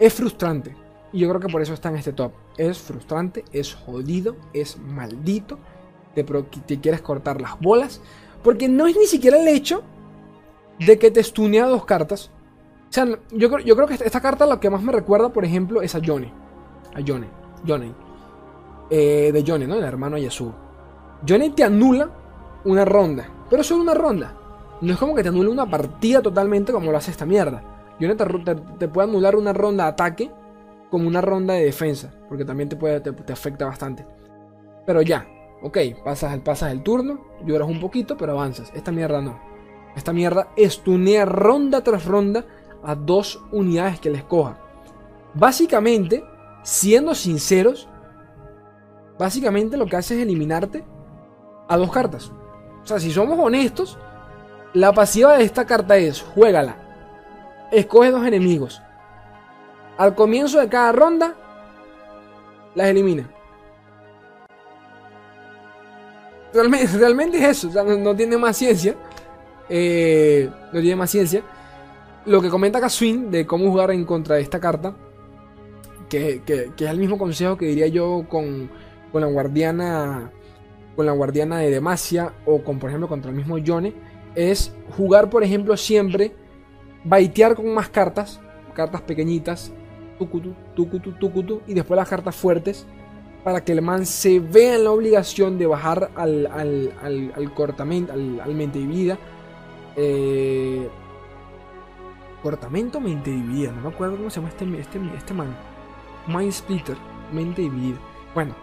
Es 0.00 0.14
frustrante, 0.14 0.74
y 1.12 1.20
yo 1.20 1.28
creo 1.28 1.40
que 1.40 1.48
por 1.48 1.62
eso 1.62 1.74
está 1.74 1.90
en 1.90 1.96
este 1.96 2.12
top. 2.12 2.32
Es 2.56 2.78
frustrante, 2.78 3.44
es 3.52 3.72
jodido, 3.72 4.34
es 4.52 4.78
maldito, 4.78 5.60
te, 6.16 6.24
te 6.24 6.80
quieres 6.80 7.02
cortar 7.02 7.40
las 7.40 7.58
bolas, 7.60 8.00
porque 8.42 8.68
no 8.68 8.86
es 8.86 8.96
ni 8.96 9.06
siquiera 9.06 9.40
el 9.40 9.48
hecho 9.48 9.82
de 10.78 10.98
que 10.98 11.10
te 11.10 11.22
stunea 11.22 11.66
dos 11.66 11.84
cartas. 11.84 12.30
O 12.88 12.92
sea, 12.92 13.06
yo, 13.30 13.58
yo 13.58 13.74
creo 13.74 13.86
que 13.86 13.94
esta, 13.94 14.20
carta 14.20 14.46
lo 14.46 14.60
que 14.60 14.68
más 14.68 14.82
me 14.82 14.92
recuerda, 14.92 15.32
por 15.32 15.44
ejemplo, 15.44 15.80
es 15.80 15.94
a 15.94 16.00
Johnny. 16.04 16.32
A 16.94 17.00
Johnny. 17.06 17.26
Johnny. 17.66 17.94
Eh, 18.90 19.30
de 19.32 19.44
Johnny, 19.46 19.66
¿no? 19.66 19.76
El 19.76 19.84
hermano 19.84 20.16
de 20.16 20.22
Yasuo. 20.22 20.54
Johnny 21.26 21.50
te 21.50 21.64
anula 21.64 22.10
una 22.64 22.84
ronda. 22.84 23.28
Pero 23.48 23.62
solo 23.62 23.82
una 23.82 23.94
ronda. 23.94 24.36
No 24.80 24.92
es 24.92 24.98
como 24.98 25.14
que 25.14 25.22
te 25.22 25.28
anule 25.28 25.48
una 25.48 25.70
partida 25.70 26.20
totalmente 26.20 26.72
como 26.72 26.90
lo 26.90 26.98
hace 26.98 27.12
esta 27.12 27.24
mierda. 27.24 27.62
Johnny 28.00 28.14
te, 28.78 28.88
puede 28.88 29.08
anular 29.08 29.36
una 29.36 29.52
ronda 29.52 29.84
de 29.84 29.90
ataque 29.90 30.30
como 30.90 31.08
una 31.08 31.20
ronda 31.20 31.54
de 31.54 31.64
defensa. 31.64 32.12
Porque 32.28 32.44
también 32.44 32.68
te, 32.68 32.76
puede, 32.76 33.00
te 33.00 33.32
afecta 33.32 33.64
bastante. 33.64 34.04
Pero 34.84 35.00
ya, 35.00 35.26
Ok, 35.62 35.78
pasas, 36.04 36.38
pasas 36.40 36.72
el 36.72 36.82
turno, 36.82 37.24
lloras 37.44 37.68
un 37.68 37.80
poquito, 37.80 38.16
pero 38.16 38.32
avanzas. 38.32 38.72
Esta 38.74 38.90
mierda 38.90 39.20
no. 39.20 39.40
Esta 39.94 40.12
mierda 40.12 40.48
estunea 40.56 41.24
ronda 41.24 41.82
tras 41.84 42.04
ronda 42.04 42.44
a 42.82 42.94
dos 42.94 43.44
unidades 43.52 44.00
que 44.00 44.10
les 44.10 44.24
coja. 44.24 44.58
Básicamente, 45.34 46.24
siendo 46.62 47.14
sinceros, 47.14 47.88
básicamente 49.18 49.76
lo 49.76 49.86
que 49.86 49.96
hace 49.96 50.16
es 50.16 50.22
eliminarte 50.22 50.84
a 51.68 51.76
dos 51.76 51.92
cartas. 51.92 52.32
O 52.82 52.86
sea, 52.86 52.98
si 52.98 53.12
somos 53.12 53.38
honestos, 53.38 53.98
la 54.72 54.92
pasiva 54.92 55.36
de 55.36 55.44
esta 55.44 55.64
carta 55.64 55.96
es, 55.96 56.22
juégala. 56.22 56.76
Escoge 57.70 58.10
dos 58.10 58.26
enemigos. 58.26 58.82
Al 59.96 60.14
comienzo 60.14 60.58
de 60.58 60.68
cada 60.68 60.90
ronda, 60.92 61.34
las 62.74 62.88
elimina. 62.88 63.30
Realmente, 66.54 67.38
es 67.38 67.64
eso, 67.64 67.84
no, 67.84 68.14
tiene 68.14 68.36
más 68.36 68.56
ciencia. 68.56 68.94
Eh, 69.68 70.50
no 70.72 70.80
tiene 70.80 70.96
más 70.96 71.10
ciencia. 71.10 71.42
Lo 72.26 72.42
que 72.42 72.50
comenta 72.50 72.80
Kaswin 72.80 73.30
de 73.30 73.46
cómo 73.46 73.70
jugar 73.70 73.90
en 73.90 74.04
contra 74.04 74.36
de 74.36 74.42
esta 74.42 74.60
carta, 74.60 74.94
que, 76.08 76.42
es 76.46 76.82
el 76.82 76.98
mismo 76.98 77.16
consejo 77.16 77.56
que 77.56 77.66
diría 77.66 77.86
yo 77.86 78.26
con, 78.28 78.70
la 79.12 79.26
guardiana 79.26 80.30
con 80.94 81.06
la 81.06 81.12
guardiana 81.12 81.58
de 81.58 81.70
Demacia 81.70 82.34
o 82.44 82.62
con 82.62 82.78
por 82.78 82.90
ejemplo 82.90 83.08
contra 83.08 83.30
el 83.30 83.36
mismo 83.36 83.56
Yone, 83.56 83.94
es 84.34 84.72
jugar 84.96 85.30
por 85.30 85.42
ejemplo 85.42 85.74
siempre, 85.76 86.32
baitear 87.02 87.56
con 87.56 87.72
más 87.72 87.88
cartas, 87.88 88.40
cartas 88.74 89.00
pequeñitas, 89.00 89.72
tucutu, 90.18 90.54
tucutu, 90.76 91.12
tucutu, 91.12 91.62
y 91.66 91.72
después 91.72 91.96
las 91.96 92.08
cartas 92.08 92.36
fuertes 92.36 92.86
para 93.44 93.64
que 93.64 93.72
el 93.72 93.82
man 93.82 94.06
se 94.06 94.40
vea 94.40 94.76
en 94.76 94.84
la 94.84 94.92
obligación 94.92 95.58
de 95.58 95.66
bajar 95.66 96.10
al, 96.14 96.46
al, 96.46 97.32
al, 97.34 97.54
cortamento, 97.54 98.12
al, 98.12 98.54
mente 98.54 98.78
dividida. 98.78 99.18
Eh, 99.96 100.88
cortamento 102.42 103.00
mente 103.00 103.30
dividida, 103.30 103.70
no 103.72 103.82
me 103.82 103.88
acuerdo 103.88 104.16
cómo 104.16 104.30
se 104.30 104.36
llama 104.36 104.48
este, 104.48 104.64
este, 104.80 105.00
este 105.16 105.34
man. 105.34 105.54
Mind 106.26 106.52
Splitter, 106.52 106.96
mente 107.32 107.62
dividida. 107.62 107.98
Bueno, 108.34 108.54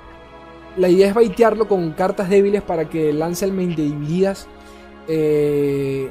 la 0.77 0.89
idea 0.89 1.07
es 1.07 1.13
baitearlo 1.13 1.67
con 1.67 1.91
cartas 1.91 2.29
débiles 2.29 2.61
para 2.61 2.89
que 2.89 3.11
lance 3.13 3.45
el 3.45 3.51
mente 3.51 3.81
divididas. 3.81 4.47
Eh, 5.07 6.09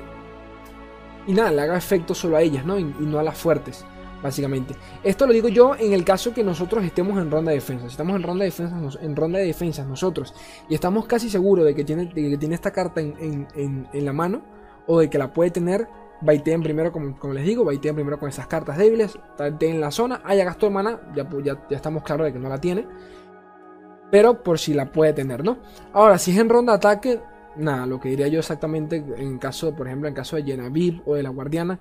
y 1.27 1.33
nada, 1.33 1.53
le 1.53 1.63
haga 1.63 1.77
efecto 1.77 2.15
solo 2.15 2.37
a 2.37 2.43
ellas, 2.43 2.65
¿no? 2.65 2.79
Y, 2.79 2.85
no 2.85 3.19
a 3.19 3.23
las 3.23 3.37
fuertes, 3.39 3.85
básicamente. 4.23 4.75
Esto 5.03 5.27
lo 5.27 5.33
digo 5.33 5.49
yo 5.49 5.75
en 5.77 5.93
el 5.93 6.05
caso 6.05 6.33
que 6.33 6.43
nosotros 6.43 6.85
estemos 6.85 7.21
en 7.21 7.31
ronda 7.31 7.51
de 7.51 7.57
defensa. 7.57 7.85
Si 7.85 7.93
estamos 7.93 8.17
en 8.17 8.23
ronda 8.23 8.45
de 8.45 8.51
defensa, 8.51 8.77
en 9.01 9.17
ronda 9.17 9.39
de 9.39 9.47
defensas 9.47 9.87
nosotros 9.87 10.35
y 10.69 10.75
estamos 10.75 11.07
casi 11.07 11.31
seguros 11.31 11.65
de 11.65 11.75
que 11.75 11.85
tiene, 11.85 12.09
que 12.09 12.37
tiene 12.39 12.55
esta 12.55 12.71
carta 12.71 13.01
en, 13.01 13.89
la 13.93 14.13
mano 14.13 14.43
o 14.87 15.01
de 15.01 15.11
que 15.11 15.19
la 15.19 15.33
puede 15.33 15.51
tener, 15.51 15.89
baiteen 16.21 16.63
primero, 16.63 16.93
como, 16.93 17.33
les 17.33 17.45
digo, 17.45 17.65
baiteen 17.65 17.95
primero 17.95 18.19
con 18.19 18.29
esas 18.29 18.47
cartas 18.47 18.79
débiles, 18.79 19.19
en 19.61 19.81
la 19.81 19.91
zona, 19.91 20.23
haya 20.25 20.45
gasto 20.45 20.67
de 20.67 20.73
mana, 20.73 21.01
ya, 21.15 21.29
ya, 21.45 21.67
ya 21.69 21.77
estamos 21.77 22.03
claros 22.03 22.27
de 22.27 22.33
que 22.33 22.39
no 22.39 22.49
la 22.49 22.59
tiene 22.59 22.87
pero 24.11 24.43
por 24.43 24.59
si 24.59 24.75
la 24.75 24.91
puede 24.91 25.13
tener, 25.13 25.45
¿no? 25.45 25.59
Ahora, 25.93 26.19
si 26.19 26.33
es 26.33 26.39
en 26.39 26.49
ronda 26.49 26.73
de 26.73 26.77
ataque, 26.77 27.21
nada, 27.57 27.87
lo 27.87 28.01
que 28.01 28.09
diría 28.11 28.29
yo 28.29 28.41
exactamente 28.41 29.05
en 29.17 29.39
caso, 29.39 29.75
por 29.75 29.87
ejemplo, 29.87 30.09
en 30.09 30.15
caso 30.15 30.37
de 30.37 30.45
Genevieve 30.45 31.03
o 31.05 31.15
de 31.15 31.23
la 31.23 31.31
Guardiana, 31.31 31.79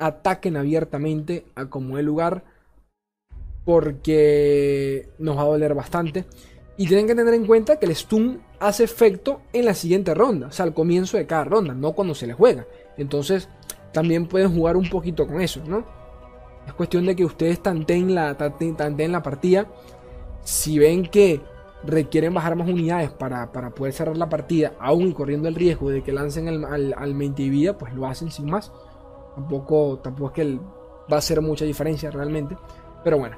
ataquen 0.00 0.56
abiertamente 0.56 1.44
a 1.54 1.66
como 1.66 1.98
el 1.98 2.06
lugar 2.06 2.42
porque 3.64 5.08
nos 5.18 5.36
va 5.36 5.42
a 5.42 5.46
doler 5.46 5.74
bastante. 5.74 6.24
Y 6.76 6.86
tienen 6.86 7.06
que 7.06 7.14
tener 7.14 7.34
en 7.34 7.46
cuenta 7.46 7.78
que 7.78 7.86
el 7.86 7.94
stun 7.94 8.40
hace 8.58 8.84
efecto 8.84 9.42
en 9.52 9.66
la 9.66 9.74
siguiente 9.74 10.14
ronda, 10.14 10.46
o 10.48 10.52
sea, 10.52 10.64
al 10.64 10.74
comienzo 10.74 11.18
de 11.18 11.26
cada 11.26 11.44
ronda, 11.44 11.74
no 11.74 11.92
cuando 11.92 12.14
se 12.14 12.26
le 12.26 12.32
juega. 12.32 12.66
Entonces, 12.96 13.48
también 13.92 14.26
pueden 14.26 14.54
jugar 14.54 14.76
un 14.76 14.88
poquito 14.88 15.26
con 15.26 15.42
eso, 15.42 15.60
¿no? 15.66 15.84
Es 16.66 16.72
cuestión 16.72 17.04
de 17.04 17.14
que 17.14 17.24
ustedes 17.24 17.62
tanteen 17.62 18.14
la, 18.14 18.36
tanteen 18.36 19.12
la 19.12 19.22
partida. 19.22 19.66
Si 20.42 20.78
ven 20.78 21.06
que 21.06 21.40
requieren 21.84 22.32
bajar 22.32 22.56
más 22.56 22.68
unidades 22.68 23.10
para, 23.10 23.50
poder 23.74 23.92
cerrar 23.92 24.16
la 24.16 24.28
partida, 24.28 24.72
aún 24.78 25.12
corriendo 25.12 25.48
el 25.48 25.54
riesgo 25.54 25.90
de 25.90 26.02
que 26.02 26.12
lancen 26.12 26.48
al, 26.48 26.94
al 26.94 27.14
vida, 27.14 27.76
pues 27.76 27.92
lo 27.94 28.06
hacen 28.06 28.30
sin 28.30 28.46
más. 28.46 28.72
Tampoco, 29.34 29.98
tampoco 30.02 30.28
es 30.28 30.34
que 30.34 30.56
va 31.10 31.16
a 31.16 31.18
hacer 31.18 31.40
mucha 31.40 31.64
diferencia 31.64 32.10
realmente. 32.10 32.56
Pero 33.02 33.18
bueno. 33.18 33.36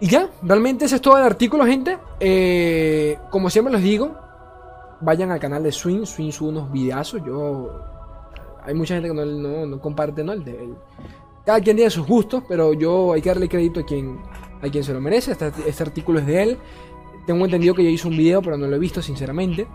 Y 0.00 0.08
ya, 0.08 0.28
realmente 0.42 0.84
ese 0.84 0.96
es 0.96 1.02
todo 1.02 1.16
el 1.16 1.24
artículo, 1.24 1.64
gente. 1.64 1.98
Eh, 2.20 3.18
como 3.30 3.48
siempre 3.48 3.72
les 3.72 3.82
digo, 3.82 4.14
vayan 5.00 5.30
al 5.30 5.40
canal 5.40 5.62
de 5.62 5.72
Swing. 5.72 6.04
Swing 6.04 6.30
sube 6.30 6.50
unos 6.50 6.70
videazos. 6.70 7.22
Yo. 7.24 7.70
Hay 8.62 8.74
mucha 8.74 8.94
gente 8.94 9.08
que 9.08 9.14
no, 9.14 9.80
comparte, 9.80 10.24
¿no? 10.24 10.32
El 10.32 10.44
de, 10.44 10.74
cada 11.44 11.60
quien 11.60 11.76
tiene 11.76 11.90
sus 11.90 12.06
gustos, 12.06 12.42
pero 12.48 12.72
yo 12.72 13.12
hay 13.12 13.22
que 13.22 13.28
darle 13.28 13.48
crédito 13.48 13.80
a 13.80 13.84
quien, 13.84 14.20
a 14.60 14.68
quien 14.68 14.82
se 14.82 14.92
lo 14.92 15.00
merece. 15.00 15.32
Este, 15.32 15.52
este 15.66 15.82
artículo 15.82 16.18
es 16.18 16.26
de 16.26 16.42
él. 16.42 16.58
Tengo 17.26 17.44
entendido 17.44 17.74
que 17.74 17.84
ya 17.84 17.90
hizo 17.90 18.08
un 18.08 18.16
video, 18.16 18.42
pero 18.42 18.58
no 18.58 18.66
lo 18.66 18.76
he 18.76 18.78
visto, 18.78 19.00
sinceramente. 19.00 19.66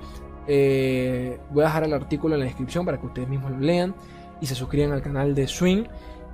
Eh, 0.47 1.39
voy 1.51 1.63
a 1.63 1.67
dejar 1.67 1.85
el 1.85 1.93
artículo 1.93 2.35
en 2.35 2.41
la 2.41 2.45
descripción 2.45 2.85
para 2.85 2.99
que 2.99 3.05
ustedes 3.05 3.29
mismos 3.29 3.51
lo 3.51 3.59
lean 3.59 3.95
y 4.41 4.47
se 4.47 4.55
suscriban 4.55 4.91
al 4.91 5.01
canal 5.01 5.33
de 5.35 5.47
Swing, 5.47 5.83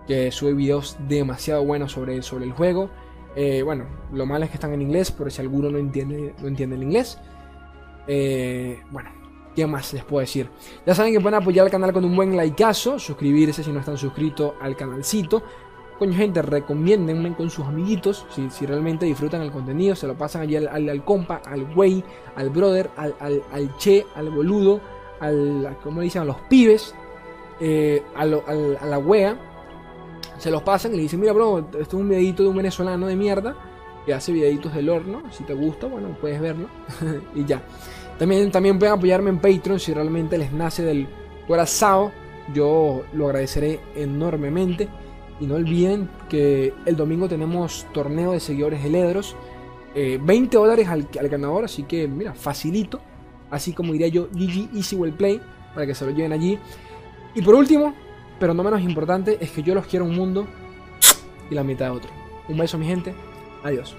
que 0.08 0.32
sube 0.32 0.54
videos 0.54 0.98
demasiado 1.08 1.64
buenos 1.64 1.92
sobre, 1.92 2.22
sobre 2.24 2.46
el 2.46 2.54
juego. 2.54 2.90
Eh, 3.36 3.62
bueno, 3.62 3.86
lo 4.12 4.26
malo 4.26 4.46
es 4.46 4.52
que 4.52 4.56
están 4.56 4.74
en 4.74 4.82
inglés, 4.82 5.12
por 5.12 5.32
si 5.32 5.42
alguno 5.42 5.70
no 5.70 5.78
entiende, 5.78 6.34
no 6.42 6.48
entiende 6.48 6.76
el 6.76 6.84
inglés. 6.84 7.20
Eh, 8.08 8.80
bueno, 8.90 9.12
¿qué 9.56 9.68
más 9.68 9.94
les 9.94 10.04
puedo 10.04 10.22
decir? 10.22 10.50
Ya 10.86 10.96
saben 10.96 11.14
que 11.14 11.20
pueden 11.20 11.40
apoyar 11.40 11.66
al 11.66 11.72
canal 11.72 11.94
con 11.94 12.04
un 12.06 12.16
buen 12.16 12.36
likeazo, 12.36 12.98
suscribirse 12.98 13.64
si 13.64 13.72
no 13.72 13.80
están 13.80 13.98
suscritos 13.98 14.54
al 14.62 14.76
canalcito, 14.76 15.44
Coño, 15.98 16.14
gente, 16.14 16.44
recomiéndenme 16.44 17.36
con 17.36 17.50
sus 17.50 17.66
amiguitos. 17.66 18.26
Si, 18.30 18.66
realmente 18.68 19.08
disfrutan 19.08 19.42
el 19.42 19.52
contenido, 19.52 19.96
se 19.96 20.06
lo 20.06 20.16
pasan 20.16 20.44
allí 20.44 20.56
al, 20.56 21.04
compa, 21.04 21.42
al 21.44 21.66
güey, 21.74 22.04
al 22.36 22.52
brother, 22.52 22.92
al, 22.98 23.16
al, 23.20 23.78
che, 23.78 24.06
al 24.16 24.30
boludo, 24.30 24.80
al, 25.20 25.76
como 25.84 26.02
dicen, 26.02 26.22
a 26.22 26.26
los 26.26 26.38
pibes, 26.50 26.94
eh, 27.60 28.04
a, 28.16 28.26
la 28.26 29.00
wea. 29.00 29.38
Se 30.38 30.52
los 30.52 30.62
pasan 30.62 30.94
y 30.94 30.98
le 30.98 31.02
dicen, 31.04 31.20
mira, 31.20 31.34
bro, 31.34 31.60
esto 31.60 31.80
es 31.80 31.94
un 31.94 32.10
videito 32.10 32.44
de 32.44 32.50
un 32.50 32.58
venezolano 32.58 33.08
de 33.08 33.16
mierda 33.16 33.56
que 34.06 34.14
hace 34.14 34.32
videitos 34.32 34.74
del 34.74 34.90
horno. 34.90 35.24
Si 35.32 35.44
te 35.44 35.54
gusta, 35.54 35.88
bueno, 35.88 36.16
puedes 36.22 36.40
verlo. 36.40 36.68
y 37.36 37.46
ya. 37.46 37.62
También, 38.18 38.52
también 38.52 38.80
pueden 38.80 38.96
apoyarme 38.96 39.30
en 39.30 39.40
Patreon 39.40 39.80
si 39.80 39.94
realmente 39.94 40.38
les 40.38 40.54
nace 40.54 40.84
del 40.84 41.08
corazón. 41.48 42.12
Yo 42.54 43.04
lo 43.14 43.26
agradeceré 43.28 43.80
enormemente. 43.96 44.88
Y 45.40 45.46
no 45.46 45.56
olviden 45.56 46.10
que 46.30 46.74
el 46.86 46.96
domingo 46.96 47.28
tenemos 47.28 47.86
torneo 47.94 48.32
de 48.32 48.40
seguidores 48.40 48.84
de 48.84 48.90
Ledros. 48.90 49.36
20 49.94 50.34
eh, 50.34 50.60
dólares 50.60 50.88
al, 50.88 51.08
ganador, 51.30 51.66
así 51.66 51.84
que 51.84 52.08
mira, 52.08 52.34
facilito. 52.34 53.02
Así 53.50 53.74
como 53.74 53.94
diría 53.94 54.08
yo, 54.08 54.28
GG 54.32 54.76
Easy 54.76 54.96
Well 54.96 55.14
Play, 55.14 55.42
para 55.74 55.88
que 55.88 55.96
se 55.96 56.06
lo 56.06 56.12
lleven 56.12 56.34
allí. 56.34 56.60
Y 57.38 57.44
por 57.44 57.54
último, 57.54 57.94
pero 58.40 58.56
no 58.56 58.64
menos 58.64 58.82
importante, 58.82 59.38
es 59.40 59.52
que 59.52 59.62
yo 59.62 59.76
los 59.76 59.86
quiero 59.86 60.06
un 60.06 60.16
mundo 60.16 60.48
y 61.52 61.54
la 61.54 61.64
mitad 61.64 61.86
de 61.86 61.92
otro. 61.92 62.10
Un 62.50 62.58
beso 62.58 62.80
mi 62.80 62.88
gente, 62.88 63.14
adiós. 63.64 63.96